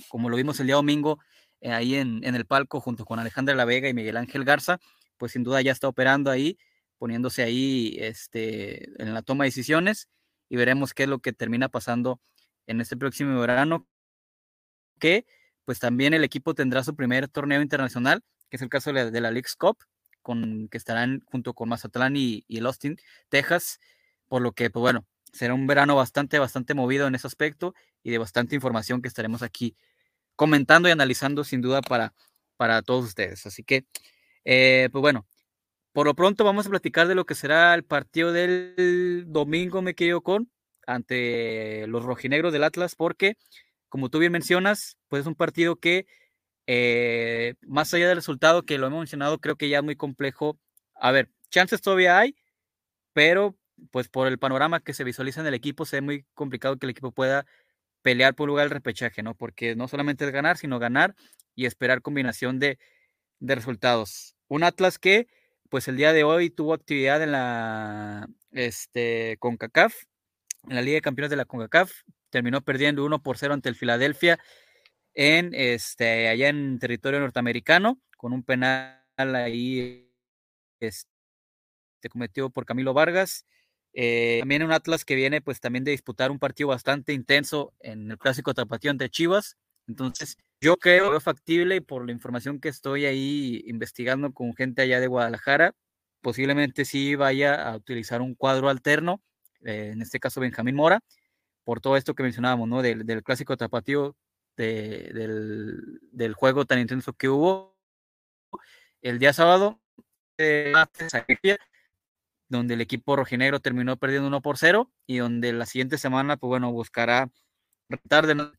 como 0.10 0.30
lo 0.30 0.38
vimos 0.38 0.60
el 0.60 0.68
día 0.68 0.76
domingo, 0.76 1.20
eh, 1.62 1.72
ahí 1.72 1.96
en, 1.96 2.24
en, 2.24 2.36
el 2.36 2.46
palco 2.46 2.80
junto 2.82 3.06
con 3.06 3.20
Alejandra 3.20 3.56
La 3.56 3.66
Vega 3.66 3.90
y 3.90 3.94
Miguel 3.94 4.18
Ángel 4.18 4.46
Garza, 4.46 4.80
pues 5.18 5.34
sin 5.34 5.44
duda 5.44 5.62
ya 5.62 5.72
está 5.74 5.88
operando 5.90 6.32
ahí, 6.32 6.58
poniéndose 6.98 7.44
ahí 7.44 7.98
este, 8.00 8.90
en 9.02 9.14
la 9.14 9.22
toma 9.22 9.44
de 9.44 9.50
decisiones 9.50 10.10
y 10.50 10.56
veremos 10.58 10.94
qué 10.94 11.04
es 11.04 11.10
lo 11.10 11.20
que 11.20 11.34
termina 11.34 11.70
pasando 11.70 12.20
en 12.68 12.82
este 12.82 12.98
próximo 12.98 13.40
verano, 13.40 13.88
que 15.00 15.26
pues 15.66 15.80
también 15.80 16.14
el 16.14 16.24
equipo 16.24 16.54
tendrá 16.56 16.84
su 16.84 16.95
primer 16.95 17.28
torneo 17.28 17.62
internacional, 17.62 18.24
que 18.50 18.58
es 18.58 18.62
el 18.62 18.70
caso 18.70 18.91
de 18.91 18.93
la, 19.06 19.12
de 19.12 19.22
la 19.22 19.32
League's 19.32 19.56
Cup, 19.56 19.78
con, 20.22 20.68
que 20.70 20.78
estarán 20.78 21.22
junto 21.26 21.54
con 21.54 21.70
Mazatlán 21.70 22.16
y, 22.16 22.45
el 22.50 22.66
Austin, 22.66 22.97
Texas, 23.30 23.80
por 24.28 24.41
lo 24.41 24.52
que, 24.52 24.70
pues 24.70 24.82
bueno, 24.82 25.06
será 25.32 25.54
un 25.54 25.68
verano 25.68 25.95
bastante, 25.95 26.39
bastante 26.39 26.74
movido 26.74 27.08
en 27.08 27.16
ese 27.16 27.28
aspecto 27.28 27.74
y 28.04 28.12
de 28.12 28.18
bastante 28.18 28.56
información 28.56 29.02
que 29.02 29.08
estaremos 29.08 29.41
aquí 29.43 29.76
comentando 30.36 30.88
y 30.88 30.91
analizando 30.91 31.43
sin 31.43 31.62
duda 31.62 31.82
para, 31.82 32.14
para 32.58 32.82
todos 32.82 33.06
ustedes. 33.06 33.45
Así 33.45 33.64
que, 33.64 33.86
eh, 34.45 34.89
pues 34.91 35.02
bueno, 35.02 35.26
por 35.91 36.06
lo 36.06 36.16
pronto 36.16 36.43
vamos 36.43 36.66
a 36.66 36.70
platicar 36.70 37.08
de 37.08 37.16
lo 37.16 37.26
que 37.26 37.36
será 37.36 37.74
el 37.74 37.84
partido 37.84 38.32
del 38.32 39.26
domingo, 39.28 39.82
me 39.82 39.95
quedo 39.95 40.22
con, 40.22 40.52
ante 40.88 41.88
los 41.88 42.06
rojinegros 42.06 42.54
del 42.54 42.64
Atlas, 42.64 42.95
porque, 42.95 43.38
como 43.90 44.10
tú 44.10 44.20
bien 44.20 44.32
mencionas, 44.32 44.98
pues 45.08 45.22
es 45.22 45.28
un 45.28 45.36
partido 45.36 45.76
que, 45.78 46.08
eh, 46.68 47.56
más 47.62 47.94
allá 47.94 48.08
del 48.08 48.18
resultado 48.18 48.64
que 48.64 48.78
lo 48.78 48.88
hemos 48.88 49.00
mencionado, 49.00 49.40
creo 49.40 49.56
que 49.58 49.70
ya 49.70 49.80
es 49.80 49.84
muy 49.84 49.96
complejo. 49.96 50.60
A 50.96 51.12
ver, 51.12 51.30
chances 51.50 51.82
todavía 51.82 52.20
hay, 52.20 52.36
pero 53.14 53.58
pues 53.92 54.10
por 54.10 54.28
el 54.28 54.40
panorama 54.40 54.82
que 54.82 54.94
se 54.94 55.04
visualiza 55.04 55.42
en 55.42 55.48
el 55.48 55.54
equipo, 55.54 55.86
se 55.86 55.98
ve 55.98 56.02
muy 56.02 56.26
complicado 56.34 56.78
que 56.78 56.86
el 56.86 56.92
equipo 56.92 57.12
pueda 57.12 57.46
pelear 58.02 58.36
por 58.36 58.48
lugar 58.48 58.66
del 58.66 58.72
repechaje, 58.72 59.24
¿no? 59.24 59.36
Porque 59.36 59.76
no 59.76 59.88
solamente 59.88 60.26
es 60.26 60.32
ganar, 60.32 60.58
sino 60.58 60.80
ganar 60.80 61.16
y 61.56 61.66
esperar 61.66 62.02
combinación 62.02 62.60
de, 62.60 62.80
de 63.40 63.56
resultados. 63.56 64.36
Un 64.48 64.64
Atlas 64.64 65.00
que, 65.00 65.28
pues 65.70 65.88
el 65.88 65.98
día 65.98 66.14
de 66.14 66.24
hoy 66.24 66.50
tuvo 66.50 66.74
actividad 66.74 67.22
en 67.22 67.32
la 67.32 68.28
este, 68.52 69.38
CONCACAF, 69.40 69.96
en 70.68 70.76
la 70.76 70.82
Liga 70.82 70.96
de 70.96 71.02
Campeones 71.02 71.30
de 71.30 71.36
la 71.38 71.46
CONCACAF, 71.46 71.92
terminó 72.30 72.62
perdiendo 72.62 73.06
1 73.06 73.22
por 73.22 73.38
0 73.38 73.54
ante 73.54 73.70
el 73.70 73.76
Filadelfia 73.76 74.40
en 75.14 75.54
este 75.54 76.28
allá 76.30 76.50
en 76.50 76.80
territorio 76.80 77.20
norteamericano 77.20 78.00
con 78.18 78.34
un 78.34 78.44
penal 78.44 79.02
ahí 79.18 80.12
este, 80.80 81.08
cometido 82.10 82.50
por 82.50 82.66
Camilo 82.66 82.94
Vargas. 82.94 83.46
Eh, 83.94 84.38
también 84.40 84.64
un 84.64 84.72
Atlas 84.72 85.04
que 85.04 85.16
viene 85.16 85.42
pues 85.42 85.60
también 85.60 85.84
de 85.84 85.92
disputar 85.92 86.30
un 86.30 86.40
partido 86.40 86.70
bastante 86.70 87.14
intenso 87.14 87.74
en 87.80 88.12
el 88.12 88.18
clásico 88.18 88.54
tapatío 88.54 88.92
ante 88.92 89.10
Chivas. 89.10 89.58
Entonces, 89.88 90.38
yo 90.62 90.78
creo 90.78 91.20
factible 91.20 91.78
y 91.78 91.82
por 91.82 92.06
la 92.06 92.12
información 92.12 92.60
que 92.60 92.70
estoy 92.70 93.06
ahí 93.06 93.64
investigando 93.66 94.32
con 94.34 94.54
gente 94.56 94.84
allá 94.84 95.00
de 95.00 95.08
Guadalajara, 95.08 95.74
posiblemente 96.22 96.86
sí 96.86 97.16
vaya 97.16 97.56
a 97.56 97.76
utilizar 97.76 98.22
un 98.22 98.36
cuadro 98.36 98.70
alterno, 98.70 99.22
eh, 99.66 99.92
en 99.94 100.02
este 100.02 100.20
caso 100.20 100.42
Benjamín 100.42 100.76
Mora, 100.76 101.00
por 101.70 101.82
todo 101.82 101.97
esto 101.97 102.15
que 102.15 102.24
mencionábamos, 102.24 102.67
¿no? 102.67 102.82
Del, 102.82 103.05
del 103.05 103.22
clásico 103.22 103.55
tapatío, 103.55 104.17
de, 104.57 105.11
del, 105.13 105.99
del, 106.11 106.34
juego 106.34 106.65
tan 106.65 106.80
intenso 106.80 107.13
que 107.13 107.30
hubo 107.30 107.78
el 109.03 109.20
día 109.20 109.34
sábado, 109.34 109.80
eh, 110.39 110.74
donde 112.47 112.74
el 112.74 112.82
equipo 112.82 113.15
rojinegro 113.15 113.59
terminó 113.59 113.97
perdiendo 113.97 114.30
1 114.30 114.41
por 114.41 114.57
0 114.57 114.91
y 115.05 115.20
donde 115.20 115.53
la 115.53 115.67
siguiente 115.67 115.99
semana, 115.99 116.38
pues 116.38 116.49
bueno, 116.49 116.72
buscará 116.72 117.30
tratar 117.88 118.26
de 118.26 118.51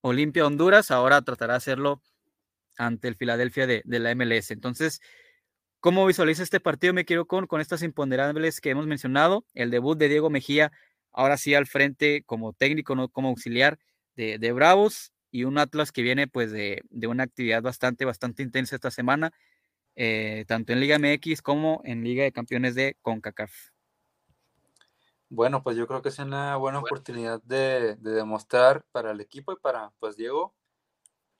Olimpia 0.00 0.46
Honduras, 0.46 0.92
ahora 0.92 1.22
tratará 1.22 1.54
de 1.54 1.56
hacerlo 1.56 2.00
ante 2.78 3.08
el 3.08 3.16
Filadelfia 3.16 3.66
de, 3.66 3.82
de, 3.84 3.98
la 3.98 4.14
MLS. 4.14 4.52
Entonces, 4.52 5.00
¿cómo 5.80 6.06
visualiza 6.06 6.44
este 6.44 6.60
partido? 6.60 6.94
Me 6.94 7.04
quiero 7.04 7.26
con, 7.26 7.48
con 7.48 7.60
estas 7.60 7.82
imponderables 7.82 8.60
que 8.60 8.70
hemos 8.70 8.86
mencionado, 8.86 9.44
el 9.52 9.72
debut 9.72 9.98
de 9.98 10.08
Diego 10.08 10.30
Mejía, 10.30 10.70
ahora 11.12 11.36
sí 11.36 11.54
al 11.54 11.66
frente 11.66 12.22
como 12.24 12.52
técnico, 12.52 12.94
no 12.94 13.08
como 13.08 13.28
auxiliar 13.28 13.78
de, 14.16 14.38
de 14.38 14.52
Bravos, 14.52 15.12
y 15.32 15.44
un 15.44 15.58
Atlas 15.58 15.92
que 15.92 16.02
viene 16.02 16.26
pues 16.26 16.50
de, 16.50 16.82
de 16.90 17.06
una 17.06 17.22
actividad 17.22 17.62
bastante, 17.62 18.04
bastante 18.04 18.42
intensa 18.42 18.74
esta 18.74 18.90
semana 18.90 19.32
eh, 19.96 20.44
tanto 20.46 20.72
en 20.72 20.80
Liga 20.80 20.98
MX 20.98 21.42
como 21.42 21.82
en 21.84 22.02
Liga 22.04 22.24
de 22.24 22.32
Campeones 22.32 22.74
de 22.74 22.96
CONCACAF. 23.02 23.52
Bueno, 25.28 25.62
pues 25.62 25.76
yo 25.76 25.86
creo 25.86 26.02
que 26.02 26.08
es 26.08 26.18
una 26.18 26.56
buena 26.56 26.80
oportunidad 26.80 27.42
de, 27.42 27.96
de 27.96 28.10
demostrar 28.12 28.84
para 28.92 29.12
el 29.12 29.20
equipo 29.20 29.52
y 29.52 29.56
para 29.56 29.92
pues 30.00 30.16
Diego, 30.16 30.54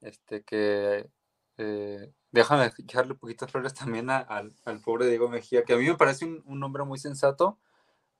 este 0.01 0.43
que 0.45 1.11
eh, 1.57 2.12
déjame 2.31 2.71
echarle 2.79 3.16
de 3.21 3.47
flores 3.49 3.75
también 3.75 4.11
a, 4.11 4.18
al, 4.18 4.55
al, 4.64 4.81
pobre 4.81 5.07
Diego 5.07 5.29
Mejía, 5.29 5.64
que 5.64 5.73
a 5.73 5.77
mí 5.77 5.87
me 5.87 5.97
parece 5.97 6.25
un, 6.25 6.43
un 6.45 6.62
hombre 6.62 6.85
muy 6.85 6.99
sensato, 6.99 7.59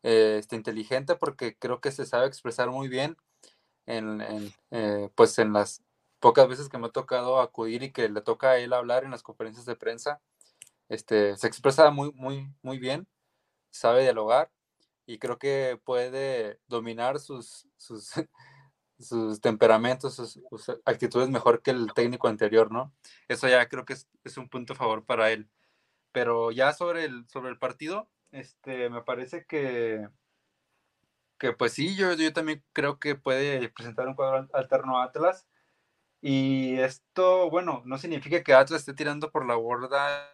eh, 0.03 0.37
este, 0.39 0.57
inteligente, 0.57 1.17
porque 1.17 1.57
creo 1.57 1.81
que 1.81 1.93
se 1.93 2.07
sabe 2.07 2.27
expresar 2.27 2.71
muy 2.71 2.89
bien 2.89 3.17
en, 3.87 4.21
en 4.21 4.53
eh, 4.71 5.11
pues 5.15 5.39
en 5.39 5.53
las 5.53 5.83
pocas 6.21 6.49
veces 6.49 6.69
que 6.69 6.79
me 6.79 6.87
ha 6.89 6.91
tocado 6.91 7.41
acudir 7.41 7.83
y 7.83 7.93
que 7.93 8.09
le 8.09 8.21
toca 8.21 8.51
a 8.51 8.59
él 8.59 8.73
hablar 8.73 9.05
en 9.05 9.11
las 9.11 9.23
conferencias 9.23 9.67
de 9.67 9.77
prensa, 9.77 10.21
este, 10.89 11.37
se 11.37 11.47
expresa 11.47 11.91
muy, 11.91 12.13
muy, 12.13 12.53
muy 12.63 12.79
bien, 12.79 13.09
sabe 13.71 14.03
dialogar 14.03 14.51
y 15.07 15.19
creo 15.19 15.39
que 15.39 15.81
puede 15.85 16.61
dominar 16.69 17.19
sus, 17.21 17.67
sus, 17.77 18.13
sus 18.99 19.41
temperamentos, 19.41 20.15
sus, 20.15 20.41
sus, 20.51 20.69
actitudes 20.85 21.29
mejor 21.31 21.63
que 21.63 21.73
el 21.73 21.93
técnico 21.95 22.29
anterior, 22.29 22.71
¿no? 22.71 22.93
Eso 23.29 23.49
ya 23.49 23.69
creo 23.69 23.85
que 23.85 23.95
es, 23.95 24.09
es, 24.25 24.37
un 24.37 24.49
punto 24.49 24.75
a 24.75 24.77
favor 24.77 25.05
para 25.05 25.33
él. 25.33 25.49
Pero 26.13 26.51
ya 26.53 26.73
sobre 26.73 27.05
el, 27.05 27.27
sobre 27.29 27.51
el 27.51 27.59
partido, 27.59 28.09
este, 28.33 28.91
me 28.91 29.03
parece 29.03 29.45
que, 29.47 30.09
que 31.39 31.53
pues 31.53 31.73
sí, 31.73 31.97
yo, 31.97 32.13
yo 32.15 32.33
también 32.33 32.65
creo 32.73 32.99
que 32.99 33.15
puede 33.15 33.69
presentar 33.71 34.09
un 34.09 34.15
cuadro 34.15 34.49
alterno 34.53 34.99
a 34.99 35.05
Atlas 35.05 35.47
y 36.21 36.79
esto, 36.79 37.49
bueno, 37.51 37.83
no 37.87 37.99
significa 37.99 38.43
que 38.43 38.55
Atlas 38.55 38.81
esté 38.81 38.95
tirando 38.95 39.31
por 39.31 39.47
la 39.47 39.55
borda 39.55 40.31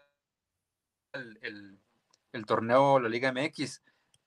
el, 1.12 1.38
el, 1.42 1.78
el 2.32 2.46
torneo, 2.46 2.98
la 2.98 3.08
Liga 3.08 3.32
MX. 3.32 3.82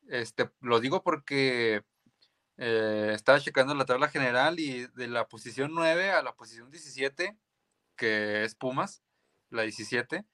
Este, 0.07 0.49
lo 0.61 0.79
digo 0.79 1.03
porque 1.03 1.83
eh, 2.57 3.11
estaba 3.13 3.39
checando 3.39 3.75
la 3.75 3.85
tabla 3.85 4.09
general 4.09 4.59
y 4.59 4.87
de 4.87 5.07
la 5.07 5.27
posición 5.27 5.71
9 5.73 6.11
a 6.11 6.21
la 6.23 6.33
posición 6.33 6.71
17, 6.71 7.37
que 7.95 8.43
es 8.43 8.55
Pumas, 8.55 9.03
la 9.49 9.63
17, 9.63 10.25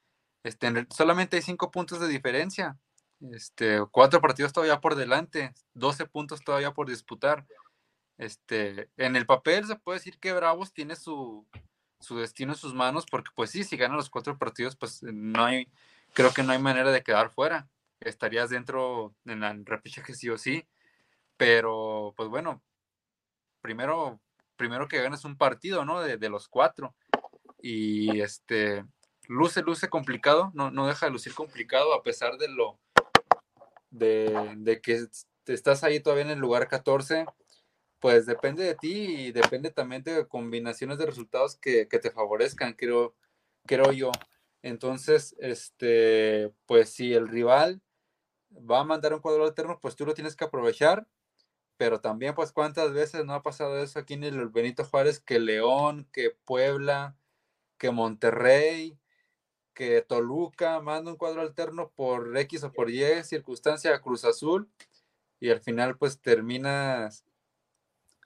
este, 0.44 0.88
solamente 0.90 1.38
hay 1.38 1.42
5 1.42 1.72
puntos 1.72 2.00
de 2.00 2.08
diferencia. 2.08 2.78
Este, 3.22 3.80
cuatro 3.91 4.22
partidos 4.22 4.53
todavía 4.53 4.82
por 4.82 4.95
delante, 4.95 5.53
12 5.74 6.05
puntos 6.05 6.43
todavía 6.43 6.74
por 6.74 6.88
disputar. 6.88 7.45
Este, 8.18 8.89
en 8.97 9.16
el 9.16 9.26
papel 9.26 9.66
se 9.66 9.76
puede 9.76 9.99
decir 9.99 10.20
que 10.20 10.34
Bravos 10.34 10.74
tiene 10.74 10.95
su, 10.95 11.45
su 11.99 12.18
destino 12.18 12.53
en 12.53 12.57
sus 12.57 12.74
manos, 12.74 13.05
porque 13.09 13.32
pues 13.36 13.51
sí, 13.51 13.63
si 13.63 13.78
ganan 13.78 13.97
los 13.97 14.09
cuatro 14.09 14.38
partidos, 14.38 14.76
pues 14.76 15.03
no 15.03 15.43
hay, 15.45 15.70
creo 16.13 16.34
que 16.34 16.43
no 16.43 16.51
hay 16.53 16.59
manera 16.59 16.91
de 16.91 17.03
quedar 17.03 17.30
fuera. 17.32 17.70
Estarías 17.99 18.49
dentro 18.49 19.13
en 19.26 19.41
la 19.41 19.53
repechaje 19.63 20.13
sí 20.13 20.30
o 20.30 20.38
sí, 20.38 20.66
pero 21.38 22.13
pues 22.18 22.30
bueno, 22.30 22.61
primero, 23.61 24.20
primero 24.57 24.88
que 24.88 25.01
ganes 25.01 25.26
un 25.26 25.38
partido, 25.38 25.86
¿no? 25.86 26.01
De, 26.01 26.18
de, 26.18 26.30
los 26.30 26.47
cuatro. 26.47 26.95
Y 27.61 28.22
este, 28.22 28.86
luce, 29.28 29.61
luce 29.63 29.89
complicado, 29.89 30.51
no, 30.53 30.72
no 30.72 30.88
deja 30.88 31.07
de 31.07 31.11
lucir 31.13 31.34
complicado 31.34 31.93
a 31.93 32.03
pesar 32.03 32.38
de 32.38 32.49
lo, 32.49 32.80
de, 33.98 34.54
de 34.58 34.82
que 34.82 35.06
estás 35.48 35.84
ahí 35.84 36.00
todavía 36.00 36.26
en 36.26 36.32
el 36.32 36.39
lugar 36.39 36.68
14 36.68 37.26
pues 38.00 38.26
depende 38.26 38.64
de 38.64 38.76
ti 38.76 38.93
y 38.93 39.32
depende 39.32 39.72
también 39.72 40.04
de 40.04 40.28
combinaciones 40.28 40.98
de 40.98 41.08
resultados 41.08 41.56
que, 41.56 41.88
que 41.88 41.98
te 41.98 42.12
favorezcan, 42.12 42.74
creo, 42.74 43.16
creo 43.66 43.91
yo. 43.91 44.12
Entonces, 44.62 45.36
este, 45.39 46.54
pues 46.68 46.89
si 46.89 47.14
el 47.14 47.28
rival 47.28 47.82
va 48.52 48.82
a 48.82 48.84
mandar 48.84 49.14
un 49.14 49.22
cuadro 49.22 49.46
alterno, 49.46 49.80
pues 49.82 49.96
tú 49.96 50.06
lo 50.06 50.14
tienes 50.14 50.36
que 50.36 50.43
aprovechar 50.46 51.08
pero 51.78 52.00
también 52.00 52.36
pues 52.36 52.52
cuántas 52.52 52.93
veces 52.93 53.26
no 53.26 53.34
ha 53.34 53.43
pasado 53.43 53.78
eso 53.80 54.00
aquí 54.00 54.14
en 54.14 54.24
el 54.24 54.48
Benito 54.50 54.86
Juárez 54.86 55.20
que 55.20 55.39
León, 55.39 56.08
que 56.12 56.32
Puebla, 56.46 57.18
que 57.78 57.91
Monterrey, 57.91 58.98
que 59.76 60.01
Toluca 60.01 60.80
manda 60.82 61.11
un 61.11 61.17
cuadro 61.17 61.41
alterno 61.41 61.91
por 61.95 62.36
X 62.36 62.63
o 62.63 62.73
por 62.73 62.89
Y 62.89 63.23
circunstancia 63.23 63.99
Cruz 64.01 64.26
Azul 64.26 64.67
y 65.39 65.51
al 65.51 65.61
final 65.61 65.97
pues 65.97 66.19
terminas 66.19 67.23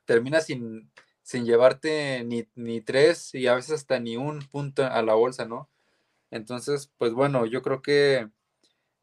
termina 0.05 0.41
sin, 0.41 0.89
sin 1.21 1.45
llevarte 1.45 2.23
ni, 2.23 2.47
ni, 2.55 2.81
tres 2.81 3.35
y 3.35 3.47
a 3.47 3.55
veces 3.55 3.71
hasta 3.71 3.99
ni 3.99 4.17
un 4.17 4.39
punto 4.39 4.83
a 4.85 5.01
la 5.03 5.13
bolsa, 5.13 5.45
¿no? 5.45 5.69
Entonces, 6.31 6.91
pues 6.97 7.13
bueno, 7.13 7.45
yo 7.45 7.61
creo 7.61 7.81
que 7.81 8.29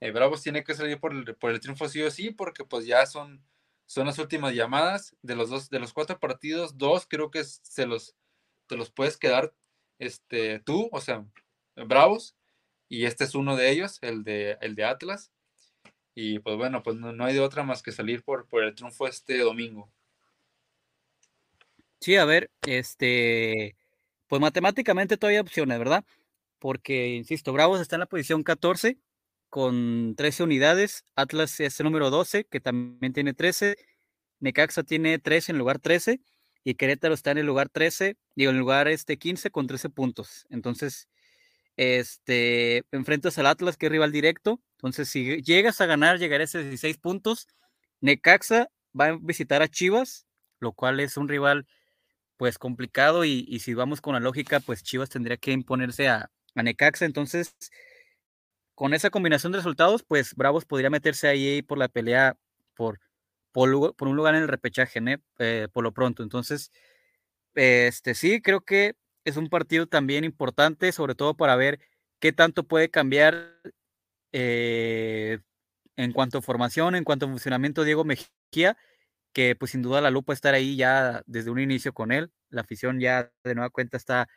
eh, 0.00 0.10
Bravos 0.10 0.42
tiene 0.42 0.64
que 0.64 0.74
salir 0.74 0.98
por 1.00 1.12
el, 1.12 1.36
por 1.36 1.50
el 1.50 1.60
triunfo 1.60 1.88
sí 1.88 2.02
o 2.02 2.10
sí, 2.10 2.30
porque 2.30 2.64
pues 2.64 2.86
ya 2.86 3.06
son, 3.06 3.42
son 3.86 4.06
las 4.06 4.18
últimas 4.18 4.54
llamadas 4.54 5.16
de 5.22 5.36
los 5.36 5.50
dos, 5.50 5.70
de 5.70 5.78
los 5.78 5.92
cuatro 5.92 6.18
partidos, 6.18 6.78
dos 6.78 7.06
creo 7.08 7.30
que 7.30 7.44
se 7.44 7.86
los, 7.86 8.16
te 8.66 8.76
los 8.76 8.90
puedes 8.90 9.16
quedar 9.16 9.54
este, 9.98 10.60
tú, 10.60 10.88
o 10.92 11.00
sea, 11.00 11.24
Bravos, 11.76 12.35
y 12.88 13.04
este 13.04 13.24
es 13.24 13.34
uno 13.34 13.56
de 13.56 13.70
ellos, 13.70 13.98
el 14.02 14.24
de, 14.24 14.58
el 14.60 14.74
de 14.74 14.84
Atlas. 14.84 15.32
Y 16.14 16.38
pues 16.38 16.56
bueno, 16.56 16.82
pues 16.82 16.96
no, 16.96 17.24
hay 17.24 17.34
de 17.34 17.40
otra 17.40 17.62
más 17.62 17.82
que 17.82 17.92
salir 17.92 18.22
por, 18.22 18.48
por 18.48 18.64
el 18.64 18.74
triunfo 18.74 19.06
este 19.06 19.38
domingo. 19.38 19.92
Sí, 22.00 22.16
a 22.16 22.24
ver, 22.24 22.50
este, 22.66 23.76
pues 24.26 24.40
matemáticamente 24.40 25.16
todavía 25.16 25.40
hay 25.40 25.42
opciones, 25.42 25.78
¿verdad? 25.78 26.04
Porque, 26.58 27.08
insisto, 27.14 27.52
Bravos 27.52 27.80
está 27.80 27.96
en 27.96 28.00
la 28.00 28.06
posición 28.06 28.42
14 28.42 28.98
con 29.50 30.14
13 30.16 30.44
unidades, 30.44 31.04
Atlas 31.16 31.60
es 31.60 31.80
el 31.80 31.84
número 31.84 32.10
12, 32.10 32.44
que 32.44 32.60
también 32.60 33.12
tiene 33.12 33.34
13, 33.34 33.76
Necaxa 34.40 34.82
tiene 34.84 35.18
13 35.18 35.52
en 35.52 35.58
lugar 35.58 35.78
13, 35.78 36.20
y 36.64 36.74
Querétaro 36.74 37.14
está 37.14 37.30
en 37.30 37.38
el 37.38 37.46
lugar 37.46 37.68
13, 37.68 38.16
digo, 38.34 38.50
en 38.50 38.56
el 38.56 38.60
lugar 38.60 38.88
este 38.88 39.18
15 39.18 39.50
con 39.50 39.66
13 39.66 39.88
puntos. 39.90 40.46
Entonces, 40.50 41.08
este, 41.76 42.84
enfrentas 42.90 43.38
al 43.38 43.46
Atlas, 43.46 43.76
que 43.76 43.86
es 43.86 43.92
rival 43.92 44.12
directo. 44.12 44.60
Entonces, 44.76 45.08
si 45.08 45.42
llegas 45.42 45.80
a 45.80 45.86
ganar, 45.86 46.18
llegarás 46.18 46.54
a 46.54 46.60
16 46.60 46.98
puntos. 46.98 47.48
Necaxa 48.00 48.68
va 48.98 49.06
a 49.06 49.18
visitar 49.20 49.62
a 49.62 49.68
Chivas, 49.68 50.26
lo 50.60 50.72
cual 50.72 51.00
es 51.00 51.16
un 51.16 51.28
rival 51.28 51.66
pues 52.36 52.58
complicado 52.58 53.24
y, 53.24 53.58
si 53.60 53.74
vamos 53.74 54.00
con 54.00 54.14
la 54.14 54.20
lógica, 54.20 54.60
pues 54.60 54.82
Chivas 54.82 55.08
tendría 55.08 55.36
que 55.38 55.52
imponerse 55.52 56.08
a, 56.08 56.30
Necaxa. 56.54 57.04
Entonces, 57.04 57.54
con 58.74 58.94
esa 58.94 59.10
combinación 59.10 59.52
de 59.52 59.58
resultados, 59.58 60.02
pues 60.02 60.34
Bravos 60.34 60.64
podría 60.64 60.90
meterse 60.90 61.28
ahí 61.28 61.62
por 61.62 61.78
la 61.78 61.88
pelea 61.88 62.36
por, 62.74 63.00
por, 63.52 63.68
un 64.08 64.16
lugar 64.16 64.34
en 64.34 64.42
el 64.42 64.48
repechaje, 64.48 65.00
eh, 65.38 65.68
por 65.72 65.84
lo 65.84 65.92
pronto. 65.92 66.22
Entonces, 66.22 66.70
este 67.54 68.14
sí, 68.14 68.40
creo 68.42 68.60
que 68.60 68.94
es 69.26 69.36
un 69.36 69.48
partido 69.48 69.86
también 69.86 70.24
importante, 70.24 70.92
sobre 70.92 71.16
todo 71.16 71.34
para 71.36 71.56
ver 71.56 71.80
qué 72.20 72.32
tanto 72.32 72.62
puede 72.62 72.90
cambiar 72.90 73.60
eh, 74.32 75.40
en 75.96 76.12
cuanto 76.12 76.38
a 76.38 76.42
formación, 76.42 76.94
en 76.94 77.02
cuanto 77.04 77.26
a 77.26 77.28
funcionamiento 77.28 77.82
Diego 77.82 78.04
Mejía, 78.04 78.78
que 79.32 79.56
pues 79.56 79.72
sin 79.72 79.82
duda 79.82 80.00
la 80.00 80.12
lupa 80.12 80.32
estar 80.32 80.54
ahí 80.54 80.76
ya 80.76 81.22
desde 81.26 81.50
un 81.50 81.58
inicio 81.58 81.92
con 81.92 82.12
él. 82.12 82.30
La 82.50 82.60
afición 82.62 83.00
ya 83.00 83.32
de 83.42 83.54
nueva 83.56 83.70
cuenta 83.70 83.96
está, 83.96 84.28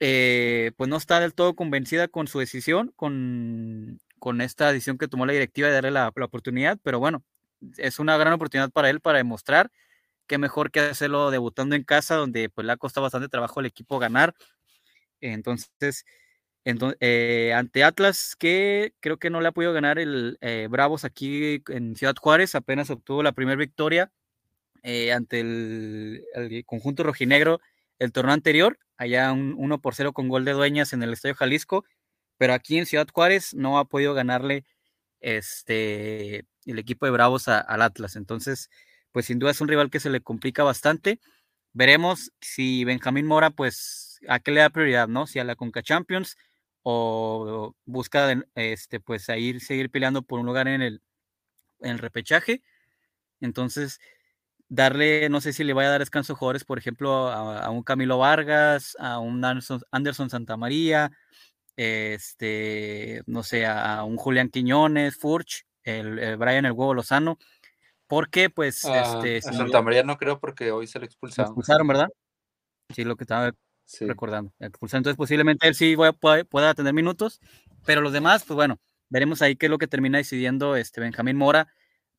eh, 0.00 0.72
pues 0.76 0.90
no 0.90 0.96
está 0.96 1.20
del 1.20 1.34
todo 1.34 1.54
convencida 1.54 2.08
con 2.08 2.26
su 2.26 2.40
decisión, 2.40 2.92
con, 2.96 4.00
con 4.18 4.40
esta 4.40 4.72
decisión 4.72 4.98
que 4.98 5.06
tomó 5.06 5.26
la 5.26 5.32
directiva 5.32 5.68
de 5.68 5.74
darle 5.74 5.92
la, 5.92 6.12
la 6.14 6.24
oportunidad, 6.24 6.78
pero 6.82 6.98
bueno, 6.98 7.24
es 7.76 8.00
una 8.00 8.16
gran 8.16 8.32
oportunidad 8.32 8.70
para 8.72 8.90
él 8.90 9.00
para 9.00 9.18
demostrar 9.18 9.70
qué 10.26 10.38
mejor 10.38 10.70
que 10.70 10.80
hacerlo 10.80 11.30
debutando 11.30 11.76
en 11.76 11.84
casa, 11.84 12.16
donde 12.16 12.48
pues 12.48 12.66
le 12.66 12.72
ha 12.72 12.76
costado 12.76 13.04
bastante 13.04 13.28
trabajo 13.28 13.60
al 13.60 13.66
equipo 13.66 13.98
ganar. 13.98 14.34
Entonces, 15.20 16.04
eh, 17.00 17.52
ante 17.54 17.84
Atlas, 17.84 18.34
que 18.36 18.92
creo 19.00 19.18
que 19.18 19.30
no 19.30 19.40
le 19.40 19.48
ha 19.48 19.52
podido 19.52 19.72
ganar 19.72 19.98
el 20.00 20.36
eh, 20.40 20.66
Bravos 20.68 21.04
aquí 21.04 21.62
en 21.68 21.94
Ciudad 21.94 22.16
Juárez, 22.20 22.56
apenas 22.56 22.90
obtuvo 22.90 23.22
la 23.22 23.32
primera 23.32 23.56
victoria 23.56 24.10
eh, 24.82 25.12
ante 25.12 25.40
el, 25.40 26.24
conjunto 26.66 27.04
rojinegro 27.04 27.60
el 27.98 28.12
torneo 28.12 28.34
anterior, 28.34 28.78
allá 28.96 29.32
un 29.32 29.54
1 29.56 29.80
por 29.80 29.94
0 29.94 30.12
con 30.12 30.28
gol 30.28 30.44
de 30.44 30.52
dueñas 30.52 30.92
en 30.92 31.02
el 31.02 31.12
Estadio 31.12 31.36
Jalisco, 31.36 31.84
pero 32.36 32.52
aquí 32.52 32.78
en 32.78 32.86
Ciudad 32.86 33.08
Juárez 33.12 33.54
no 33.54 33.78
ha 33.78 33.86
podido 33.86 34.12
ganarle 34.14 34.64
este, 35.20 36.46
el 36.66 36.78
equipo 36.78 37.06
de 37.06 37.12
Bravos 37.12 37.48
al 37.48 37.82
Atlas. 37.82 38.16
Entonces, 38.16 38.70
pues 39.16 39.24
sin 39.24 39.38
duda 39.38 39.52
es 39.52 39.62
un 39.62 39.68
rival 39.68 39.88
que 39.88 39.98
se 39.98 40.10
le 40.10 40.20
complica 40.20 40.62
bastante. 40.62 41.20
Veremos 41.72 42.32
si 42.38 42.84
Benjamín 42.84 43.24
Mora, 43.24 43.48
pues, 43.48 44.20
a 44.28 44.40
qué 44.40 44.50
le 44.50 44.60
da 44.60 44.68
prioridad, 44.68 45.08
¿no? 45.08 45.26
Si 45.26 45.38
a 45.38 45.44
la 45.44 45.56
Conca 45.56 45.82
Champions 45.82 46.36
o 46.82 47.74
busca, 47.86 48.30
este, 48.56 49.00
pues, 49.00 49.30
a 49.30 49.38
ir, 49.38 49.62
seguir 49.62 49.90
peleando 49.90 50.20
por 50.20 50.38
un 50.38 50.44
lugar 50.44 50.68
en 50.68 50.82
el, 50.82 51.00
en 51.80 51.92
el 51.92 51.98
repechaje. 51.98 52.62
Entonces, 53.40 54.00
darle, 54.68 55.30
no 55.30 55.40
sé 55.40 55.54
si 55.54 55.64
le 55.64 55.72
vaya 55.72 55.88
a 55.88 55.92
dar 55.92 56.00
descanso 56.00 56.34
a 56.34 56.36
jugadores, 56.36 56.66
por 56.66 56.76
ejemplo, 56.76 57.30
a, 57.30 57.70
un 57.70 57.84
Camilo 57.84 58.18
Vargas, 58.18 58.98
a 59.00 59.18
un 59.18 59.42
Anderson, 59.42 59.80
Anderson 59.92 60.28
Santamaría, 60.28 61.10
este, 61.76 63.22
no 63.24 63.42
sé, 63.42 63.64
a, 63.64 64.04
un 64.04 64.18
Julián 64.18 64.50
Quiñones, 64.50 65.16
Furch, 65.16 65.64
el, 65.84 66.18
el 66.18 66.36
Brian 66.36 66.66
El 66.66 66.72
Huevo 66.72 66.92
Lozano, 66.92 67.38
porque, 68.06 68.50
pues, 68.50 68.84
ah, 68.84 69.20
este. 69.24 69.42
Santa 69.42 69.82
María 69.82 70.02
no 70.02 70.16
creo 70.16 70.38
porque 70.38 70.70
hoy 70.70 70.86
se 70.86 70.98
le 70.98 71.06
expulsaron. 71.06 71.50
expulsaron, 71.50 71.86
¿verdad? 71.86 72.08
Sí, 72.94 73.04
lo 73.04 73.16
que 73.16 73.24
estaba 73.24 73.52
recordando. 74.00 74.52
Entonces, 74.58 75.16
posiblemente 75.16 75.66
él 75.66 75.74
sí 75.74 75.96
pueda, 76.20 76.74
tener 76.74 76.92
minutos, 76.92 77.40
pero 77.84 78.00
los 78.00 78.12
demás, 78.12 78.44
pues 78.44 78.54
bueno, 78.54 78.80
veremos 79.08 79.42
ahí 79.42 79.56
qué 79.56 79.66
es 79.66 79.70
lo 79.70 79.78
que 79.78 79.86
termina 79.86 80.18
decidiendo 80.18 80.76
este 80.76 81.00
Benjamín 81.00 81.36
Mora 81.36 81.68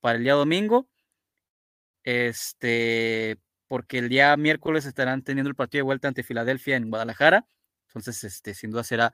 para 0.01 0.17
el 0.17 0.23
día 0.23 0.33
domingo. 0.33 0.87
Este, 2.03 3.37
porque 3.67 3.97
el 3.97 4.09
día 4.09 4.35
miércoles 4.37 4.85
estarán 4.85 5.23
teniendo 5.23 5.49
el 5.49 5.55
partido 5.55 5.79
de 5.79 5.87
vuelta 5.87 6.07
ante 6.07 6.23
Filadelfia 6.23 6.75
en 6.75 6.89
Guadalajara. 6.89 7.47
Entonces, 7.87 8.23
este, 8.23 8.53
sin 8.53 8.71
duda 8.71 8.83
será 8.83 9.13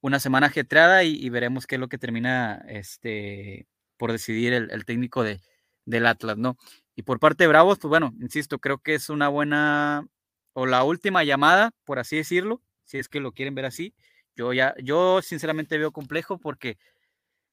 una 0.00 0.20
semana 0.20 0.48
ajetreada 0.48 1.02
y, 1.04 1.28
veremos 1.30 1.66
qué 1.66 1.76
es 1.76 1.80
lo 1.80 1.88
que 1.88 1.98
termina 1.98 2.62
este, 2.68 3.66
por 3.96 4.12
decidir 4.12 4.52
el 4.52 4.84
técnico 4.84 5.22
de, 5.22 5.40
del 5.84 6.06
Atlas, 6.06 6.38
¿no? 6.38 6.56
Y 6.96 7.02
por 7.02 7.18
parte 7.20 7.44
de 7.44 7.48
Bravos, 7.48 7.78
pues 7.78 7.88
bueno, 7.90 8.12
insisto, 8.20 8.58
creo 8.58 8.78
que 8.78 8.94
es 8.94 9.08
una 9.10 9.28
buena 9.28 10.06
o 10.52 10.66
la 10.66 10.84
última 10.84 11.24
llamada, 11.24 11.72
por 11.84 11.98
así 11.98 12.16
decirlo, 12.16 12.62
si 12.84 12.98
es 12.98 13.08
que 13.08 13.20
lo 13.20 13.32
quieren 13.32 13.54
ver 13.54 13.66
así. 13.66 13.94
Yo 14.36 14.52
ya, 14.52 14.74
yo 14.82 15.22
sinceramente 15.22 15.78
veo 15.78 15.92
complejo 15.92 16.38
porque, 16.38 16.78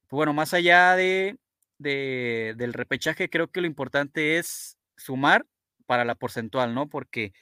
pues 0.07 0.17
bueno, 0.17 0.33
más 0.33 0.53
allá 0.53 0.95
de, 0.95 1.37
del 1.79 2.73
repechaje, 2.73 3.29
creo 3.29 3.49
que 3.51 3.61
lo 3.61 3.67
importante 3.67 4.37
es 4.37 4.77
sumar 4.97 5.45
para 5.85 6.05
la 6.05 6.15
porcentual, 6.15 6.73
¿no? 6.75 6.89
Porque 6.89 7.33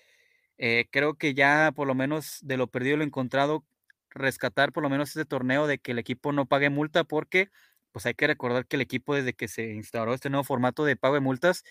eh, 0.58 0.88
creo 0.92 1.16
que 1.18 1.34
ya 1.34 1.72
por 1.76 1.88
lo 1.88 1.96
menos 1.96 2.40
de 2.42 2.58
lo 2.58 2.68
perdido 2.68 2.98
lo 2.98 3.04
encontrado, 3.04 3.66
rescatar 4.12 4.72
por 4.74 4.84
lo 4.84 4.90
menos 4.90 5.12
ese 5.12 5.26
torneo 5.26 5.68
de 5.68 5.80
que 5.80 5.92
el 5.92 6.00
equipo 6.00 6.34
no 6.34 6.48
pague 6.48 6.70
multa 6.70 7.04
porque 7.04 7.50
pues 7.92 8.06
hay 8.06 8.14
que 8.14 8.28
recordar 8.28 8.66
que 8.68 8.76
el 8.78 8.82
equipo 8.82 9.16
desde 9.16 9.34
que 9.34 9.48
se 9.48 9.74
instauró 9.74 10.14
este 10.14 10.30
nuevo 10.30 10.44
formato 10.44 10.86
de 10.86 10.96
pago 10.96 11.16
de 11.16 11.22
multas, 11.22 11.64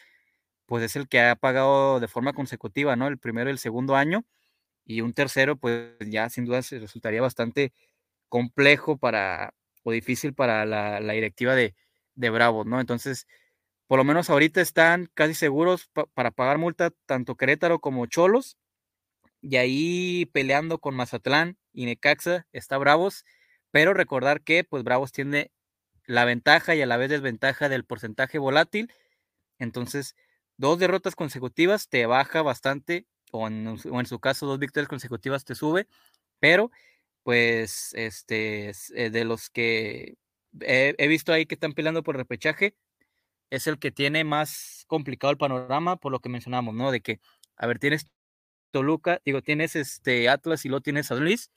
pues 0.67 0.85
es 0.85 0.97
el 0.97 1.09
que 1.09 1.21
ha 1.21 1.37
pagado 1.37 2.01
de 2.01 2.09
forma 2.09 2.33
consecutiva, 2.35 2.97
¿no? 2.97 3.09
El 3.09 3.19
primero 3.19 3.51
y 3.51 3.53
el 3.53 3.59
segundo 3.59 3.97
año, 3.97 4.25
y 4.85 5.03
un 5.03 5.15
tercero, 5.15 5.57
pues 5.57 5.97
ya 6.01 6.31
sin 6.31 6.47
duda 6.47 6.63
se 6.63 6.79
resultaría 6.81 7.23
bastante 7.23 7.73
complejo 8.29 8.99
para, 8.99 9.55
o 9.85 9.93
difícil 9.93 10.35
para 10.35 10.67
la, 10.67 11.01
directiva 11.01 11.55
de, 11.55 11.75
de 12.15 12.31
Bravos, 12.31 12.67
¿no? 12.67 12.81
Entonces, 12.81 13.27
por 13.87 13.99
lo 13.99 14.05
menos 14.05 14.31
ahorita 14.31 14.61
están 14.61 15.11
casi 15.15 15.35
seguros 15.35 15.91
para 16.15 16.31
pagar 16.33 16.59
multa 16.59 16.91
tanto 17.07 17.37
Querétaro 17.37 17.81
como 17.81 18.07
Cholos, 18.07 18.59
y 19.41 19.57
ahí 19.57 20.27
peleando 20.33 20.79
con 20.79 20.95
Mazatlán 20.95 21.57
y 21.73 21.87
Necaxa 21.87 22.47
está 22.53 22.79
Bravos, 22.79 23.25
pero 23.71 23.95
recordar 23.95 24.43
que 24.43 24.65
pues 24.65 24.83
Bravos 24.85 25.13
tiene 25.13 25.51
la 26.09 26.25
ventaja 26.25 26.75
y 26.75 26.83
a 26.83 26.87
la 26.87 26.97
vez 26.97 27.11
desventaja 27.11 27.69
del 27.69 27.85
porcentaje 27.85 28.39
volátil. 28.39 28.93
Entonces, 29.59 30.17
dos 30.57 30.79
derrotas 30.79 31.15
consecutivas 31.15 31.89
te 31.89 32.07
baja 32.07 32.43
bastante, 32.43 33.07
o 33.31 33.47
en, 33.47 33.79
su 34.07 34.19
caso, 34.19 34.47
dos 34.47 34.59
victorias 34.59 34.89
consecutivas 34.89 35.45
te 35.45 35.55
sube, 35.55 35.87
pero 36.41 36.71
pues 37.23 37.93
este 37.95 38.73
eh, 38.95 39.11
de 39.11 39.25
los 39.25 39.51
que 39.51 40.17
he, 40.61 41.09
visto 41.09 41.33
ahí 41.33 41.47
que 41.47 41.55
están 41.57 41.75
peleando 41.75 42.03
por 42.03 42.17
repechaje, 42.17 42.75
es 43.51 43.67
el 43.67 43.79
que 43.79 43.91
tiene 43.91 44.25
más 44.25 44.85
complicado 44.89 45.31
el 45.31 45.39
panorama, 45.39 45.97
por 45.97 46.13
lo 46.13 46.21
que 46.21 46.31
mencionamos, 46.31 46.75
¿no? 46.75 46.91
De 46.91 47.03
que, 47.03 47.21
a 47.57 47.67
ver, 47.67 47.79
tienes 47.79 48.07
Toluca, 48.71 49.21
digo, 49.27 49.43
tienes 49.43 49.77
este 49.77 50.29
Atlas 50.31 50.65
y 50.65 50.69
luego 50.69 50.83
tienes 50.83 51.11
a 51.13 51.17
Luis, 51.17 51.51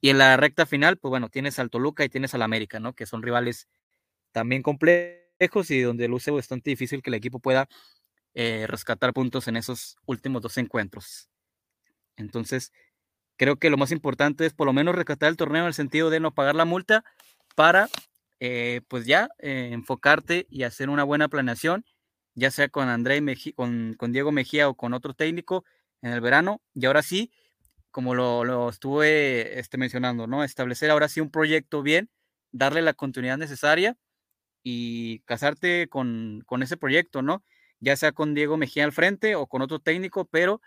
y 0.00 0.10
en 0.10 0.18
la 0.18 0.36
recta 0.36 0.66
final, 0.66 0.98
pues 0.98 1.10
bueno, 1.10 1.28
tienes 1.28 1.58
al 1.58 1.70
Toluca 1.70 2.04
y 2.04 2.08
tienes 2.08 2.34
al 2.34 2.42
América, 2.42 2.80
¿no? 2.80 2.94
Que 2.94 3.06
son 3.06 3.22
rivales 3.22 3.68
también 4.32 4.62
complejos 4.62 5.70
y 5.70 5.80
donde 5.80 6.08
luce 6.08 6.30
bastante 6.30 6.70
difícil 6.70 7.02
que 7.02 7.10
el 7.10 7.14
equipo 7.14 7.38
pueda 7.38 7.68
eh, 8.34 8.66
rescatar 8.66 9.12
puntos 9.12 9.46
en 9.48 9.56
esos 9.56 9.96
últimos 10.06 10.42
dos 10.42 10.56
encuentros. 10.56 11.28
Entonces, 12.16 12.72
creo 13.36 13.56
que 13.56 13.70
lo 13.70 13.76
más 13.76 13.92
importante 13.92 14.46
es 14.46 14.54
por 14.54 14.66
lo 14.66 14.72
menos 14.72 14.94
rescatar 14.94 15.28
el 15.28 15.36
torneo 15.36 15.62
en 15.62 15.68
el 15.68 15.74
sentido 15.74 16.10
de 16.10 16.20
no 16.20 16.32
pagar 16.32 16.54
la 16.54 16.64
multa 16.64 17.04
para, 17.54 17.88
eh, 18.40 18.80
pues 18.88 19.06
ya, 19.06 19.28
eh, 19.38 19.70
enfocarte 19.72 20.46
y 20.50 20.62
hacer 20.62 20.88
una 20.90 21.04
buena 21.04 21.28
planeación, 21.28 21.84
ya 22.34 22.50
sea 22.50 22.68
con 22.68 22.88
André 22.88 23.20
Mejía, 23.20 23.52
con, 23.54 23.96
Diego 24.12 24.32
Mejía 24.32 24.68
o 24.68 24.74
con 24.74 24.94
otro 24.94 25.14
técnico 25.14 25.64
en 26.02 26.12
el 26.12 26.20
verano. 26.20 26.62
Y 26.74 26.86
ahora 26.86 27.02
sí, 27.02 27.32
como 27.90 28.14
lo, 28.14 28.44
lo 28.44 28.70
estuve 28.70 29.58
este, 29.58 29.76
mencionando, 29.76 30.26
¿no? 30.26 30.44
Establecer 30.44 30.90
ahora 30.90 31.08
sí 31.08 31.20
un 31.20 31.30
proyecto 31.30 31.82
bien, 31.82 32.10
darle 32.52 32.82
la 32.82 32.94
continuidad 32.94 33.38
necesaria 33.38 33.96
y 34.62 35.20
casarte 35.20 35.88
con, 35.88 36.42
con 36.46 36.62
ese 36.62 36.76
proyecto, 36.76 37.22
¿no? 37.22 37.44
Ya 37.80 37.96
sea 37.96 38.12
con 38.12 38.34
Diego 38.34 38.56
Mejía 38.56 38.84
al 38.84 38.92
frente 38.92 39.34
o 39.34 39.46
con 39.46 39.62
otro 39.62 39.80
técnico, 39.80 40.24
pero 40.26 40.60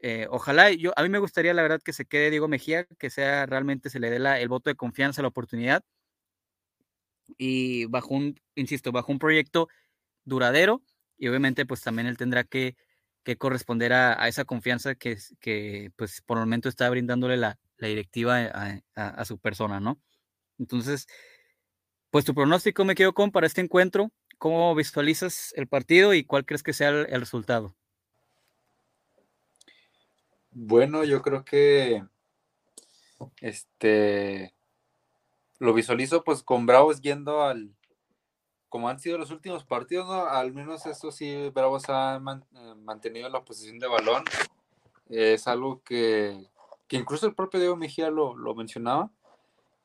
eh, 0.00 0.26
ojalá, 0.30 0.70
yo, 0.70 0.92
a 0.96 1.02
mí 1.02 1.08
me 1.08 1.18
gustaría 1.18 1.54
la 1.54 1.62
verdad 1.62 1.80
que 1.82 1.92
se 1.94 2.04
quede 2.04 2.30
Diego 2.30 2.48
Mejía, 2.48 2.84
que 2.98 3.10
sea 3.10 3.46
realmente 3.46 3.88
se 3.90 4.00
le 4.00 4.10
dé 4.10 4.16
el 4.40 4.48
voto 4.48 4.70
de 4.70 4.76
confianza, 4.76 5.22
la 5.22 5.28
oportunidad. 5.28 5.82
Y 7.38 7.86
bajo 7.86 8.14
un, 8.14 8.38
insisto, 8.54 8.92
bajo 8.92 9.10
un 9.12 9.18
proyecto 9.18 9.68
duradero 10.24 10.82
y 11.16 11.28
obviamente 11.28 11.64
pues 11.66 11.80
también 11.80 12.06
él 12.06 12.18
tendrá 12.18 12.44
que, 12.44 12.76
que 13.22 13.36
corresponder 13.36 13.92
a, 13.92 14.22
a, 14.22 14.28
esa 14.28 14.44
confianza 14.44 14.94
que, 14.94 15.16
que 15.40 15.90
pues 15.96 16.20
por 16.22 16.38
el 16.38 16.44
momento 16.44 16.68
está 16.68 16.88
brindándole 16.90 17.36
la, 17.36 17.58
la 17.78 17.88
directiva 17.88 18.38
a, 18.40 18.80
a, 18.94 19.24
su 19.24 19.38
persona, 19.38 19.80
¿no? 19.80 20.00
Entonces, 20.58 21.06
pues 22.14 22.24
tu 22.24 22.32
pronóstico 22.32 22.84
me 22.84 22.94
quedo 22.94 23.12
con 23.12 23.32
para 23.32 23.48
este 23.48 23.60
encuentro, 23.60 24.12
¿cómo 24.38 24.72
visualizas 24.76 25.52
el 25.56 25.66
partido 25.66 26.14
y 26.14 26.22
cuál 26.22 26.46
crees 26.46 26.62
que 26.62 26.72
sea 26.72 26.90
el, 26.90 27.18
resultado? 27.18 27.74
Bueno, 30.52 31.02
yo 31.02 31.20
creo 31.22 31.44
que 31.44 32.04
este 33.40 34.54
lo 35.58 35.74
visualizo 35.74 36.22
pues 36.22 36.44
con 36.44 36.66
Bravos 36.66 37.00
yendo 37.00 37.42
al 37.42 37.74
como 38.68 38.88
han 38.88 39.00
sido 39.00 39.18
los 39.18 39.32
últimos 39.32 39.64
partidos, 39.64 40.06
¿no? 40.06 40.26
Al 40.26 40.52
menos 40.52 40.86
eso 40.86 41.10
sí, 41.10 41.50
Bravos 41.52 41.86
ha 41.88 42.14
eh, 42.14 42.74
mantenido 42.76 43.28
la 43.28 43.44
posición 43.44 43.80
de 43.80 43.88
balón. 43.88 44.22
Es 45.08 45.48
algo 45.48 45.82
que, 45.82 46.46
que 46.86 46.96
incluso 46.96 47.26
el 47.26 47.34
propio 47.34 47.58
Diego 47.58 47.74
Mejía 47.74 48.08
lo, 48.08 48.36
lo, 48.36 48.54
mencionaba, 48.54 49.10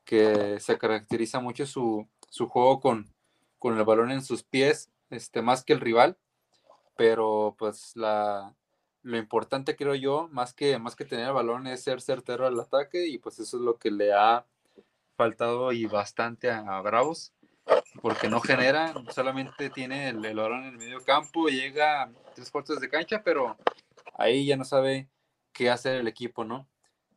que 0.04 0.60
se 0.60 0.78
caracteriza 0.78 1.40
mucho 1.40 1.66
su, 1.66 2.08
su 2.30 2.48
juego 2.48 2.80
con, 2.80 3.12
con, 3.58 3.76
el 3.76 3.84
balón 3.84 4.10
en 4.10 4.22
sus 4.22 4.42
pies, 4.42 4.90
este, 5.10 5.42
más 5.42 5.62
que 5.62 5.74
el 5.74 5.80
rival, 5.80 6.16
pero 6.96 7.54
pues 7.58 7.92
la, 7.96 8.54
lo 9.02 9.18
importante 9.18 9.76
creo 9.76 9.94
yo, 9.94 10.28
más 10.32 10.54
que, 10.54 10.78
más 10.78 10.96
que 10.96 11.04
tener 11.04 11.26
el 11.26 11.34
balón, 11.34 11.66
es 11.66 11.82
ser 11.82 12.00
certero 12.00 12.46
al 12.46 12.58
ataque 12.58 13.06
y 13.06 13.18
pues 13.18 13.38
eso 13.38 13.58
es 13.58 13.62
lo 13.62 13.76
que 13.76 13.90
le 13.90 14.14
ha 14.14 14.46
faltado 15.16 15.72
y 15.72 15.84
bastante 15.84 16.50
a, 16.50 16.80
Bravos, 16.80 17.34
porque 18.00 18.28
no 18.28 18.40
genera, 18.40 18.94
solamente 19.10 19.68
tiene 19.68 20.08
el, 20.08 20.24
el, 20.24 20.36
balón 20.36 20.64
en 20.64 20.68
el 20.70 20.78
medio 20.78 21.04
campo, 21.04 21.48
llega 21.48 22.10
tres 22.34 22.50
cuartos 22.50 22.80
de 22.80 22.88
cancha, 22.88 23.22
pero 23.22 23.58
ahí 24.14 24.46
ya 24.46 24.56
no 24.56 24.64
sabe 24.64 25.10
qué 25.52 25.68
hacer 25.68 25.96
el 25.96 26.08
equipo, 26.08 26.44
¿no? 26.44 26.68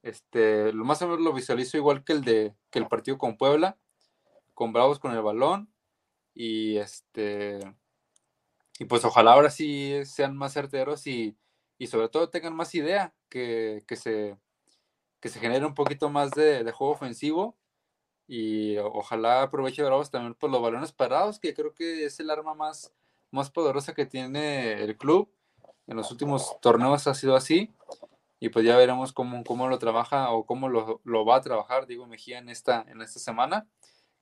Este, 0.02 0.74
lo 0.74 0.84
más 0.84 1.02
o 1.02 1.08
menos 1.08 1.22
lo 1.22 1.32
visualizo 1.32 1.78
igual 1.78 2.04
que 2.04 2.12
el 2.12 2.24
de 2.26 2.54
que 2.70 2.80
el 2.80 2.88
partido 2.88 3.18
con 3.18 3.38
Puebla, 3.38 3.78
con 4.54 4.74
Bravos 4.74 5.00
con 5.00 5.14
el 5.14 5.22
balón 5.22 5.74
y 6.34 6.78
este 6.78 7.60
y 8.80 8.86
pues 8.86 9.06
ojalá 9.06 9.34
ahora 9.34 9.50
sí 9.50 10.04
sean 10.06 10.36
más 10.36 10.54
certeros 10.54 11.06
y 11.08 11.38
y 11.78 11.88
sobre 11.88 12.10
todo 12.10 12.30
tengan 12.30 12.56
más 12.56 12.74
idea, 12.76 13.14
que, 13.30 13.84
que, 13.88 13.96
se, 13.96 14.38
que 15.20 15.30
se 15.30 15.40
genere 15.40 15.66
un 15.66 15.74
poquito 15.74 16.10
más 16.10 16.32
de, 16.32 16.64
de 16.64 16.72
juego 16.72 16.94
ofensivo 16.94 17.58
y 18.28 18.78
ojalá 18.78 19.44
aproveche 19.44 19.84
Bravos 19.84 20.10
también 20.10 20.34
por 20.34 20.50
los 20.50 20.62
balones 20.62 20.94
parados, 20.94 21.40
que 21.40 21.54
creo 21.54 21.74
que 21.74 22.06
es 22.06 22.20
el 22.20 22.30
arma 22.30 22.54
más, 22.54 22.94
más 23.32 23.50
poderosa 23.50 23.94
que 23.94 24.06
tiene 24.06 24.82
el 24.82 24.98
club. 24.98 25.30
En 25.88 25.98
los 25.98 26.10
últimos 26.12 26.58
torneos 26.62 27.06
ha 27.08 27.14
sido 27.14 27.36
así 27.36 27.74
y 28.40 28.48
pues 28.48 28.66
ya 28.66 28.78
veremos 28.78 29.12
cómo, 29.12 29.44
cómo 29.44 29.68
lo 29.68 29.78
trabaja 29.78 30.32
o 30.32 30.46
cómo 30.46 30.70
lo, 30.70 31.02
lo, 31.04 31.26
va 31.26 31.38
a 31.38 31.42
trabajar 31.42 31.86
Diego 31.86 32.08
Mejía 32.08 32.38
en 32.38 32.48
esta, 32.48 32.86
en 32.88 33.02
esta 33.02 33.20
semana, 33.20 33.68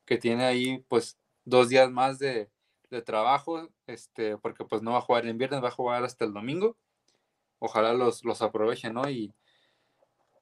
que 0.06 0.18
tiene 0.18 0.46
ahí 0.46 0.86
pues 0.88 1.18
dos 1.46 1.70
días 1.70 1.90
más 1.92 2.20
de, 2.20 2.50
de 2.90 3.02
trabajo, 3.02 3.70
este, 3.88 4.38
porque 4.38 4.66
pues 4.66 4.82
no 4.82 4.92
va 4.92 5.00
a 5.00 5.02
jugar 5.02 5.26
en 5.26 5.38
viernes, 5.38 5.64
va 5.64 5.70
a 5.70 5.72
jugar 5.72 6.04
hasta 6.04 6.26
el 6.26 6.34
domingo 6.34 6.78
ojalá 7.62 7.94
los, 7.94 8.26
los 8.26 8.42
aprovechen, 8.42 8.94
¿no? 8.94 9.10
Y, 9.10 9.34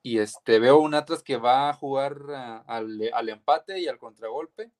y 0.02 0.20
este, 0.20 0.58
veo 0.60 0.80
un 0.80 0.96
Atlas 0.96 1.22
que 1.22 1.38
va 1.38 1.70
a 1.70 1.74
jugar 1.74 2.22
uh, 2.22 2.64
al, 2.66 3.12
al, 3.14 3.30
empate 3.30 3.80
y 3.80 3.88
al 3.88 4.00
contragolpe. 4.00 4.72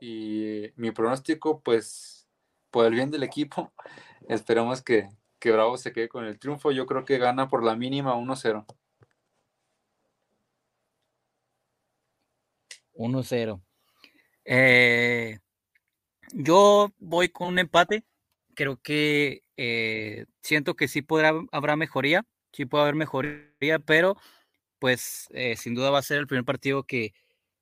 Y 0.00 0.72
mi 0.76 0.90
pronóstico, 0.90 1.60
pues, 1.60 2.28
por 2.70 2.86
el 2.86 2.94
bien 2.94 3.10
del 3.10 3.22
equipo, 3.22 3.72
esperamos 4.28 4.82
que, 4.82 5.08
que 5.38 5.52
Bravo 5.52 5.78
se 5.78 5.92
quede 5.92 6.08
con 6.08 6.24
el 6.24 6.38
triunfo. 6.40 6.72
Yo 6.72 6.86
creo 6.86 7.04
que 7.04 7.18
gana 7.18 7.48
por 7.48 7.62
la 7.62 7.76
mínima 7.76 8.16
1-0. 8.16 8.66
1-0. 12.94 13.62
Eh, 14.44 15.38
yo 16.32 16.92
voy 16.98 17.28
con 17.28 17.48
un 17.48 17.58
empate 17.58 18.04
creo 18.54 18.80
que 18.80 19.42
eh, 19.56 20.26
siento 20.42 20.74
que 20.74 20.88
sí 20.88 21.02
podrá, 21.02 21.32
habrá 21.52 21.76
mejoría, 21.76 22.24
sí 22.52 22.64
puede 22.64 22.82
haber 22.84 22.94
mejoría, 22.94 23.78
pero 23.84 24.16
pues 24.78 25.28
eh, 25.32 25.56
sin 25.56 25.74
duda 25.74 25.90
va 25.90 25.98
a 25.98 26.02
ser 26.02 26.18
el 26.18 26.26
primer 26.26 26.44
partido 26.44 26.84
que, 26.84 27.12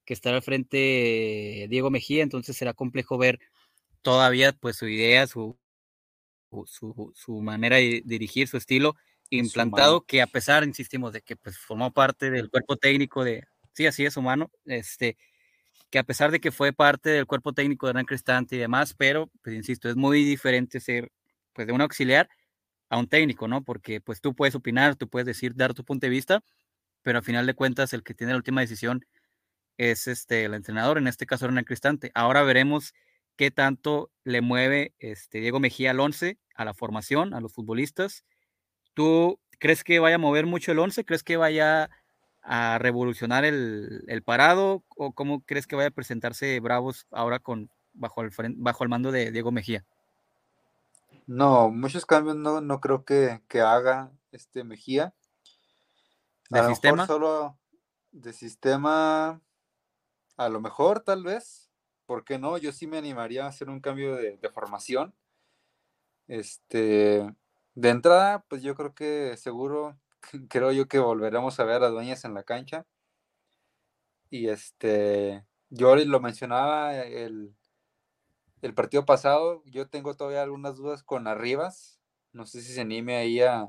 que 0.04 0.14
estará 0.14 0.36
al 0.36 0.42
frente 0.42 1.66
Diego 1.68 1.90
Mejía, 1.90 2.22
entonces 2.22 2.56
será 2.56 2.74
complejo 2.74 3.18
ver 3.18 3.40
todavía 4.02 4.52
pues 4.52 4.76
su 4.76 4.88
idea, 4.88 5.26
su, 5.26 5.58
su, 6.66 7.12
su 7.14 7.40
manera 7.40 7.76
de 7.76 8.02
dirigir, 8.04 8.48
su 8.48 8.56
estilo 8.56 8.96
implantado, 9.30 10.02
que 10.02 10.20
a 10.20 10.26
pesar, 10.26 10.64
insistimos, 10.64 11.12
de 11.12 11.22
que 11.22 11.36
pues 11.36 11.56
formó 11.58 11.92
parte 11.92 12.30
del 12.30 12.50
cuerpo 12.50 12.76
técnico 12.76 13.24
de, 13.24 13.44
sí, 13.72 13.86
así 13.86 14.04
es, 14.04 14.16
humano, 14.16 14.50
este, 14.66 15.16
que 15.92 16.00
a 16.00 16.04
pesar 16.04 16.32
de 16.32 16.40
que 16.40 16.52
fue 16.52 16.72
parte 16.72 17.10
del 17.10 17.26
cuerpo 17.26 17.52
técnico 17.52 17.86
de 17.86 17.90
Hernán 17.90 18.06
Cristante 18.06 18.56
y 18.56 18.58
demás, 18.58 18.94
pero, 18.96 19.30
pues 19.42 19.54
insisto, 19.54 19.90
es 19.90 19.96
muy 19.96 20.24
diferente 20.24 20.80
ser, 20.80 21.12
pues, 21.52 21.66
de 21.68 21.74
un 21.74 21.82
auxiliar 21.82 22.30
a 22.90 22.98
un 22.98 23.08
técnico, 23.08 23.48
¿no? 23.48 23.62
Porque, 23.64 24.00
pues, 24.00 24.20
tú 24.22 24.34
puedes 24.34 24.54
opinar, 24.54 24.96
tú 24.96 25.08
puedes 25.08 25.26
decir, 25.26 25.54
dar 25.56 25.74
tu 25.74 25.84
punto 25.84 26.06
de 26.06 26.10
vista, 26.10 26.42
pero 27.02 27.18
al 27.18 27.24
final 27.24 27.46
de 27.46 27.54
cuentas, 27.54 27.92
el 27.94 28.04
que 28.04 28.14
tiene 28.14 28.32
la 28.34 28.38
última 28.38 28.62
decisión 28.62 29.04
es 29.78 30.08
este, 30.08 30.44
el 30.44 30.54
entrenador, 30.54 30.98
en 30.98 31.08
este 31.08 31.26
caso 31.26 31.46
Hernán 31.46 31.64
Cristante. 31.64 32.10
Ahora 32.14 32.42
veremos 32.42 32.94
qué 33.36 33.50
tanto 33.50 34.10
le 34.24 34.40
mueve 34.42 34.94
este, 34.98 35.40
Diego 35.40 35.60
Mejía 35.60 35.92
al 35.92 36.00
11, 36.00 36.38
a 36.54 36.64
la 36.64 36.74
formación, 36.74 37.34
a 37.34 37.40
los 37.40 37.52
futbolistas. 37.54 38.24
¿Tú 38.94 39.40
crees 39.58 39.84
que 39.84 40.00
vaya 40.00 40.16
a 40.16 40.18
mover 40.18 40.46
mucho 40.46 40.72
el 40.72 40.78
11? 40.80 41.04
¿Crees 41.04 41.24
que 41.24 41.36
vaya 41.36 41.90
a 42.42 42.78
revolucionar 42.78 43.44
el, 43.44 44.04
el, 44.08 44.22
parado 44.22 44.82
o 44.96 45.12
cómo 45.12 45.42
crees 45.42 45.66
que 45.66 45.76
vaya 45.76 45.88
a 45.88 45.92
presentarse 45.92 46.58
Bravos 46.60 47.06
ahora 47.10 47.38
con 47.38 47.70
bajo 47.94 48.22
el 48.22 48.30
bajo 48.56 48.84
el 48.84 48.90
mando 48.90 49.12
de 49.12 49.30
Diego 49.30 49.52
Mejía? 49.52 49.84
No, 51.26 51.70
muchos 51.70 52.04
cambios 52.04 52.36
no, 52.36 52.60
no 52.60 52.80
creo 52.80 53.04
que, 53.04 53.42
que 53.48 53.60
haga 53.60 54.10
este 54.32 54.64
Mejía. 54.64 55.14
¿De 56.50 56.66
sistema? 56.66 57.06
Solo 57.06 57.56
de 58.10 58.32
sistema, 58.32 59.40
a 60.36 60.48
lo 60.48 60.60
mejor 60.60 61.00
tal 61.00 61.22
vez, 61.22 61.70
¿por 62.04 62.24
qué 62.24 62.38
no? 62.38 62.58
Yo 62.58 62.72
sí 62.72 62.86
me 62.86 62.98
animaría 62.98 63.44
a 63.44 63.48
hacer 63.48 63.70
un 63.70 63.80
cambio 63.80 64.16
de, 64.16 64.36
de 64.36 64.50
formación. 64.50 65.14
Este, 66.28 67.34
de 67.74 67.88
entrada, 67.88 68.44
pues 68.48 68.62
yo 68.62 68.74
creo 68.74 68.94
que 68.94 69.36
seguro 69.36 69.96
creo 70.48 70.72
yo 70.72 70.88
que 70.88 70.98
volveremos 70.98 71.58
a 71.60 71.64
ver 71.64 71.82
a 71.82 71.88
Dueñas 71.88 72.24
en 72.24 72.34
la 72.34 72.42
cancha. 72.42 72.86
Y 74.30 74.48
este, 74.48 75.44
yo 75.68 75.94
lo 75.96 76.20
mencionaba 76.20 76.96
el, 76.96 77.54
el 78.62 78.74
partido 78.74 79.04
pasado, 79.04 79.62
yo 79.66 79.88
tengo 79.88 80.14
todavía 80.14 80.42
algunas 80.42 80.76
dudas 80.76 81.02
con 81.02 81.26
Arribas. 81.26 82.00
No 82.32 82.46
sé 82.46 82.62
si 82.62 82.72
se 82.72 82.80
anime 82.80 83.16
ahí 83.16 83.40
a, 83.40 83.68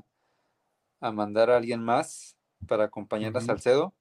a 1.00 1.12
mandar 1.12 1.50
a 1.50 1.58
alguien 1.58 1.82
más 1.82 2.36
para 2.66 2.84
acompañar 2.84 3.36
a 3.36 3.40
Salcedo. 3.40 3.94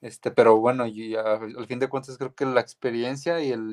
Este, 0.00 0.30
pero 0.30 0.58
bueno, 0.58 0.86
y 0.86 1.16
al 1.16 1.66
fin 1.66 1.78
de 1.78 1.88
cuentas 1.88 2.18
creo 2.18 2.34
que 2.34 2.44
la 2.44 2.60
experiencia 2.60 3.40
y 3.40 3.50
el 3.50 3.72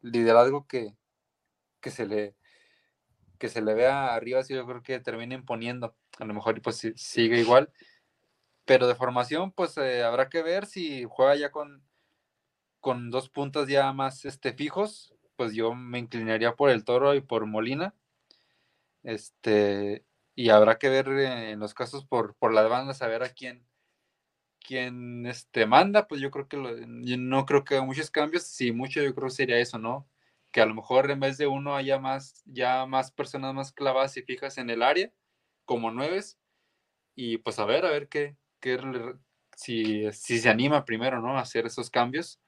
liderazgo 0.00 0.66
que, 0.66 0.96
que 1.80 1.90
se 1.90 2.04
le 2.04 2.36
que 3.42 3.48
se 3.48 3.60
le 3.60 3.74
vea 3.74 4.14
arriba, 4.14 4.44
sí, 4.44 4.54
yo 4.54 4.64
creo 4.64 4.84
que 4.84 5.00
termina 5.00 5.34
imponiendo. 5.34 5.96
A 6.20 6.24
lo 6.24 6.32
mejor 6.32 6.62
pues 6.62 6.92
sigue 6.94 7.40
igual. 7.40 7.72
Pero 8.64 8.86
de 8.86 8.94
formación, 8.94 9.50
pues 9.50 9.76
eh, 9.78 10.04
habrá 10.04 10.28
que 10.28 10.44
ver 10.44 10.64
si 10.64 11.04
juega 11.08 11.34
ya 11.34 11.50
con, 11.50 11.82
con 12.78 13.10
dos 13.10 13.28
puntos 13.30 13.66
ya 13.66 13.92
más 13.92 14.24
este, 14.26 14.52
fijos. 14.52 15.12
Pues 15.34 15.54
yo 15.54 15.74
me 15.74 15.98
inclinaría 15.98 16.54
por 16.54 16.70
el 16.70 16.84
toro 16.84 17.16
y 17.16 17.20
por 17.20 17.46
Molina. 17.46 17.96
Este, 19.02 20.04
y 20.36 20.50
habrá 20.50 20.78
que 20.78 20.88
ver 20.88 21.08
en 21.08 21.58
los 21.58 21.74
casos 21.74 22.04
por, 22.06 22.36
por 22.36 22.54
las 22.54 22.70
bandas, 22.70 23.02
a 23.02 23.08
ver 23.08 23.24
a 23.24 23.30
quién, 23.30 23.66
quién 24.60 25.26
este, 25.26 25.66
manda, 25.66 26.06
pues 26.06 26.20
yo 26.20 26.30
creo 26.30 26.46
que 26.46 26.56
yo 27.02 27.16
no 27.18 27.44
creo 27.44 27.64
que 27.64 27.80
muchos 27.80 28.08
cambios, 28.12 28.44
si 28.44 28.70
mucho 28.70 29.02
yo 29.02 29.12
creo 29.16 29.26
que 29.26 29.34
sería 29.34 29.58
eso, 29.58 29.78
¿no? 29.80 30.08
Que 30.52 30.60
a 30.60 30.66
lo 30.66 30.74
mejor 30.74 31.10
en 31.10 31.20
vez 31.20 31.38
de 31.38 31.48
uno 31.48 31.74
haya 31.74 31.98
más, 31.98 32.42
ya 32.44 32.86
más 32.86 33.10
personas 33.10 33.54
más 33.54 33.72
clavadas 33.72 34.16
y 34.16 34.22
fijas 34.22 34.58
en 34.58 34.70
el 34.70 34.82
área, 34.82 35.12
como 35.64 35.90
nueves, 35.90 36.38
y 37.14 37.38
pues 37.38 37.58
a 37.58 37.64
ver, 37.64 37.84
a 37.84 37.90
ver 37.90 38.08
qué, 38.08 38.36
si, 39.56 40.10
si 40.12 40.38
se 40.38 40.48
anima 40.48 40.84
primero, 40.84 41.20
¿no? 41.20 41.36
A 41.36 41.42
hacer 41.42 41.66
esos 41.66 41.90
cambios. 41.90 42.40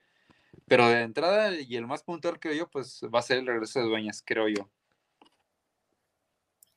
Pero 0.66 0.88
de 0.88 1.02
entrada, 1.02 1.54
y 1.60 1.76
el 1.76 1.86
más 1.86 2.02
puntual 2.02 2.38
creo 2.38 2.54
yo, 2.54 2.70
pues 2.70 3.00
va 3.14 3.18
a 3.18 3.22
ser 3.22 3.38
el 3.38 3.46
regreso 3.46 3.80
de 3.80 3.86
Dueñas, 3.86 4.22
creo 4.24 4.48
yo. 4.48 4.70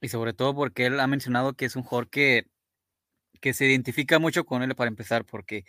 Y 0.02 0.10
sobre 0.10 0.34
todo 0.34 0.54
porque 0.54 0.86
él 0.86 1.00
ha 1.00 1.08
mencionado 1.08 1.54
que 1.54 1.66
es 1.66 1.76
un 1.76 1.84
jugador 1.84 2.10
que, 2.10 2.48
se 3.42 3.66
identifica 3.66 4.20
mucho 4.20 4.46
con 4.46 4.62
él 4.62 4.76
para 4.76 4.90
empezar, 4.90 5.26
porque 5.26 5.66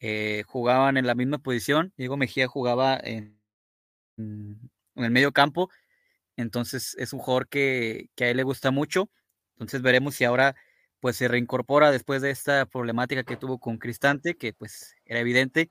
eh, 0.00 0.44
jugaban 0.46 0.96
en 0.96 1.06
la 1.06 1.14
misma 1.14 1.38
posición. 1.38 1.92
Diego 1.96 2.16
Mejía 2.16 2.48
jugaba 2.48 2.98
en, 3.02 3.38
el 4.96 5.10
medio 5.10 5.32
campo. 5.32 5.70
Entonces 6.36 6.96
es 6.98 7.12
un 7.12 7.20
jugador 7.20 7.48
que, 7.48 8.10
a 8.20 8.24
él 8.24 8.36
le 8.38 8.42
gusta 8.42 8.70
mucho. 8.70 9.10
Entonces 9.54 9.82
veremos 9.82 10.14
si 10.14 10.24
ahora 10.24 10.54
pues 11.00 11.16
se 11.16 11.28
reincorpora 11.28 11.90
después 11.90 12.22
de 12.22 12.30
esta 12.30 12.66
problemática 12.66 13.24
que 13.24 13.36
tuvo 13.36 13.58
con 13.58 13.78
Cristante, 13.78 14.36
que 14.36 14.52
pues 14.52 14.94
era 15.04 15.20
evidente. 15.20 15.70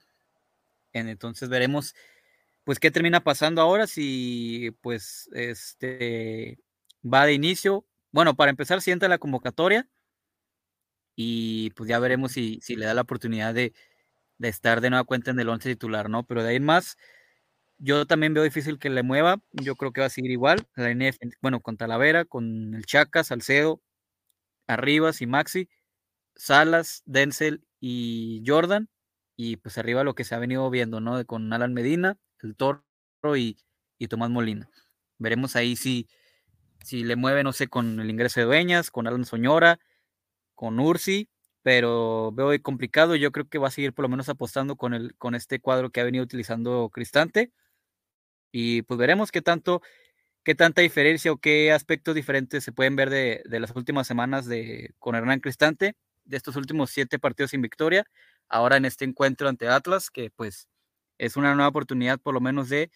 Entonces 0.93 1.49
veremos 1.49 1.95
pues 2.63 2.79
qué 2.79 2.91
termina 2.91 3.23
pasando 3.23 3.61
ahora 3.61 3.87
si 3.87 4.71
pues 4.81 5.29
este 5.33 6.59
va 7.03 7.25
de 7.25 7.33
inicio. 7.33 7.85
Bueno, 8.11 8.35
para 8.35 8.51
empezar 8.51 8.81
sienta 8.81 9.07
la 9.07 9.17
convocatoria 9.17 9.87
y 11.15 11.71
pues 11.71 11.89
ya 11.89 11.99
veremos 11.99 12.31
si, 12.33 12.59
si 12.61 12.75
le 12.75 12.85
da 12.85 12.93
la 12.93 13.01
oportunidad 13.01 13.53
de, 13.53 13.73
de, 14.37 14.49
estar 14.49 14.81
de 14.81 14.89
nueva 14.89 15.05
cuenta 15.05 15.31
en 15.31 15.39
el 15.39 15.49
once 15.49 15.69
titular, 15.69 16.09
¿no? 16.09 16.25
Pero 16.25 16.43
de 16.43 16.49
ahí 16.49 16.55
en 16.57 16.65
más, 16.65 16.97
yo 17.83 18.05
también 18.05 18.33
veo 18.35 18.43
difícil 18.43 18.79
que 18.79 18.89
le 18.89 19.03
mueva. 19.03 19.41
Yo 19.51 19.75
creo 19.75 19.91
que 19.91 20.01
va 20.01 20.07
a 20.07 20.09
seguir 20.11 20.31
igual. 20.31 20.67
La 20.75 20.91
NF, 20.91 21.17
bueno, 21.41 21.61
con 21.61 21.77
Talavera, 21.77 22.25
con 22.25 22.75
el 22.75 22.85
Chaca, 22.85 23.23
Salcedo, 23.23 23.81
Arribas 24.67 25.21
y 25.21 25.27
Maxi, 25.27 25.69
Salas, 26.35 27.03
Denzel 27.05 27.65
y 27.79 28.43
Jordan. 28.45 28.89
Y 29.37 29.57
pues 29.57 29.77
arriba 29.77 30.03
lo 30.03 30.15
que 30.15 30.23
se 30.23 30.35
ha 30.35 30.39
venido 30.39 30.69
viendo, 30.69 31.01
¿no? 31.01 31.25
Con 31.25 31.51
Alan 31.53 31.73
Medina, 31.73 32.17
el 32.41 32.55
Toro 32.55 32.83
y, 33.35 33.57
y 33.99 34.07
Tomás 34.07 34.29
Molina. 34.29 34.69
Veremos 35.19 35.55
ahí 35.55 35.75
si, 35.75 36.07
si 36.83 37.03
le 37.03 37.15
mueve, 37.15 37.43
no 37.43 37.53
sé, 37.53 37.67
con 37.67 37.99
el 37.99 38.09
ingreso 38.09 38.39
de 38.41 38.47
Dueñas, 38.47 38.91
con 38.91 39.07
Alan 39.07 39.25
Soñora, 39.25 39.79
con 40.55 40.79
Ursi, 40.79 41.29
pero 41.63 42.31
veo 42.33 42.51
complicado. 42.63 43.15
Yo 43.15 43.31
creo 43.31 43.49
que 43.49 43.57
va 43.59 43.69
a 43.69 43.71
seguir 43.71 43.93
por 43.93 44.03
lo 44.03 44.09
menos 44.09 44.29
apostando 44.29 44.75
con, 44.77 44.93
el, 44.93 45.15
con 45.17 45.35
este 45.35 45.59
cuadro 45.59 45.91
que 45.91 46.01
ha 46.01 46.05
venido 46.05 46.23
utilizando 46.23 46.89
Cristante. 46.93 47.51
Y 48.51 48.81
pues 48.83 48.97
veremos 48.97 49.31
qué 49.31 49.41
tanto 49.41 49.81
qué 50.43 50.55
tanta 50.55 50.81
diferencia 50.81 51.31
o 51.31 51.37
qué 51.37 51.71
aspectos 51.71 52.15
diferentes 52.15 52.63
se 52.63 52.71
pueden 52.71 52.95
ver 52.95 53.09
de, 53.09 53.43
las 53.59 53.75
últimas 53.75 54.07
semanas 54.07 54.45
de, 54.47 54.93
con 54.99 55.15
Hernán 55.15 55.39
Cristante, 55.39 55.95
de 56.25 56.37
estos 56.37 56.55
últimos 56.55 56.89
siete 56.91 57.19
partidos 57.19 57.51
sin 57.51 57.61
victoria, 57.61 58.05
ahora 58.49 58.77
en 58.77 58.85
este 58.85 59.05
encuentro 59.05 59.49
ante 59.49 59.67
Atlas, 59.67 60.09
que 60.09 60.31
pues 60.31 60.67
es 61.17 61.37
una 61.37 61.53
nueva 61.55 61.69
oportunidad 61.69 62.19
por 62.19 62.33
lo 62.33 62.41
menos 62.41 62.69
de 62.69 62.91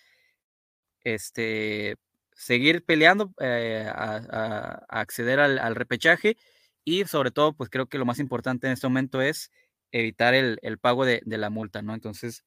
este, 1.04 1.98
seguir 2.34 2.84
peleando 2.84 3.32
eh, 3.40 3.88
a, 3.88 4.84
acceder 4.90 5.40
al, 5.40 5.76
repechaje 5.76 6.38
y 6.84 7.06
sobre 7.06 7.32
todo 7.32 7.54
pues 7.54 7.70
creo 7.70 7.88
que 7.88 7.98
lo 8.00 8.06
más 8.06 8.20
importante 8.20 8.68
en 8.68 8.74
este 8.74 8.88
momento 8.88 9.22
es 9.22 9.52
evitar 9.92 10.34
el, 10.34 10.60
pago 10.80 11.06
de, 11.06 11.22
de 11.26 11.38
la 11.38 11.50
multa, 11.50 11.82
¿no? 11.82 11.94
Entonces 11.94 12.44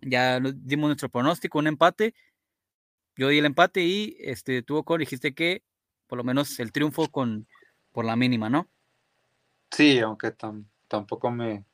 ya 0.00 0.40
dimos 0.40 0.88
nuestro 0.88 1.08
pronóstico, 1.08 1.58
un 1.58 1.66
empate 1.66 2.14
yo 3.16 3.28
di 3.28 3.38
el 3.38 3.46
empate 3.46 3.82
y 3.82 4.16
este, 4.20 4.62
tuvo 4.62 4.84
con, 4.84 5.00
dijiste 5.00 5.34
que 5.34 5.62
por 6.06 6.18
lo 6.18 6.24
menos 6.24 6.58
el 6.60 6.72
triunfo 6.72 7.08
con 7.08 7.46
por 7.92 8.04
la 8.04 8.14
mínima, 8.14 8.50
¿no? 8.50 8.68
Sí, 9.70 9.98
aunque 10.00 10.34
tampoco 10.86 11.30
me, 11.30 11.64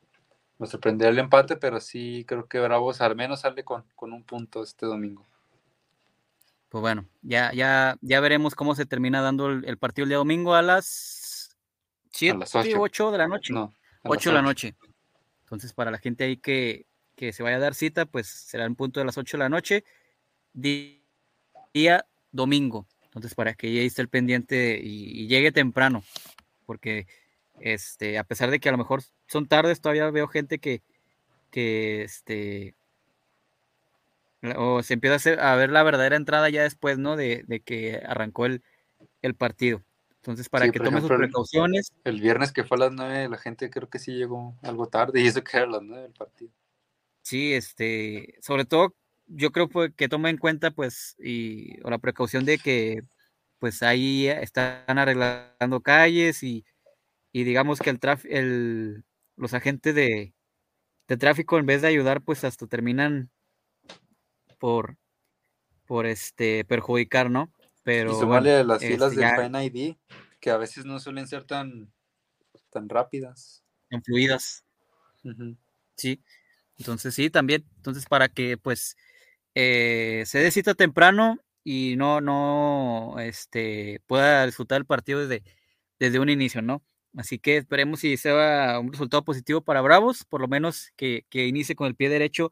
me 0.57 0.67
sorprendió 0.67 1.09
el 1.09 1.19
empate, 1.19 1.57
pero 1.57 1.81
sí 1.81 2.23
creo 2.25 2.47
que 2.47 2.59
Bravos 2.59 3.01
al 3.01 3.15
menos 3.15 3.41
sale 3.41 3.63
con, 3.63 3.83
un 3.97 4.23
punto 4.23 4.63
este 4.63 4.85
domingo. 4.85 5.25
Pues 6.69 6.81
bueno, 6.81 7.05
ya, 7.21 7.51
ya, 7.53 7.97
ya 8.01 8.19
veremos 8.19 8.55
cómo 8.55 8.73
se 8.73 8.85
termina 8.85 9.21
dando 9.21 9.49
el, 9.49 9.77
partido 9.77 10.03
el 10.03 10.09
día 10.09 10.17
domingo 10.17 10.55
a 10.55 10.61
las 10.61 11.57
7, 12.11 12.45
8. 12.77 13.11
de 13.11 13.17
la 13.17 13.27
noche. 13.27 13.53
No, 13.53 13.73
8 14.03 14.29
de 14.29 14.33
la 14.33 14.41
noche. 14.41 14.75
Entonces, 15.41 15.73
para 15.73 15.91
la 15.91 15.99
gente 15.99 16.23
ahí 16.23 16.37
que, 16.37 16.87
que 17.15 17.33
se 17.33 17.43
vaya 17.43 17.57
a 17.57 17.59
dar 17.59 17.75
cita, 17.75 18.05
pues 18.05 18.27
será 18.27 18.65
un 18.65 18.75
punto 18.75 18.99
de 18.99 19.05
las 19.05 19.17
8 19.17 19.37
de 19.37 19.43
la 19.43 19.49
noche 19.49 19.83
día 21.73 22.05
domingo. 22.31 22.87
Entonces, 23.05 23.35
para 23.35 23.53
que 23.53 23.73
ya 23.73 23.81
esté 23.81 24.01
el 24.01 24.09
pendiente 24.09 24.79
y, 24.81 25.27
llegue 25.27 25.51
temprano, 25.51 26.03
porque 26.65 27.07
este, 27.59 28.17
a 28.17 28.23
pesar 28.23 28.49
de 28.49 28.59
que 28.59 28.69
a 28.69 28.71
lo 28.71 28.77
mejor 28.77 29.03
son 29.27 29.47
tardes, 29.47 29.81
todavía 29.81 30.09
veo 30.09 30.27
gente 30.27 30.59
que, 30.59 30.81
que 31.51 32.03
este, 32.03 32.75
o 34.55 34.81
se 34.81 34.95
empieza 34.95 35.13
a, 35.13 35.17
hacer, 35.17 35.39
a 35.39 35.55
ver 35.55 35.69
la 35.69 35.83
verdadera 35.83 36.15
entrada 36.15 36.49
ya 36.49 36.63
después, 36.63 36.97
¿no? 36.97 37.15
De, 37.15 37.61
que 37.63 38.01
arrancó 38.05 38.45
el, 38.45 38.63
el, 39.21 39.35
partido. 39.35 39.83
Entonces, 40.15 40.49
para 40.49 40.69
que 40.69 40.79
tome 40.79 41.01
sus 41.01 41.09
precauciones. 41.09 41.93
El, 42.03 42.19
viernes 42.19 42.51
que 42.51 42.63
fue 42.63 42.77
a 42.77 42.81
las 42.81 42.93
9, 42.93 43.29
la 43.29 43.37
gente 43.37 43.69
creo 43.69 43.89
que 43.89 43.99
sí 43.99 44.13
llegó 44.13 44.55
algo 44.63 44.87
tarde 44.87 45.21
y 45.21 45.27
eso 45.27 45.43
que 45.43 45.57
era 45.57 45.67
a 45.67 45.69
las 45.69 45.83
9 45.83 46.03
del 46.03 46.13
partido. 46.13 46.51
Sí, 47.21 47.53
este, 47.53 48.35
sobre 48.41 48.65
todo 48.65 48.95
yo 49.27 49.51
creo 49.51 49.69
que 49.95 50.09
toma 50.09 50.29
en 50.29 50.37
cuenta, 50.37 50.71
pues, 50.71 51.15
y, 51.19 51.81
o 51.83 51.89
la 51.89 51.97
precaución 51.97 52.45
de 52.45 52.57
que, 52.57 53.03
pues, 53.59 53.83
ahí 53.83 54.27
están 54.27 54.97
arreglando 54.97 55.81
calles 55.81 56.43
y, 56.43 56.65
y 57.31 57.43
digamos 57.43 57.79
que 57.79 57.89
el, 57.89 57.99
el 58.29 59.03
los 59.35 59.53
agentes 59.53 59.95
de, 59.95 60.33
de, 61.07 61.17
tráfico, 61.17 61.57
en 61.57 61.65
vez 61.65 61.81
de 61.81 61.87
ayudar, 61.87 62.21
pues, 62.21 62.43
hasta 62.43 62.67
terminan 62.67 63.31
por, 64.59 64.97
por 65.85 66.05
este, 66.05 66.65
perjudicar, 66.65 67.29
¿no? 67.29 67.51
Pero, 67.83 68.13
y 68.13 68.19
sumarle 68.19 68.57
a 68.57 68.63
las 68.63 68.81
filas 68.81 69.13
este, 69.13 69.25
del 69.25 69.55
ID, 69.55 69.95
que 70.39 70.51
a 70.51 70.57
veces 70.57 70.85
no 70.85 70.99
suelen 70.99 71.27
ser 71.27 71.43
tan, 71.43 71.91
tan 72.69 72.87
rápidas. 72.87 73.63
Tan 73.89 74.03
fluidas. 74.03 74.63
Sí. 75.95 76.21
Entonces, 76.77 77.13
sí, 77.13 77.29
también. 77.29 77.65
Entonces, 77.77 78.05
para 78.05 78.29
que, 78.29 78.57
pues, 78.57 78.97
eh, 79.55 80.23
se 80.25 80.39
decita 80.39 80.73
temprano 80.73 81.39
y 81.63 81.95
no, 81.97 82.21
no 82.21 83.15
este, 83.19 84.01
pueda 84.07 84.45
disfrutar 84.45 84.79
el 84.79 84.85
partido 84.85 85.19
desde, 85.27 85.43
desde 85.99 86.19
un 86.19 86.29
inicio, 86.29 86.61
¿no? 86.61 86.83
Así 87.15 87.39
que 87.39 87.57
esperemos 87.57 87.99
si 87.99 88.17
sea 88.17 88.79
un 88.79 88.91
resultado 88.91 89.23
positivo 89.23 89.61
para 89.61 89.81
Bravos, 89.81 90.25
por 90.25 90.41
lo 90.41 90.47
menos 90.47 90.91
que, 90.95 91.25
inicie 91.31 91.75
con 91.75 91.87
el 91.87 91.95
pie 91.95 92.09
derecho, 92.09 92.51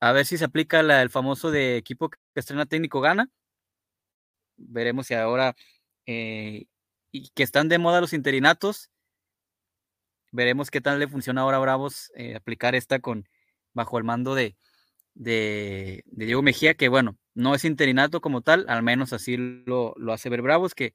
a 0.00 0.12
ver 0.12 0.26
si 0.26 0.38
se 0.38 0.44
aplica 0.44 0.80
el 0.80 1.10
famoso 1.10 1.50
de 1.50 1.76
equipo 1.76 2.10
que 2.10 2.18
estrena 2.34 2.66
técnico 2.66 3.00
gana. 3.00 3.30
Veremos 4.56 5.06
si 5.08 5.14
ahora, 5.14 5.56
eh, 6.06 6.66
y 7.10 7.30
que 7.30 7.42
están 7.42 7.68
de 7.68 7.78
moda 7.78 8.00
los 8.00 8.12
interinatos, 8.12 8.90
veremos 10.32 10.70
qué 10.70 10.80
tal 10.80 10.98
le 10.98 11.08
funciona 11.08 11.42
ahora 11.42 11.56
a 11.58 11.60
Bravos 11.60 12.12
eh, 12.14 12.36
aplicar 12.36 12.74
esta 12.74 13.00
con 13.00 13.28
bajo 13.74 13.98
el 13.98 14.04
mando 14.04 14.34
de, 14.34 14.56
de, 15.16 16.04
Diego 16.06 16.42
Mejía, 16.42 16.74
que 16.74 16.88
bueno, 16.88 17.16
no 17.34 17.54
es 17.54 17.64
interinato 17.64 18.20
como 18.20 18.42
tal, 18.42 18.66
al 18.68 18.82
menos 18.82 19.12
así 19.12 19.36
lo, 19.36 19.94
hace 20.12 20.28
ver 20.28 20.42
Bravos, 20.42 20.74
que, 20.74 20.94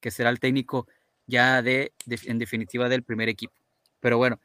que 0.00 0.10
será 0.10 0.30
el 0.30 0.40
técnico 0.40 0.86
ya 1.26 1.62
de, 1.62 1.92
en 2.24 2.38
definitiva 2.38 2.88
del 2.88 3.02
primer 3.02 3.28
equipo. 3.28 3.54
Pero 4.00 4.18
bueno, 4.18 4.40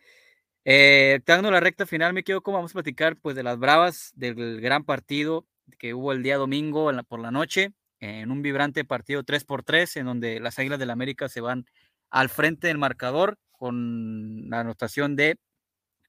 eh, 0.66 1.22
la 1.26 1.60
recta 1.60 1.86
final, 1.86 2.14
me 2.14 2.24
quedo 2.24 2.42
como 2.42 2.58
vamos 2.58 2.72
a 2.72 2.74
platicar 2.74 3.18
pues 3.18 3.36
de 3.36 3.44
las 3.44 3.60
Bravas, 3.60 4.12
del 4.16 4.62
gran 4.62 4.84
partido 4.84 5.46
que 5.78 5.94
hubo 5.94 6.14
el 6.14 6.24
día 6.24 6.38
domingo 6.38 6.92
por 7.08 7.20
la 7.20 7.32
noche, 7.32 7.74
en 8.00 8.32
un 8.32 8.42
vibrante 8.42 8.86
partido 8.86 9.24
3 9.24 9.44
por 9.44 9.64
3 9.64 9.98
en 9.98 10.06
donde 10.06 10.40
las 10.40 10.60
Águilas 10.60 10.80
del 10.80 10.92
América 10.92 11.30
se 11.30 11.42
van 11.42 11.66
al 12.10 12.30
frente 12.30 12.68
del 12.68 12.78
marcador 12.78 13.38
con 13.52 14.50
la 14.50 14.62
anotación 14.62 15.16
de 15.16 15.38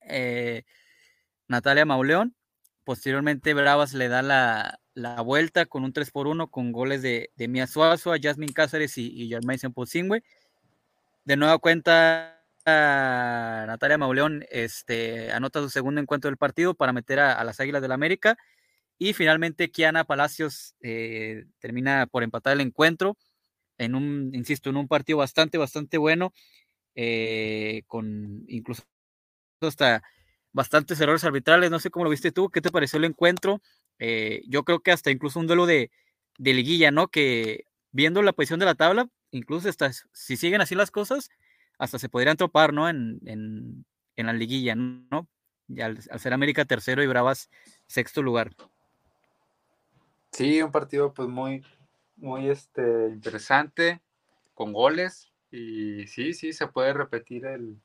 eh, 0.02 0.62
Natalia 1.48 1.86
Mauleón 1.86 2.36
Posteriormente, 2.88 3.52
Bravas 3.52 3.92
le 3.92 4.08
da 4.08 4.22
la, 4.22 5.20
vuelta 5.20 5.66
con 5.66 5.84
un 5.84 5.92
3 5.92 6.10
por 6.10 6.26
1 6.26 6.50
con 6.50 6.72
goles 6.72 7.02
de, 7.02 7.30
de 7.36 7.46
Mia 7.46 7.66
Suazo, 7.66 8.14
Jasmine 8.18 8.54
Cáceres 8.54 8.96
y, 8.96 9.08
y 9.08 9.28
Germain 9.28 9.58
De 11.22 11.36
nueva 11.36 11.58
cuenta, 11.58 12.42
Natalia 12.64 13.98
Mauleón 13.98 14.46
este, 14.50 15.30
anota 15.32 15.60
su 15.60 15.68
segundo 15.68 16.00
encuentro 16.00 16.30
del 16.30 16.38
partido 16.38 16.72
para 16.72 16.94
meter 16.94 17.20
a, 17.20 17.44
las 17.44 17.60
Águilas 17.60 17.82
del 17.82 17.92
América. 17.92 18.38
Y 18.96 19.12
finalmente, 19.12 19.70
Kiana 19.70 20.04
Palacios 20.04 20.74
eh, 20.80 21.44
termina 21.58 22.06
por 22.06 22.22
empatar 22.22 22.54
el 22.54 22.62
encuentro 22.62 23.18
en 23.76 23.96
un, 23.96 24.30
insisto, 24.34 24.70
en 24.70 24.78
un 24.78 24.88
partido 24.88 25.18
bastante, 25.18 25.58
bastante 25.58 25.98
bueno, 25.98 26.32
eh, 26.94 27.82
con 27.86 28.46
incluso 28.48 28.84
hasta 29.60 30.02
bastantes 30.52 31.00
errores 31.00 31.24
arbitrales. 31.24 31.70
No 31.70 31.78
sé 31.78 31.90
cómo 31.90 32.04
lo 32.04 32.10
viste 32.10 32.32
tú, 32.32 32.50
¿qué 32.50 32.60
te 32.60 32.70
pareció 32.70 32.98
el 32.98 33.04
encuentro? 33.04 33.60
Eh, 33.98 34.42
yo 34.46 34.64
creo 34.64 34.80
que 34.80 34.92
hasta 34.92 35.10
incluso 35.10 35.40
un 35.40 35.46
duelo 35.46 35.66
de, 35.66 35.90
de, 36.38 36.54
liguilla, 36.54 36.90
¿no? 36.90 37.08
Que 37.08 37.64
viendo 37.90 38.22
la 38.22 38.32
posición 38.32 38.60
de 38.60 38.66
la 38.66 38.74
tabla, 38.74 39.08
incluso 39.30 39.68
hasta 39.68 39.90
si 39.92 40.36
siguen 40.36 40.60
así 40.60 40.74
las 40.74 40.90
cosas, 40.90 41.30
hasta 41.78 41.98
se 41.98 42.08
podrían 42.08 42.36
tropar, 42.36 42.72
¿no? 42.72 42.88
En, 42.88 43.20
en, 43.26 43.84
en 44.16 44.26
la 44.26 44.32
liguilla, 44.32 44.74
¿no? 44.74 45.28
Y 45.68 45.80
al, 45.80 45.98
al, 46.10 46.20
ser 46.20 46.32
América 46.32 46.64
tercero 46.64 47.02
y 47.02 47.06
Bravas 47.06 47.50
sexto 47.86 48.22
lugar. 48.22 48.52
Sí, 50.32 50.62
un 50.62 50.72
partido 50.72 51.12
pues 51.12 51.28
muy, 51.28 51.64
muy 52.16 52.48
este, 52.48 53.08
interesante, 53.08 54.00
con 54.54 54.72
goles, 54.72 55.32
y 55.50 56.06
sí, 56.06 56.34
sí, 56.34 56.52
se 56.52 56.66
puede 56.66 56.92
repetir 56.92 57.46
el, 57.46 57.80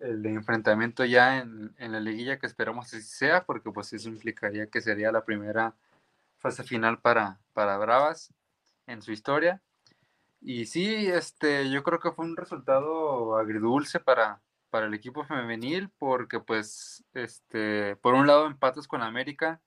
el 0.00 0.24
enfrentamiento 0.26 1.04
ya 1.04 1.38
en, 1.38 1.74
en, 1.78 1.92
la 1.92 2.00
liguilla 2.00 2.38
que 2.38 2.46
esperamos 2.46 2.90
que 2.90 3.00
sea, 3.00 3.44
porque 3.44 3.70
pues 3.70 3.92
eso 3.92 4.08
implicaría 4.08 4.66
que 4.68 4.80
sería 4.80 5.12
la 5.12 5.24
primera 5.24 5.74
fase 6.38 6.62
final 6.62 7.00
para, 7.00 7.38
para 7.52 7.78
Bravas 7.78 8.32
en 8.86 9.02
su 9.02 9.12
historia. 9.12 9.60
Y 10.40 10.66
sí, 10.66 11.06
este, 11.08 11.70
yo 11.70 11.82
creo 11.82 11.98
que 11.98 12.12
fue 12.12 12.24
un 12.24 12.36
resultado 12.36 13.36
agridulce 13.36 14.00
para, 14.00 14.40
para 14.70 14.86
el 14.86 14.94
equipo 14.94 15.24
femenil, 15.24 15.90
porque 15.98 16.40
pues, 16.40 17.04
este, 17.14 17.96
por 17.96 18.14
un 18.14 18.26
lado 18.26 18.46
empates 18.46 18.86
con 18.86 19.02
América, 19.02 19.60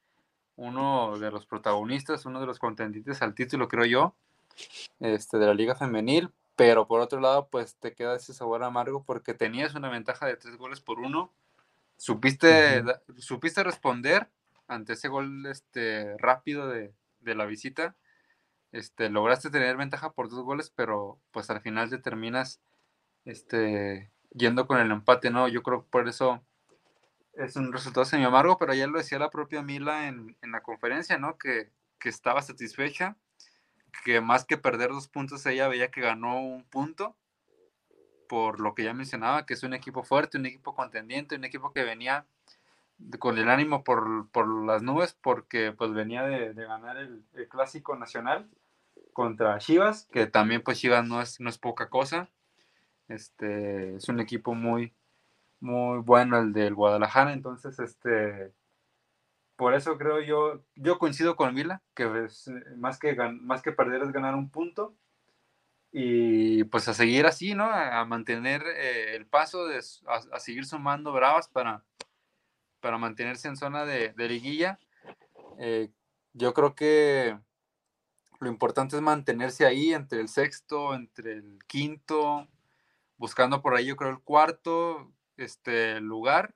uno 0.56 1.18
de 1.20 1.32
los 1.32 1.46
protagonistas, 1.46 2.26
uno 2.26 2.40
de 2.40 2.46
los 2.46 2.60
contendientes 2.60 3.22
al 3.22 3.34
título, 3.34 3.68
creo 3.68 3.86
yo, 3.86 4.16
este, 5.00 5.38
de 5.38 5.46
la 5.48 5.54
liga 5.54 5.76
femenil, 5.76 6.32
pero 6.60 6.90
por 6.90 7.00
otro 7.00 7.22
lado, 7.22 7.48
pues 7.48 7.78
te 7.78 7.94
queda 7.94 8.18
ese 8.18 8.34
sabor 8.34 8.66
amargo 8.66 9.02
porque 9.06 9.34
tenías 9.34 9.76
una 9.76 9.88
ventaja 9.88 10.26
de 10.26 10.36
tres 10.36 10.58
goles 10.58 10.82
por 10.82 11.00
uno, 11.00 11.32
supiste, 11.96 12.82
uh 12.82 12.86
-huh. 12.86 13.18
supiste 13.18 13.64
responder 13.64 14.28
ante 14.68 14.92
ese 14.92 15.08
gol 15.08 15.46
este, 15.46 16.18
rápido 16.18 16.68
de, 16.68 16.94
de, 17.22 17.36
la 17.36 17.46
visita, 17.46 17.96
este, 18.74 19.10
lograste 19.10 19.50
tener 19.50 19.78
ventaja 19.78 20.12
por 20.12 20.28
dos 20.28 20.44
goles, 20.44 20.70
pero 20.70 21.18
pues 21.32 21.50
al 21.50 21.62
final 21.62 21.90
te 21.90 21.98
terminas 21.98 22.60
este, 23.24 24.12
yendo 24.32 24.68
con 24.68 24.80
el 24.80 24.92
empate, 24.92 25.30
¿no? 25.30 25.48
Yo 25.48 25.64
creo 25.64 25.84
que 25.84 25.90
por 25.90 26.10
eso 26.10 26.44
es 27.36 27.56
un 27.56 27.72
resultado 27.72 28.04
semi 28.04 28.26
amargo, 28.26 28.58
pero 28.58 28.74
ya 28.74 28.86
lo 28.86 28.98
decía 28.98 29.18
la 29.18 29.30
propia 29.30 29.62
Mila 29.62 30.10
en, 30.10 30.36
en 30.42 30.52
la 30.52 30.62
conferencia, 30.62 31.18
¿no? 31.18 31.38
Que, 31.38 31.72
que, 32.00 32.10
estaba 32.10 32.42
satisfecha, 32.42 33.16
que 34.04 34.22
más 34.22 34.46
que 34.46 34.58
perder 34.58 34.90
dos 34.90 35.08
puntos, 35.08 35.46
ella 35.46 35.68
veía 35.68 35.92
que 35.92 36.02
ganó 36.02 36.42
un 36.42 36.64
punto, 36.64 37.16
por 38.28 38.60
lo 38.60 38.76
que 38.76 38.84
ya 38.84 38.94
mencionaba, 38.94 39.46
que 39.46 39.56
es 39.56 39.64
un 39.64 39.74
equipo 39.74 40.04
fuerte, 40.04 40.38
un 40.38 40.46
equipo 40.46 40.76
contendiente, 40.76 41.36
un 41.36 41.44
equipo 41.44 41.74
que 41.74 41.84
venía 41.84 42.26
con 43.18 43.38
el 43.38 43.50
ánimo 43.50 43.84
por, 43.84 44.30
por 44.30 44.48
las 44.66 44.84
nubes, 44.84 45.18
porque 45.22 45.72
pues 45.72 45.94
venía 45.94 46.24
de, 46.24 46.54
de 46.54 46.66
ganar 46.66 46.98
el, 46.98 47.24
clásico 47.50 47.96
nacional 47.96 48.48
contra 49.14 49.58
Chivas, 49.58 50.08
que 50.12 50.28
también 50.28 50.62
pues 50.62 50.80
Chivas 50.80 51.08
no 51.08 51.22
es, 51.22 51.40
no 51.40 51.50
es 51.50 51.58
poca 51.58 51.90
cosa, 51.90 52.30
este, 53.08 53.96
es 53.96 54.08
un 54.10 54.20
equipo 54.20 54.54
muy, 54.54 54.94
muy 55.60 56.00
bueno 56.00 56.38
el 56.38 56.54
del 56.54 56.76
Guadalajara, 56.76 57.34
entonces 57.34 57.80
este 57.80 58.54
por 59.60 59.74
eso 59.74 59.98
creo 59.98 60.22
yo, 60.22 60.64
yo 60.76 60.98
coincido 61.00 61.36
con 61.36 61.54
Vila, 61.54 61.84
que 61.94 62.24
es, 62.24 62.50
más, 62.78 62.98
que 62.98 63.14
más 63.42 63.62
que 63.62 63.74
perder 63.74 64.02
es 64.04 64.14
ganar 64.14 64.34
un 64.34 64.50
punto 64.50 64.96
y 65.92 66.64
pues 66.64 66.88
a 66.88 66.94
seguir 66.94 67.26
así, 67.26 67.56
¿no? 67.56 67.66
A, 67.66 68.06
mantener 68.06 68.64
eh, 68.66 69.18
el 69.18 69.26
paso, 69.28 69.68
de, 69.68 69.82
a, 70.08 70.40
seguir 70.40 70.66
sumando 70.66 71.12
bravas 71.12 71.50
para, 71.50 71.84
para 72.80 72.98
mantenerse 72.98 73.50
en 73.50 73.58
zona 73.58 73.84
de, 73.84 74.14
de 74.14 74.30
liguilla. 74.30 74.80
Eh, 75.58 75.92
yo 76.32 76.54
creo 76.54 76.74
que 76.74 77.38
lo 78.40 78.48
importante 78.48 78.96
es 78.96 79.02
mantenerse 79.02 79.66
ahí 79.66 79.94
entre 79.94 80.22
el 80.22 80.30
sexto, 80.30 80.96
entre 80.96 81.34
el 81.34 81.60
quinto, 81.68 82.48
buscando 83.18 83.62
por 83.62 83.76
ahí 83.76 83.88
yo 83.88 83.98
creo 83.98 84.12
el 84.12 84.22
cuarto, 84.22 85.12
este 85.36 86.00
lugar. 86.00 86.56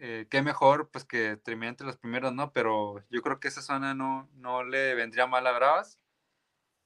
Eh, 0.00 0.26
qué 0.30 0.42
mejor 0.42 0.90
pues 0.90 1.04
que 1.04 1.36
termine 1.36 1.68
entre 1.68 1.86
los 1.86 1.96
primeros, 1.96 2.32
¿no? 2.32 2.52
Pero 2.52 3.04
yo 3.10 3.22
creo 3.22 3.40
que 3.40 3.48
esa 3.48 3.62
zona 3.62 3.94
no, 3.94 4.28
no 4.34 4.64
le 4.64 4.94
vendría 4.94 5.26
mal 5.26 5.46
a 5.46 5.52
Bravas 5.52 6.00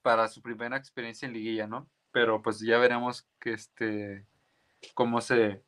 para 0.01 0.27
su 0.27 0.41
primera 0.41 0.77
experiencia 0.77 1.25
en 1.27 1.33
liguilla, 1.33 1.67
¿no? 1.67 1.89
Pero 2.11 2.41
pues 2.41 2.59
ya 2.59 2.77
veremos 2.77 3.27
que 3.39 3.53
este 3.53 4.25
cómo 4.93 5.21
se 5.21 5.63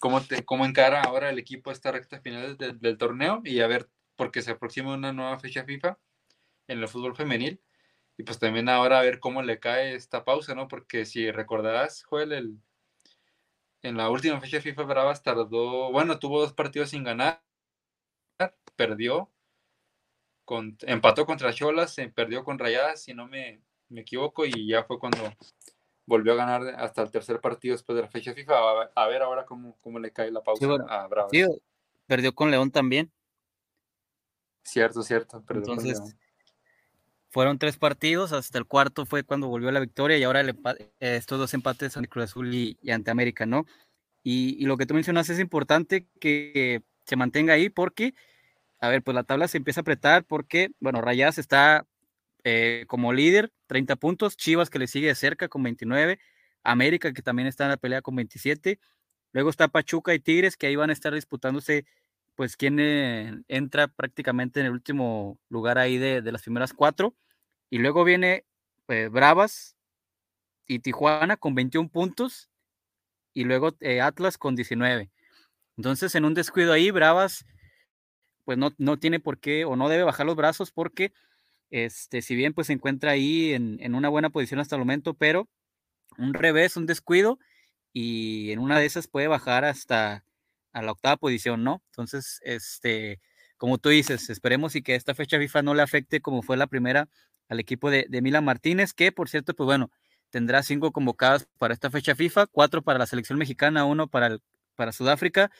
cómo, 0.00 0.20
te, 0.20 0.44
cómo 0.44 0.66
encara 0.66 1.02
ahora 1.02 1.30
el 1.30 1.38
equipo 1.38 1.70
esta 1.70 1.92
recta 1.92 2.20
final 2.20 2.56
del, 2.56 2.98
torneo 2.98 3.40
y 3.44 3.60
a 3.60 3.66
ver 3.66 3.88
porque 4.16 4.42
se 4.42 4.52
aproxima 4.52 4.94
una 4.94 5.12
nueva 5.12 5.38
fecha 5.38 5.64
FIFA 5.64 5.98
en 6.68 6.78
el 6.80 6.88
fútbol 6.88 7.16
femenil 7.16 7.60
y 8.16 8.24
pues 8.24 8.38
también 8.38 8.68
ahora 8.68 8.98
a 8.98 9.02
ver 9.02 9.20
cómo 9.20 9.42
le 9.42 9.58
cae 9.58 9.94
esta 9.94 10.24
pausa, 10.24 10.54
¿no? 10.54 10.68
Porque 10.68 11.04
si 11.06 11.30
recordarás, 11.30 12.02
Joel, 12.04 12.32
el, 12.32 12.58
en 13.82 13.96
la 13.96 14.10
última 14.10 14.40
fecha 14.40 14.60
FIFA 14.60 14.82
Bravas 14.84 15.22
tardó, 15.22 15.90
bueno, 15.90 16.18
tuvo 16.18 16.40
dos 16.40 16.52
partidos 16.52 16.90
sin 16.90 17.04
ganar, 17.04 17.42
perdió, 18.76 19.30
con, 20.44 20.76
empató 20.82 21.26
contra 21.26 21.52
Cholas, 21.52 21.94
se 21.94 22.08
perdió 22.08 22.44
con 22.44 22.58
Rayadas, 22.58 23.02
si 23.02 23.14
no 23.14 23.26
me, 23.26 23.60
me, 23.88 24.02
equivoco, 24.02 24.44
y 24.46 24.68
ya 24.68 24.84
fue 24.84 24.98
cuando 24.98 25.18
volvió 26.06 26.32
a 26.32 26.36
ganar 26.36 26.62
hasta 26.78 27.02
el 27.02 27.10
tercer 27.10 27.40
partido 27.40 27.74
después 27.74 27.96
de 27.96 28.02
la 28.02 28.08
fecha 28.08 28.34
FIFA. 28.34 28.54
A, 28.54 28.90
a 28.94 29.06
ver 29.08 29.22
ahora 29.22 29.46
cómo, 29.46 29.76
cómo, 29.80 29.98
le 29.98 30.12
cae 30.12 30.30
la 30.30 30.42
pausa 30.42 30.60
sí, 30.60 30.66
bueno, 30.66 30.86
a 30.88 31.06
Bravas. 31.06 31.30
Sí, 31.32 31.44
perdió 32.06 32.34
con 32.34 32.50
León 32.50 32.70
también. 32.70 33.12
Cierto, 34.62 35.02
cierto. 35.02 35.42
Entonces, 35.48 36.00
fueron 37.32 37.58
tres 37.58 37.78
partidos, 37.78 38.32
hasta 38.32 38.58
el 38.58 38.66
cuarto 38.66 39.06
fue 39.06 39.24
cuando 39.24 39.48
volvió 39.48 39.72
la 39.72 39.80
victoria 39.80 40.18
y 40.18 40.22
ahora 40.22 40.42
eh, 40.42 40.54
estos 41.00 41.38
dos 41.38 41.54
empates 41.54 41.96
ante 41.96 42.08
Cruz 42.08 42.24
Azul 42.24 42.54
y, 42.54 42.78
ante 42.90 43.10
América, 43.10 43.46
¿no? 43.46 43.64
Y, 44.22 44.56
y, 44.62 44.66
lo 44.66 44.76
que 44.76 44.84
tú 44.86 44.94
mencionas 44.94 45.30
es 45.30 45.40
importante 45.40 46.06
que 46.20 46.82
se 47.06 47.16
mantenga 47.16 47.54
ahí 47.54 47.70
porque, 47.70 48.14
a 48.80 48.88
ver, 48.88 49.02
pues 49.02 49.14
la 49.14 49.24
tabla 49.24 49.48
se 49.48 49.56
empieza 49.56 49.80
a 49.80 49.82
apretar 49.82 50.24
porque, 50.24 50.70
bueno, 50.78 51.00
Rayas 51.00 51.38
está 51.38 51.86
eh, 52.44 52.84
como 52.86 53.14
líder, 53.14 53.50
30 53.66 53.96
puntos, 53.96 54.36
Chivas 54.36 54.68
que 54.68 54.78
le 54.78 54.86
sigue 54.86 55.08
de 55.08 55.14
cerca 55.14 55.48
con 55.48 55.62
29, 55.62 56.18
América 56.62 57.14
que 57.14 57.22
también 57.22 57.48
está 57.48 57.64
en 57.64 57.70
la 57.70 57.76
pelea 57.78 58.02
con 58.02 58.14
27, 58.14 58.78
luego 59.32 59.48
está 59.48 59.68
Pachuca 59.68 60.12
y 60.12 60.20
Tigres 60.20 60.58
que 60.58 60.66
ahí 60.66 60.76
van 60.76 60.90
a 60.90 60.92
estar 60.92 61.14
disputándose 61.14 61.86
pues 62.36 62.56
quién 62.56 62.78
eh, 62.80 63.42
entra 63.48 63.88
prácticamente 63.88 64.60
en 64.60 64.66
el 64.66 64.72
último 64.72 65.38
lugar 65.48 65.78
ahí 65.78 65.98
de, 65.98 66.22
de 66.22 66.32
las 66.32 66.42
primeras 66.42 66.72
cuatro. 66.74 67.14
Y 67.70 67.78
luego 67.78 68.04
viene 68.04 68.46
eh, 68.88 69.08
Bravas 69.08 69.76
y 70.66 70.80
Tijuana 70.80 71.36
con 71.36 71.54
21 71.54 71.88
puntos 71.90 72.50
y 73.34 73.44
luego 73.44 73.76
eh, 73.80 74.00
Atlas 74.00 74.38
con 74.38 74.56
19. 74.56 75.10
Entonces, 75.76 76.14
en 76.16 76.24
un 76.26 76.34
descuido 76.34 76.72
ahí, 76.72 76.90
Bravas, 76.90 77.44
pues 78.44 78.58
no, 78.58 78.72
no 78.78 78.98
tiene 78.98 79.20
por 79.20 79.38
qué 79.38 79.64
o 79.64 79.76
no 79.76 79.88
debe 79.88 80.02
bajar 80.04 80.26
los 80.26 80.36
brazos 80.36 80.72
porque, 80.72 81.12
este, 81.70 82.22
si 82.22 82.36
bien 82.36 82.54
pues 82.54 82.68
se 82.68 82.74
encuentra 82.74 83.12
ahí 83.12 83.52
en, 83.54 83.78
en 83.80 83.94
una 83.94 84.08
buena 84.08 84.30
posición 84.30 84.60
hasta 84.60 84.76
el 84.76 84.80
momento, 84.80 85.14
pero 85.14 85.48
un 86.18 86.34
revés, 86.34 86.76
un 86.76 86.86
descuido 86.86 87.38
y 87.92 88.52
en 88.52 88.60
una 88.60 88.78
de 88.78 88.86
esas 88.86 89.08
puede 89.08 89.28
bajar 89.28 89.64
hasta 89.64 90.24
a 90.72 90.82
la 90.82 90.92
octava 90.92 91.16
posición, 91.16 91.64
¿no? 91.64 91.82
Entonces, 91.90 92.40
este, 92.44 93.20
como 93.56 93.78
tú 93.78 93.90
dices, 93.90 94.30
esperemos 94.30 94.76
y 94.76 94.82
que 94.82 94.94
esta 94.94 95.14
fecha 95.14 95.38
FIFA 95.38 95.62
no 95.62 95.74
le 95.74 95.82
afecte 95.82 96.20
como 96.20 96.42
fue 96.42 96.56
la 96.56 96.66
primera 96.66 97.08
al 97.48 97.60
equipo 97.60 97.90
de, 97.90 98.06
de 98.08 98.22
Milan 98.22 98.44
Martínez, 98.44 98.94
que 98.94 99.12
por 99.12 99.28
cierto, 99.28 99.54
pues 99.54 99.66
bueno, 99.66 99.90
tendrá 100.30 100.62
cinco 100.62 100.92
convocadas 100.92 101.46
para 101.58 101.74
esta 101.74 101.90
fecha 101.90 102.14
FIFA, 102.14 102.46
cuatro 102.46 102.82
para 102.82 102.98
la 102.98 103.06
selección 103.06 103.38
mexicana, 103.38 103.84
uno 103.84 104.08
para, 104.08 104.28
el, 104.28 104.42
para 104.74 104.92
Sudáfrica, 104.92 105.50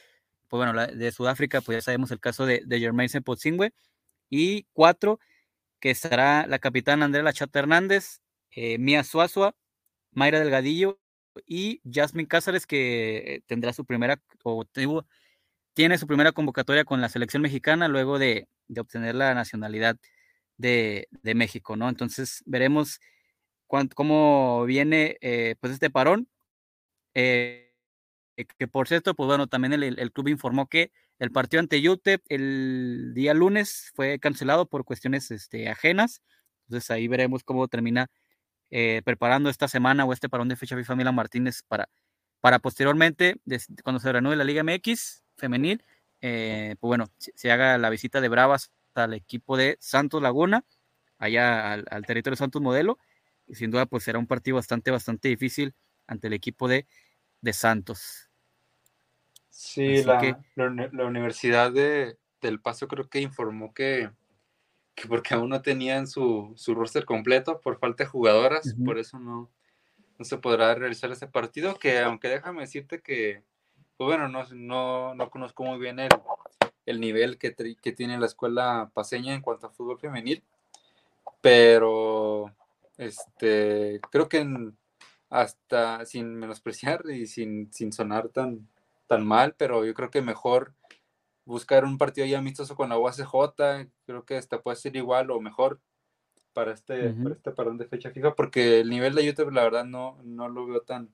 pues 0.49 0.59
bueno, 0.59 0.73
la, 0.73 0.87
de 0.87 1.13
Sudáfrica, 1.13 1.61
pues 1.61 1.79
ya 1.79 1.83
sabemos 1.83 2.11
el 2.11 2.21
caso 2.21 2.47
de, 2.47 2.63
de 2.65 3.21
Potzingwe, 3.23 3.73
y 4.31 4.67
cuatro 4.73 5.21
que 5.79 5.91
estará 5.91 6.47
la 6.47 6.59
capitana 6.59 7.05
Andrea 7.05 7.23
Lachata 7.23 7.59
Hernández, 7.59 8.21
eh, 8.51 8.79
Mía 8.79 9.05
Suazua, 9.05 9.55
Mayra 10.13 10.41
Delgadillo 10.41 11.02
y 11.47 11.80
Jasmine 11.91 12.28
Cázares, 12.28 12.66
que 12.66 13.43
tendrá 13.47 13.72
su 13.72 13.85
primera, 13.85 14.20
o 14.45 14.64
tuvo, 14.64 15.07
tiene 15.74 15.99
su 15.99 16.07
primera 16.07 16.33
convocatoria 16.33 16.85
con 16.85 17.01
la 17.01 17.09
selección 17.09 17.43
mexicana 17.43 17.89
luego 17.89 18.18
de, 18.18 18.49
de 18.68 18.80
obtener 18.80 19.14
la 19.14 19.35
nacionalidad 19.35 19.97
de, 20.59 21.09
de, 21.22 21.35
México, 21.35 21.76
¿no? 21.76 21.89
Entonces 21.89 22.43
veremos 22.47 23.01
cuánto, 23.66 23.95
cómo 23.97 24.64
viene 24.66 25.16
eh, 25.20 25.57
pues 25.61 25.72
este 25.74 25.91
parón. 25.91 26.28
Eh, 27.14 27.74
que 28.59 28.68
por 28.68 28.89
cierto, 28.89 29.14
pues 29.14 29.26
bueno, 29.26 29.47
también 29.47 29.72
el, 29.74 29.99
el, 29.99 30.12
club 30.12 30.28
informó 30.28 30.66
que 30.68 30.93
el 31.18 31.30
partido 31.30 31.61
ante 31.61 31.89
UTEP 31.89 32.22
el 32.28 33.12
día 33.14 33.35
lunes 33.35 33.93
fue 33.95 34.18
cancelado 34.18 34.66
por 34.66 34.85
cuestiones 34.85 35.30
este, 35.30 35.68
ajenas. 35.68 36.22
Entonces 36.66 36.91
ahí 36.91 37.09
veremos 37.09 37.45
cómo 37.45 37.68
termina 37.68 38.11
eh, 38.75 39.03
preparando 39.05 39.51
esta 39.51 39.68
semana 39.68 40.07
o 40.07 40.14
este 40.14 40.31
parón 40.31 40.49
de 40.49 40.57
fecha 40.57 40.75
FIFA 40.75 40.97
Milan 40.97 41.14
Martínez 41.14 41.62
para, 41.68 41.91
para 42.41 42.59
posteriormente, 42.59 43.37
cuando 43.85 44.01
se 44.01 44.11
reanude 44.11 44.35
la 44.35 44.45
Liga 44.45 44.64
MX 44.64 45.23
femenil, 45.37 45.85
eh, 46.23 46.77
pues 46.81 46.89
bueno, 46.89 47.05
se, 47.18 47.53
haga 47.53 47.77
la 47.77 47.91
visita 47.91 48.23
de 48.23 48.31
Bravas 48.31 48.73
al 48.95 49.12
equipo 49.12 49.59
de 49.59 49.77
Santos 49.79 50.23
Laguna, 50.23 50.64
allá 51.18 51.75
al, 51.75 52.07
territorio 52.07 52.35
Santos 52.35 52.62
Modelo, 52.62 52.99
y 53.47 53.57
sin 53.57 53.70
duda 53.70 53.85
pues 53.85 54.05
será 54.05 54.18
un 54.18 54.27
partido 54.27 54.57
bastante, 54.57 54.91
bastante 54.91 55.29
difícil 55.29 55.75
ante 56.07 56.29
el 56.29 56.33
equipo 56.33 56.66
de, 56.66 56.87
de 57.43 57.53
Santos. 57.53 58.31
Sí, 59.51 60.03
la, 60.03 60.41
la, 60.57 61.05
Universidad 61.05 61.70
de, 61.70 62.16
del 62.41 62.59
Paso 62.62 62.89
creo 62.89 63.11
que 63.11 63.20
informó 63.20 63.75
que, 63.75 64.09
que 64.95 65.09
porque 65.09 65.34
aún 65.34 65.49
no 65.49 65.62
tenían 65.62 66.07
su, 66.07 66.53
su 66.57 66.74
roster 66.74 67.05
completo 67.05 67.61
por 67.61 67.78
falta 67.78 68.05
de 68.05 68.11
jugadoras, 68.11 68.74
por 68.84 68.99
eso 68.99 69.18
no, 69.18 69.51
no 70.18 70.24
se 70.24 70.38
podrá 70.38 70.74
realizar 70.74 71.11
ese 71.11 71.26
partido, 71.26 71.76
que 71.76 72.01
aunque 72.01 72.28
déjame 72.28 72.61
decirte 72.62 73.01
que, 73.01 73.43
pues 73.97 74.07
bueno, 74.07 74.28
no, 74.28 74.45
no, 74.53 75.14
no 75.14 75.30
conozco 75.30 75.64
muy 75.64 75.78
bien 75.78 75.99
el, 75.99 76.11
el 76.86 77.01
nivel 77.01 77.38
que, 77.38 77.55
que, 77.55 77.93
tiene 77.93 78.18
la 78.18 78.26
escuela 78.26 78.90
paseña 78.93 79.34
en 79.34 79.40
cuanto 79.40 79.66
a 79.66 79.70
fútbol 79.70 79.99
femenil, 79.99 80.43
pero 81.40 82.53
este, 82.99 84.01
creo 84.11 84.28
que 84.28 84.47
hasta 85.30 86.05
sin 86.05 86.34
menospreciar 86.34 87.05
y 87.11 87.26
sin, 87.26 87.72
sin 87.72 87.93
sonar 87.93 88.28
tan, 88.28 88.68
tan 89.07 89.26
mal, 89.26 89.55
pero 89.57 89.84
yo 89.84 89.95
creo 89.95 90.11
que 90.11 90.20
mejor 90.20 90.74
buscar 91.45 91.84
un 91.84 91.99
partido 91.99 92.26
ya 92.26 92.38
amistoso 92.38 92.76
con 92.76 92.88
la 92.88 92.99
UACJ, 92.99 93.88
creo 94.07 94.24
que 94.24 94.36
hasta 94.36 94.61
puede 94.61 94.76
ser 94.76 94.97
igual 94.97 95.30
o 95.30 95.40
mejor 95.40 95.80
para 96.53 96.72
este, 96.72 97.11
para 97.11 97.34
este 97.34 97.51
parón 97.53 97.78
de 97.78 97.86
fecha 97.86 98.11
fija, 98.11 98.34
porque 98.34 98.80
el 98.80 98.90
nivel 98.90 99.14
de 99.14 99.24
YouTube 99.24 99.53
la 99.53 99.62
verdad 99.62 99.84
no, 99.84 100.18
no 100.22 100.49
lo 100.49 100.66
veo 100.66 100.82
tan, 100.82 101.11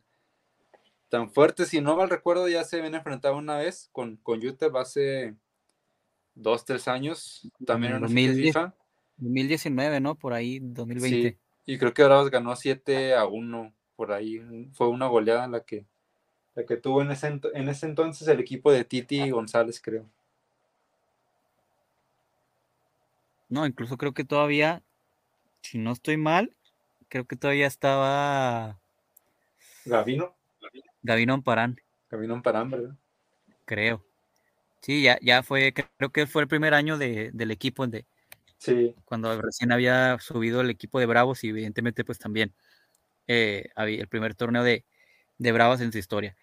tan 1.09 1.31
fuerte. 1.31 1.65
Si 1.65 1.81
no 1.81 1.97
mal 1.97 2.11
recuerdo, 2.11 2.49
ya 2.49 2.65
se 2.65 2.81
ven 2.81 2.95
enfrentado 2.95 3.37
una 3.37 3.57
vez 3.57 3.89
con, 3.93 4.17
con 4.17 4.41
YouTube 4.41 4.77
hace 4.77 5.35
dos, 6.35 6.65
tres 6.65 6.89
años, 6.89 7.49
también 7.65 7.95
en 7.95 8.05
una 8.05 8.09
FIFA. 8.09 8.75
2019, 9.17 10.01
¿no? 10.01 10.15
Por 10.15 10.33
ahí, 10.33 10.61
2020. 10.61 11.31
Sí, 11.31 11.39
y 11.67 11.79
creo 11.79 11.93
que 11.93 12.05
Bravos 12.05 12.31
ganó 12.31 12.55
7 12.55 13.15
a 13.15 13.27
1, 13.27 13.75
por 13.97 14.13
ahí. 14.13 14.41
Fue 14.73 14.89
una 14.89 15.09
goleada 15.09 15.49
la 15.49 15.65
que, 15.65 15.87
la 16.55 16.65
que 16.65 16.77
tuvo 16.77 17.03
en 17.03 17.11
ese, 17.11 17.41
en 17.55 17.69
ese 17.69 17.87
entonces 17.87 18.29
el 18.29 18.39
equipo 18.39 18.71
de 18.71 18.85
Titi 18.85 19.29
González, 19.31 19.81
creo. 19.81 20.07
No, 23.49 23.67
incluso 23.67 23.97
creo 23.97 24.13
que 24.13 24.25
todavía, 24.25 24.83
si 25.63 25.79
no 25.79 25.93
estoy 25.93 26.17
mal, 26.17 26.55
creo 27.09 27.27
que 27.27 27.37
todavía 27.37 27.67
estaba. 27.67 28.81
Gavino. 29.85 30.37
Gavino 31.03 31.35
Amparán. 31.35 31.81
Gavino 32.11 32.35
Amparán, 32.35 32.71
¿verdad? 32.71 32.97
Creo. 33.65 34.05
Sí, 34.81 35.03
ya, 35.03 35.19
ya 35.21 35.43
fue, 35.43 35.73
creo 35.73 36.13
que 36.13 36.27
fue 36.27 36.43
el 36.43 36.49
primer 36.49 36.75
año 36.75 36.99
de, 36.99 37.31
del 37.33 37.51
equipo 37.51 37.87
de, 37.87 38.07
sí. 38.59 38.95
cuando 39.05 39.41
recién 39.41 39.73
había 39.73 40.19
subido 40.21 40.61
el 40.61 40.71
equipo 40.71 41.01
de 41.01 41.07
Bravos 41.07 41.43
y 41.43 41.49
evidentemente 41.49 42.05
pues 42.05 42.19
también 42.19 42.55
eh, 43.27 43.71
había 43.75 44.01
el 44.01 44.09
primer 44.09 44.35
torneo 44.35 44.63
de, 44.63 44.85
de 45.39 45.53
Bravos 45.53 45.81
en 45.81 45.93
su 45.93 45.99
historia. 45.99 46.37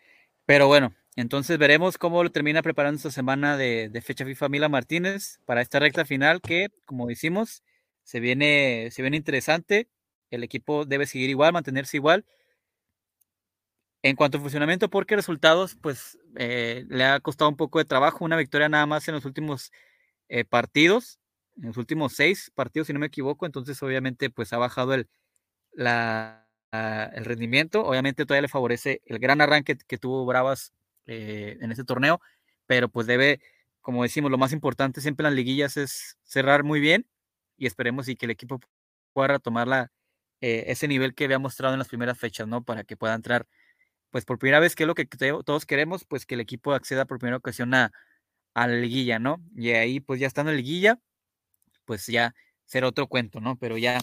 Pero 0.45 0.68
bueno, 0.68 0.93
entonces 1.16 1.57
veremos 1.57 1.97
cómo 1.97 2.24
lo 2.24 2.32
termina 2.32 2.61
preparando 2.61 2.97
esta 2.97 3.11
semana 3.11 3.55
de, 3.55 3.89
fecha 4.03 4.26
FIFA 4.26 4.49
Mila 4.49 4.70
Martínez 4.70 5.39
para 5.45 5.61
esta 5.61 5.80
recta 5.80 6.03
final 6.05 6.41
que, 6.41 6.68
como 6.86 7.07
decimos, 7.07 7.63
se 8.03 8.20
viene, 8.20 8.89
se 8.91 9.01
viene 9.01 9.16
interesante. 9.18 9.89
El 10.30 10.43
equipo 10.43 10.86
debe 10.86 11.05
seguir 11.07 11.30
igual, 11.30 11.53
mantenerse 11.53 11.95
igual. 11.97 12.26
En 14.03 14.16
cuanto 14.16 14.38
a 14.38 14.41
funcionamiento, 14.41 14.89
porque 14.89 15.16
resultados, 15.16 15.76
pues 15.82 16.18
eh, 16.36 16.86
le 16.89 17.05
ha 17.05 17.20
costado 17.22 17.49
un 17.49 17.57
poco 17.57 17.80
de 17.80 17.86
trabajo. 17.86 18.26
Una 18.26 18.38
victoria 18.38 18.70
nada 18.70 18.86
más 18.86 19.07
en 19.07 19.16
los 19.16 19.26
últimos 19.26 19.72
eh, 20.30 20.43
partidos, 20.45 21.20
en 21.57 21.68
los 21.68 21.78
últimos 21.78 22.13
seis 22.13 22.51
partidos, 22.53 22.88
si 22.88 22.93
no 22.93 22.99
me 22.99 23.07
equivoco. 23.07 23.45
Entonces, 23.45 23.82
obviamente, 23.82 24.30
pues 24.30 24.53
ha 24.53 24.57
bajado 24.57 24.93
el, 24.93 25.09
el 25.74 27.26
rendimiento. 27.26 27.86
Obviamente, 27.86 28.26
todavía 28.26 28.43
le 28.43 28.47
favorece 28.49 29.01
el 29.05 29.20
gran 29.20 29.41
arranque 29.41 29.78
que 29.78 29.97
tuvo 29.97 30.26
Bravas 30.26 30.74
eh, 31.08 31.58
en 31.62 31.72
este 31.72 31.84
torneo, 31.84 32.22
pero 32.66 32.89
pues 32.89 33.08
debe, 33.08 33.41
como 33.82 34.03
decimos, 34.03 34.32
lo 34.32 34.38
más 34.38 34.53
importante 34.53 35.01
siempre 35.01 35.24
en 35.24 35.32
las 35.32 35.36
liguillas 35.36 35.78
es 35.78 36.18
cerrar 36.24 36.64
muy 36.64 36.80
bien 36.80 37.08
y 37.58 37.68
esperemos 37.68 38.08
y 38.08 38.16
que 38.16 38.26
el 38.26 38.32
equipo 38.32 38.60
pueda 39.14 39.30
retomar 39.30 39.68
la, 39.68 39.91
eh, 40.41 40.66
ese 40.68 40.88
nivel 40.88 41.16
que 41.16 41.26
había 41.26 41.39
mostrado 41.39 41.74
en 41.74 41.80
las 41.80 41.88
primeras 41.88 42.20
fechas, 42.20 42.47
¿no? 42.47 42.64
Para 42.64 42.84
que 42.84 42.97
pueda 42.97 43.14
entrar, 43.16 43.47
pues 44.12 44.26
por 44.26 44.39
primera 44.39 44.60
vez, 44.60 44.76
que 44.76 44.84
es 44.84 44.88
lo 44.88 44.95
que 44.95 45.06
todos 45.06 45.66
queremos, 45.66 46.06
pues 46.06 46.26
que 46.26 46.36
el 46.36 46.41
equipo 46.41 46.74
acceda 46.74 47.06
por 47.06 47.20
primera 47.20 47.38
ocasión 47.38 47.74
a, 47.74 47.91
la 48.56 48.68
liguilla, 48.68 49.20
¿no? 49.20 49.41
Y 49.56 49.72
ahí, 49.72 49.99
pues 49.99 50.20
ya 50.20 50.28
estando 50.28 50.51
en 50.51 50.58
la 50.58 50.62
liguilla, 50.62 50.99
pues 51.86 52.08
ya 52.08 52.36
será 52.66 52.88
otro 52.88 53.08
cuento, 53.08 53.41
¿no? 53.41 53.58
Pero 53.58 53.78
ya 53.78 53.99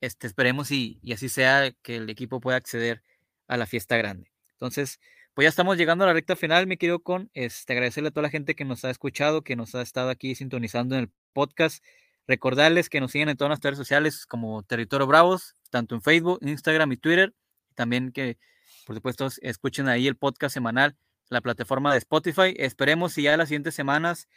este, 0.00 0.26
esperemos 0.26 0.70
y, 0.70 1.00
y 1.02 1.12
así 1.12 1.28
sea 1.28 1.72
que 1.82 1.96
el 1.96 2.10
equipo 2.10 2.40
pueda 2.40 2.56
acceder 2.56 3.02
a 3.48 3.56
la 3.56 3.66
fiesta 3.66 3.96
grande. 3.96 4.32
Entonces, 4.52 5.00
pues 5.34 5.44
ya 5.44 5.48
estamos 5.48 5.76
llegando 5.76 6.04
a 6.04 6.08
la 6.08 6.12
recta 6.12 6.36
final, 6.36 6.66
me 6.66 6.76
quiero 6.76 7.00
con 7.00 7.30
este, 7.34 7.72
agradecerle 7.72 8.08
a 8.08 8.10
toda 8.10 8.22
la 8.22 8.30
gente 8.30 8.54
que 8.54 8.64
nos 8.64 8.84
ha 8.84 8.90
escuchado, 8.90 9.42
que 9.42 9.56
nos 9.56 9.74
ha 9.74 9.82
estado 9.82 10.10
aquí 10.10 10.34
sintonizando 10.34 10.96
en 10.96 11.02
el 11.02 11.10
podcast. 11.32 11.84
Recordarles 12.26 12.88
que 12.88 13.00
nos 13.00 13.12
sigan 13.12 13.28
en 13.28 13.36
todas 13.36 13.50
las 13.50 13.60
redes 13.60 13.78
sociales 13.78 14.26
como 14.26 14.62
Territorio 14.62 15.06
Bravos, 15.06 15.54
tanto 15.70 15.94
en 15.94 16.02
Facebook, 16.02 16.38
Instagram 16.42 16.92
y 16.92 16.96
Twitter. 16.96 17.34
También 17.74 18.12
que, 18.12 18.38
por 18.86 18.96
supuesto, 18.96 19.28
escuchen 19.42 19.88
ahí 19.88 20.06
el 20.06 20.16
podcast 20.16 20.52
semanal, 20.52 20.96
la 21.28 21.40
plataforma 21.40 21.92
de 21.92 21.98
Spotify. 21.98 22.54
Esperemos 22.56 23.12
si 23.12 23.22
ya 23.22 23.36
las 23.36 23.48
siguientes 23.48 23.74
semanas 23.74 24.28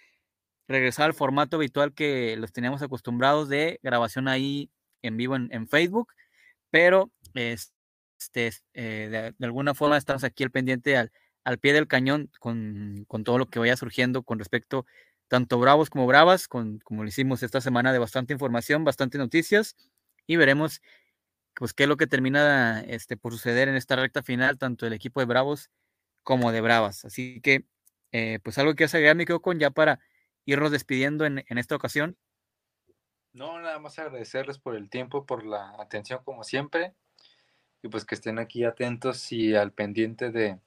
regresar 0.68 1.08
al 1.08 1.14
formato 1.14 1.58
habitual 1.58 1.94
que 1.94 2.38
los 2.38 2.54
teníamos 2.54 2.82
acostumbrados 2.82 3.50
de 3.50 3.80
grabación 3.84 4.28
ahí 4.28 4.72
en 5.02 5.18
vivo 5.18 5.36
en, 5.36 5.50
en 5.52 5.68
Facebook. 5.68 6.14
Pero 6.70 7.12
es, 7.34 7.74
este, 8.24 8.52
de, 8.74 9.34
alguna 9.42 9.74
forma 9.74 9.98
estamos 9.98 10.24
aquí 10.24 10.44
al 10.44 10.52
pendiente 10.52 10.98
al, 10.98 11.12
al 11.44 11.58
pie 11.60 11.74
del 11.74 11.88
cañón 11.88 12.32
con, 12.40 13.06
con, 13.08 13.24
todo 13.24 13.38
lo 13.38 13.50
que 13.50 13.60
vaya 13.60 13.76
surgiendo 13.78 14.24
con 14.24 14.40
respecto 14.40 14.86
tanto 15.28 15.60
bravos 15.60 15.90
como 15.90 16.06
bravas, 16.06 16.48
con, 16.48 16.80
como 16.80 17.04
lo 17.04 17.10
hicimos 17.10 17.44
esta 17.44 17.62
semana 17.62 17.92
de 17.92 18.00
bastante 18.00 18.34
información, 18.34 18.84
bastante 18.84 19.18
noticias 19.18 19.76
y 20.28 20.36
veremos 20.36 20.82
pues 21.56 21.74
qué 21.74 21.84
es 21.84 21.90
lo 21.90 21.98
que 21.98 22.08
termina 22.08 22.82
este, 22.82 23.18
por 23.18 23.34
suceder 23.34 23.68
en 23.68 23.76
esta 23.76 23.96
recta 23.96 24.24
final, 24.24 24.58
tanto 24.58 24.86
del 24.86 24.94
equipo 24.94 25.20
de 25.20 25.26
bravos 25.26 25.70
como 26.24 26.52
de 26.52 26.62
bravas. 26.62 27.06
Así 27.06 27.42
que 27.42 27.66
eh, 28.12 28.40
pues 28.44 28.58
algo 28.58 28.76
que 28.76 28.86
agregar 28.86 29.18
quedo 29.18 29.42
con 29.42 29.60
ya 29.60 29.72
para 29.72 30.00
irnos 30.46 30.72
despidiendo 30.72 31.26
en, 31.26 31.44
en 31.48 31.58
esta 31.58 31.76
ocasión. 31.76 32.18
No, 33.32 33.60
nada 33.60 33.80
más 33.80 33.98
agradecerles 33.98 34.60
por 34.60 34.76
el 34.76 34.90
tiempo, 34.90 35.26
por 35.26 35.46
la 35.46 35.76
atención 35.80 36.22
como 36.24 36.44
siempre 36.44 36.94
y 37.84 37.90
pues 37.90 38.06
que 38.06 38.16
estén 38.16 38.40
aquí 38.40 38.64
atentos 38.64 39.32
y 39.32 39.54
al 39.56 39.74
pendiente 39.74 40.32
de, 40.32 40.58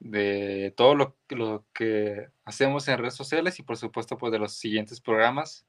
de 0.00 0.72
todo 0.76 0.94
lo, 0.94 1.16
lo, 1.28 1.66
que 1.74 2.30
hacemos 2.44 2.88
en 2.88 2.98
redes 2.98 3.14
sociales 3.14 3.58
y 3.58 3.62
por 3.62 3.76
supuesto 3.76 4.16
pues 4.16 4.32
de 4.32 4.38
los 4.38 4.54
siguientes 4.54 5.00
programas 5.00 5.66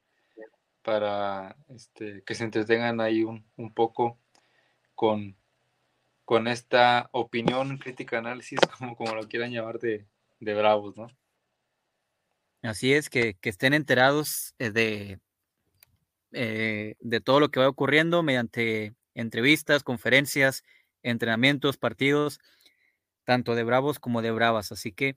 para 0.82 1.57
este, 1.70 2.24
que 2.24 2.34
se 2.34 2.45
entretengan 2.45 3.01
ahí 3.01 3.24
un, 3.24 3.45
un 3.57 3.74
poco 3.74 4.18
con, 4.95 5.36
con 6.26 6.47
esta 6.47 7.09
opinión, 7.11 7.78
crítica, 7.78 8.20
análisis, 8.20 8.59
como, 8.78 8.95
como 8.95 9.16
lo 9.16 9.28
quieran 9.28 9.51
llamar 9.51 9.80
de, 9.80 10.07
de 10.39 10.53
Bravos, 10.53 10.95
¿no? 10.97 11.07
Así 12.61 12.93
es, 12.93 13.09
que, 13.09 13.34
que 13.36 13.49
estén 13.49 13.74
enterados 13.74 14.55
eh, 14.57 14.72
de, 14.72 15.20
eh, 16.32 16.95
de 16.99 17.20
todo 17.20 17.41
lo 17.41 17.51
que 17.51 17.59
va 17.59 17.68
ocurriendo 17.68 18.24
mediante 18.24 18.93
entrevistas, 19.16 19.84
conferencias, 19.84 20.64
entrenamientos, 21.03 21.78
partidos, 21.78 22.39
tanto 23.24 23.55
de 23.55 23.64
bravos 23.64 23.99
como 23.99 24.22
de 24.22 24.32
bravas. 24.32 24.72
Así 24.72 24.91
que 24.91 25.16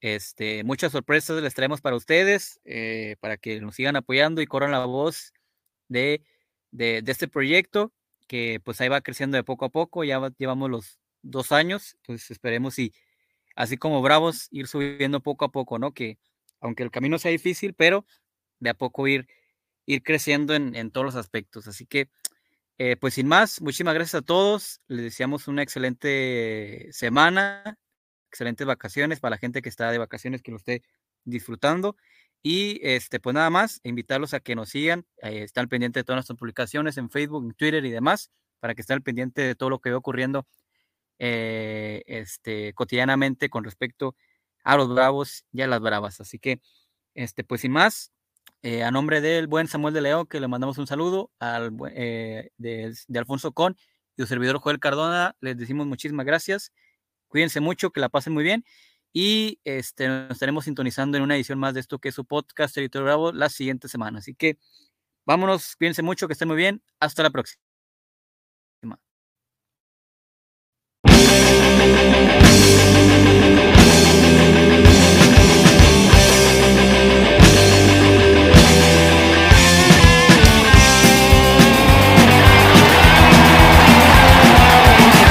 este, 0.00 0.64
muchas 0.64 0.92
sorpresas 0.92 1.42
les 1.42 1.54
traemos 1.54 1.80
para 1.80 1.96
ustedes, 1.96 2.60
eh, 2.64 3.16
para 3.20 3.36
que 3.36 3.60
nos 3.60 3.76
sigan 3.76 3.96
apoyando 3.96 4.42
y 4.42 4.46
corran 4.46 4.72
la 4.72 4.84
voz 4.84 5.32
de, 5.88 6.22
de, 6.72 7.02
este 7.06 7.28
proyecto, 7.28 7.92
que 8.26 8.60
pues 8.62 8.80
ahí 8.80 8.88
va 8.88 9.00
creciendo 9.00 9.36
de 9.36 9.44
poco 9.44 9.64
a 9.64 9.70
poco, 9.70 10.04
ya 10.04 10.20
llevamos 10.38 10.70
los 10.70 10.98
dos 11.22 11.52
años, 11.52 11.96
pues 12.04 12.30
esperemos 12.30 12.78
y 12.78 12.92
así 13.56 13.76
como 13.78 14.02
bravos, 14.02 14.48
ir 14.50 14.66
subiendo 14.66 15.20
poco 15.20 15.46
a 15.46 15.52
poco, 15.52 15.78
¿no? 15.78 15.92
Que 15.94 16.18
aunque 16.60 16.82
el 16.82 16.90
camino 16.90 17.18
sea 17.18 17.30
difícil, 17.30 17.74
pero 17.74 18.06
de 18.60 18.70
a 18.70 18.74
poco 18.74 19.06
ir, 19.08 19.26
ir 19.86 20.02
creciendo 20.02 20.54
en, 20.54 20.74
en 20.74 20.90
todos 20.90 21.04
los 21.06 21.16
aspectos. 21.16 21.66
Así 21.68 21.86
que 21.86 22.08
eh, 22.78 22.96
pues 22.96 23.14
sin 23.14 23.28
más, 23.28 23.60
muchísimas 23.60 23.94
gracias 23.94 24.16
a 24.16 24.22
todos. 24.22 24.80
Les 24.88 25.02
deseamos 25.04 25.48
una 25.48 25.62
excelente 25.62 26.88
semana, 26.92 27.78
excelentes 28.30 28.66
vacaciones 28.66 29.20
para 29.20 29.32
la 29.32 29.38
gente 29.38 29.62
que 29.62 29.68
está 29.68 29.90
de 29.90 29.98
vacaciones, 29.98 30.42
que 30.42 30.50
lo 30.50 30.58
esté 30.58 30.82
disfrutando. 31.24 31.96
Y 32.42 32.80
este, 32.82 33.20
pues 33.20 33.34
nada 33.34 33.48
más, 33.50 33.80
invitarlos 33.84 34.34
a 34.34 34.40
que 34.40 34.54
nos 34.54 34.70
sigan, 34.70 35.06
eh, 35.22 35.44
están 35.44 35.68
pendientes 35.68 36.00
de 36.02 36.04
todas 36.04 36.18
nuestras 36.18 36.38
publicaciones 36.38 36.98
en 36.98 37.10
Facebook, 37.10 37.44
en 37.44 37.54
Twitter 37.54 37.84
y 37.84 37.90
demás, 37.90 38.30
para 38.60 38.74
que 38.74 38.82
estén 38.82 39.02
pendiente 39.02 39.42
de 39.42 39.54
todo 39.54 39.70
lo 39.70 39.80
que 39.80 39.90
va 39.90 39.98
ocurriendo 39.98 40.46
eh, 41.18 42.02
este, 42.06 42.74
cotidianamente 42.74 43.50
con 43.50 43.64
respecto 43.64 44.16
a 44.64 44.76
los 44.76 44.88
bravos 44.94 45.44
y 45.52 45.62
a 45.62 45.68
las 45.68 45.80
bravas. 45.80 46.20
Así 46.20 46.38
que, 46.38 46.60
este, 47.14 47.44
pues 47.44 47.62
sin 47.62 47.72
más, 47.72 48.12
eh, 48.64 48.82
a 48.82 48.90
nombre 48.90 49.20
del 49.20 49.46
buen 49.46 49.68
Samuel 49.68 49.92
de 49.92 50.00
León, 50.00 50.26
que 50.26 50.40
le 50.40 50.48
mandamos 50.48 50.78
un 50.78 50.86
saludo, 50.86 51.30
al, 51.38 51.70
eh, 51.90 52.48
de, 52.56 52.94
Alfonso 53.14 53.52
Con 53.52 53.76
y 54.16 54.22
su 54.22 54.26
servidor 54.26 54.58
Joel 54.58 54.80
Cardona, 54.80 55.36
les 55.42 55.58
decimos 55.58 55.86
muchísimas 55.86 56.24
gracias. 56.24 56.72
Cuídense 57.28 57.60
mucho, 57.60 57.90
que 57.90 58.00
la 58.00 58.08
pasen 58.08 58.32
muy 58.32 58.42
bien. 58.42 58.64
Y 59.12 59.60
este, 59.64 60.08
nos 60.08 60.30
estaremos 60.30 60.64
sintonizando 60.64 61.18
en 61.18 61.24
una 61.24 61.36
edición 61.36 61.58
más 61.58 61.74
de 61.74 61.80
esto 61.80 61.98
que 61.98 62.08
es 62.08 62.14
su 62.14 62.24
podcast 62.24 62.74
Territorio 62.74 63.04
Bravo 63.04 63.32
la 63.32 63.50
siguiente 63.50 63.86
semana. 63.86 64.20
Así 64.20 64.34
que 64.34 64.56
vámonos, 65.26 65.76
cuídense 65.76 66.00
mucho, 66.02 66.26
que 66.26 66.32
estén 66.32 66.48
muy 66.48 66.56
bien. 66.56 66.82
Hasta 67.00 67.22
la 67.22 67.28
próxima. 67.30 67.73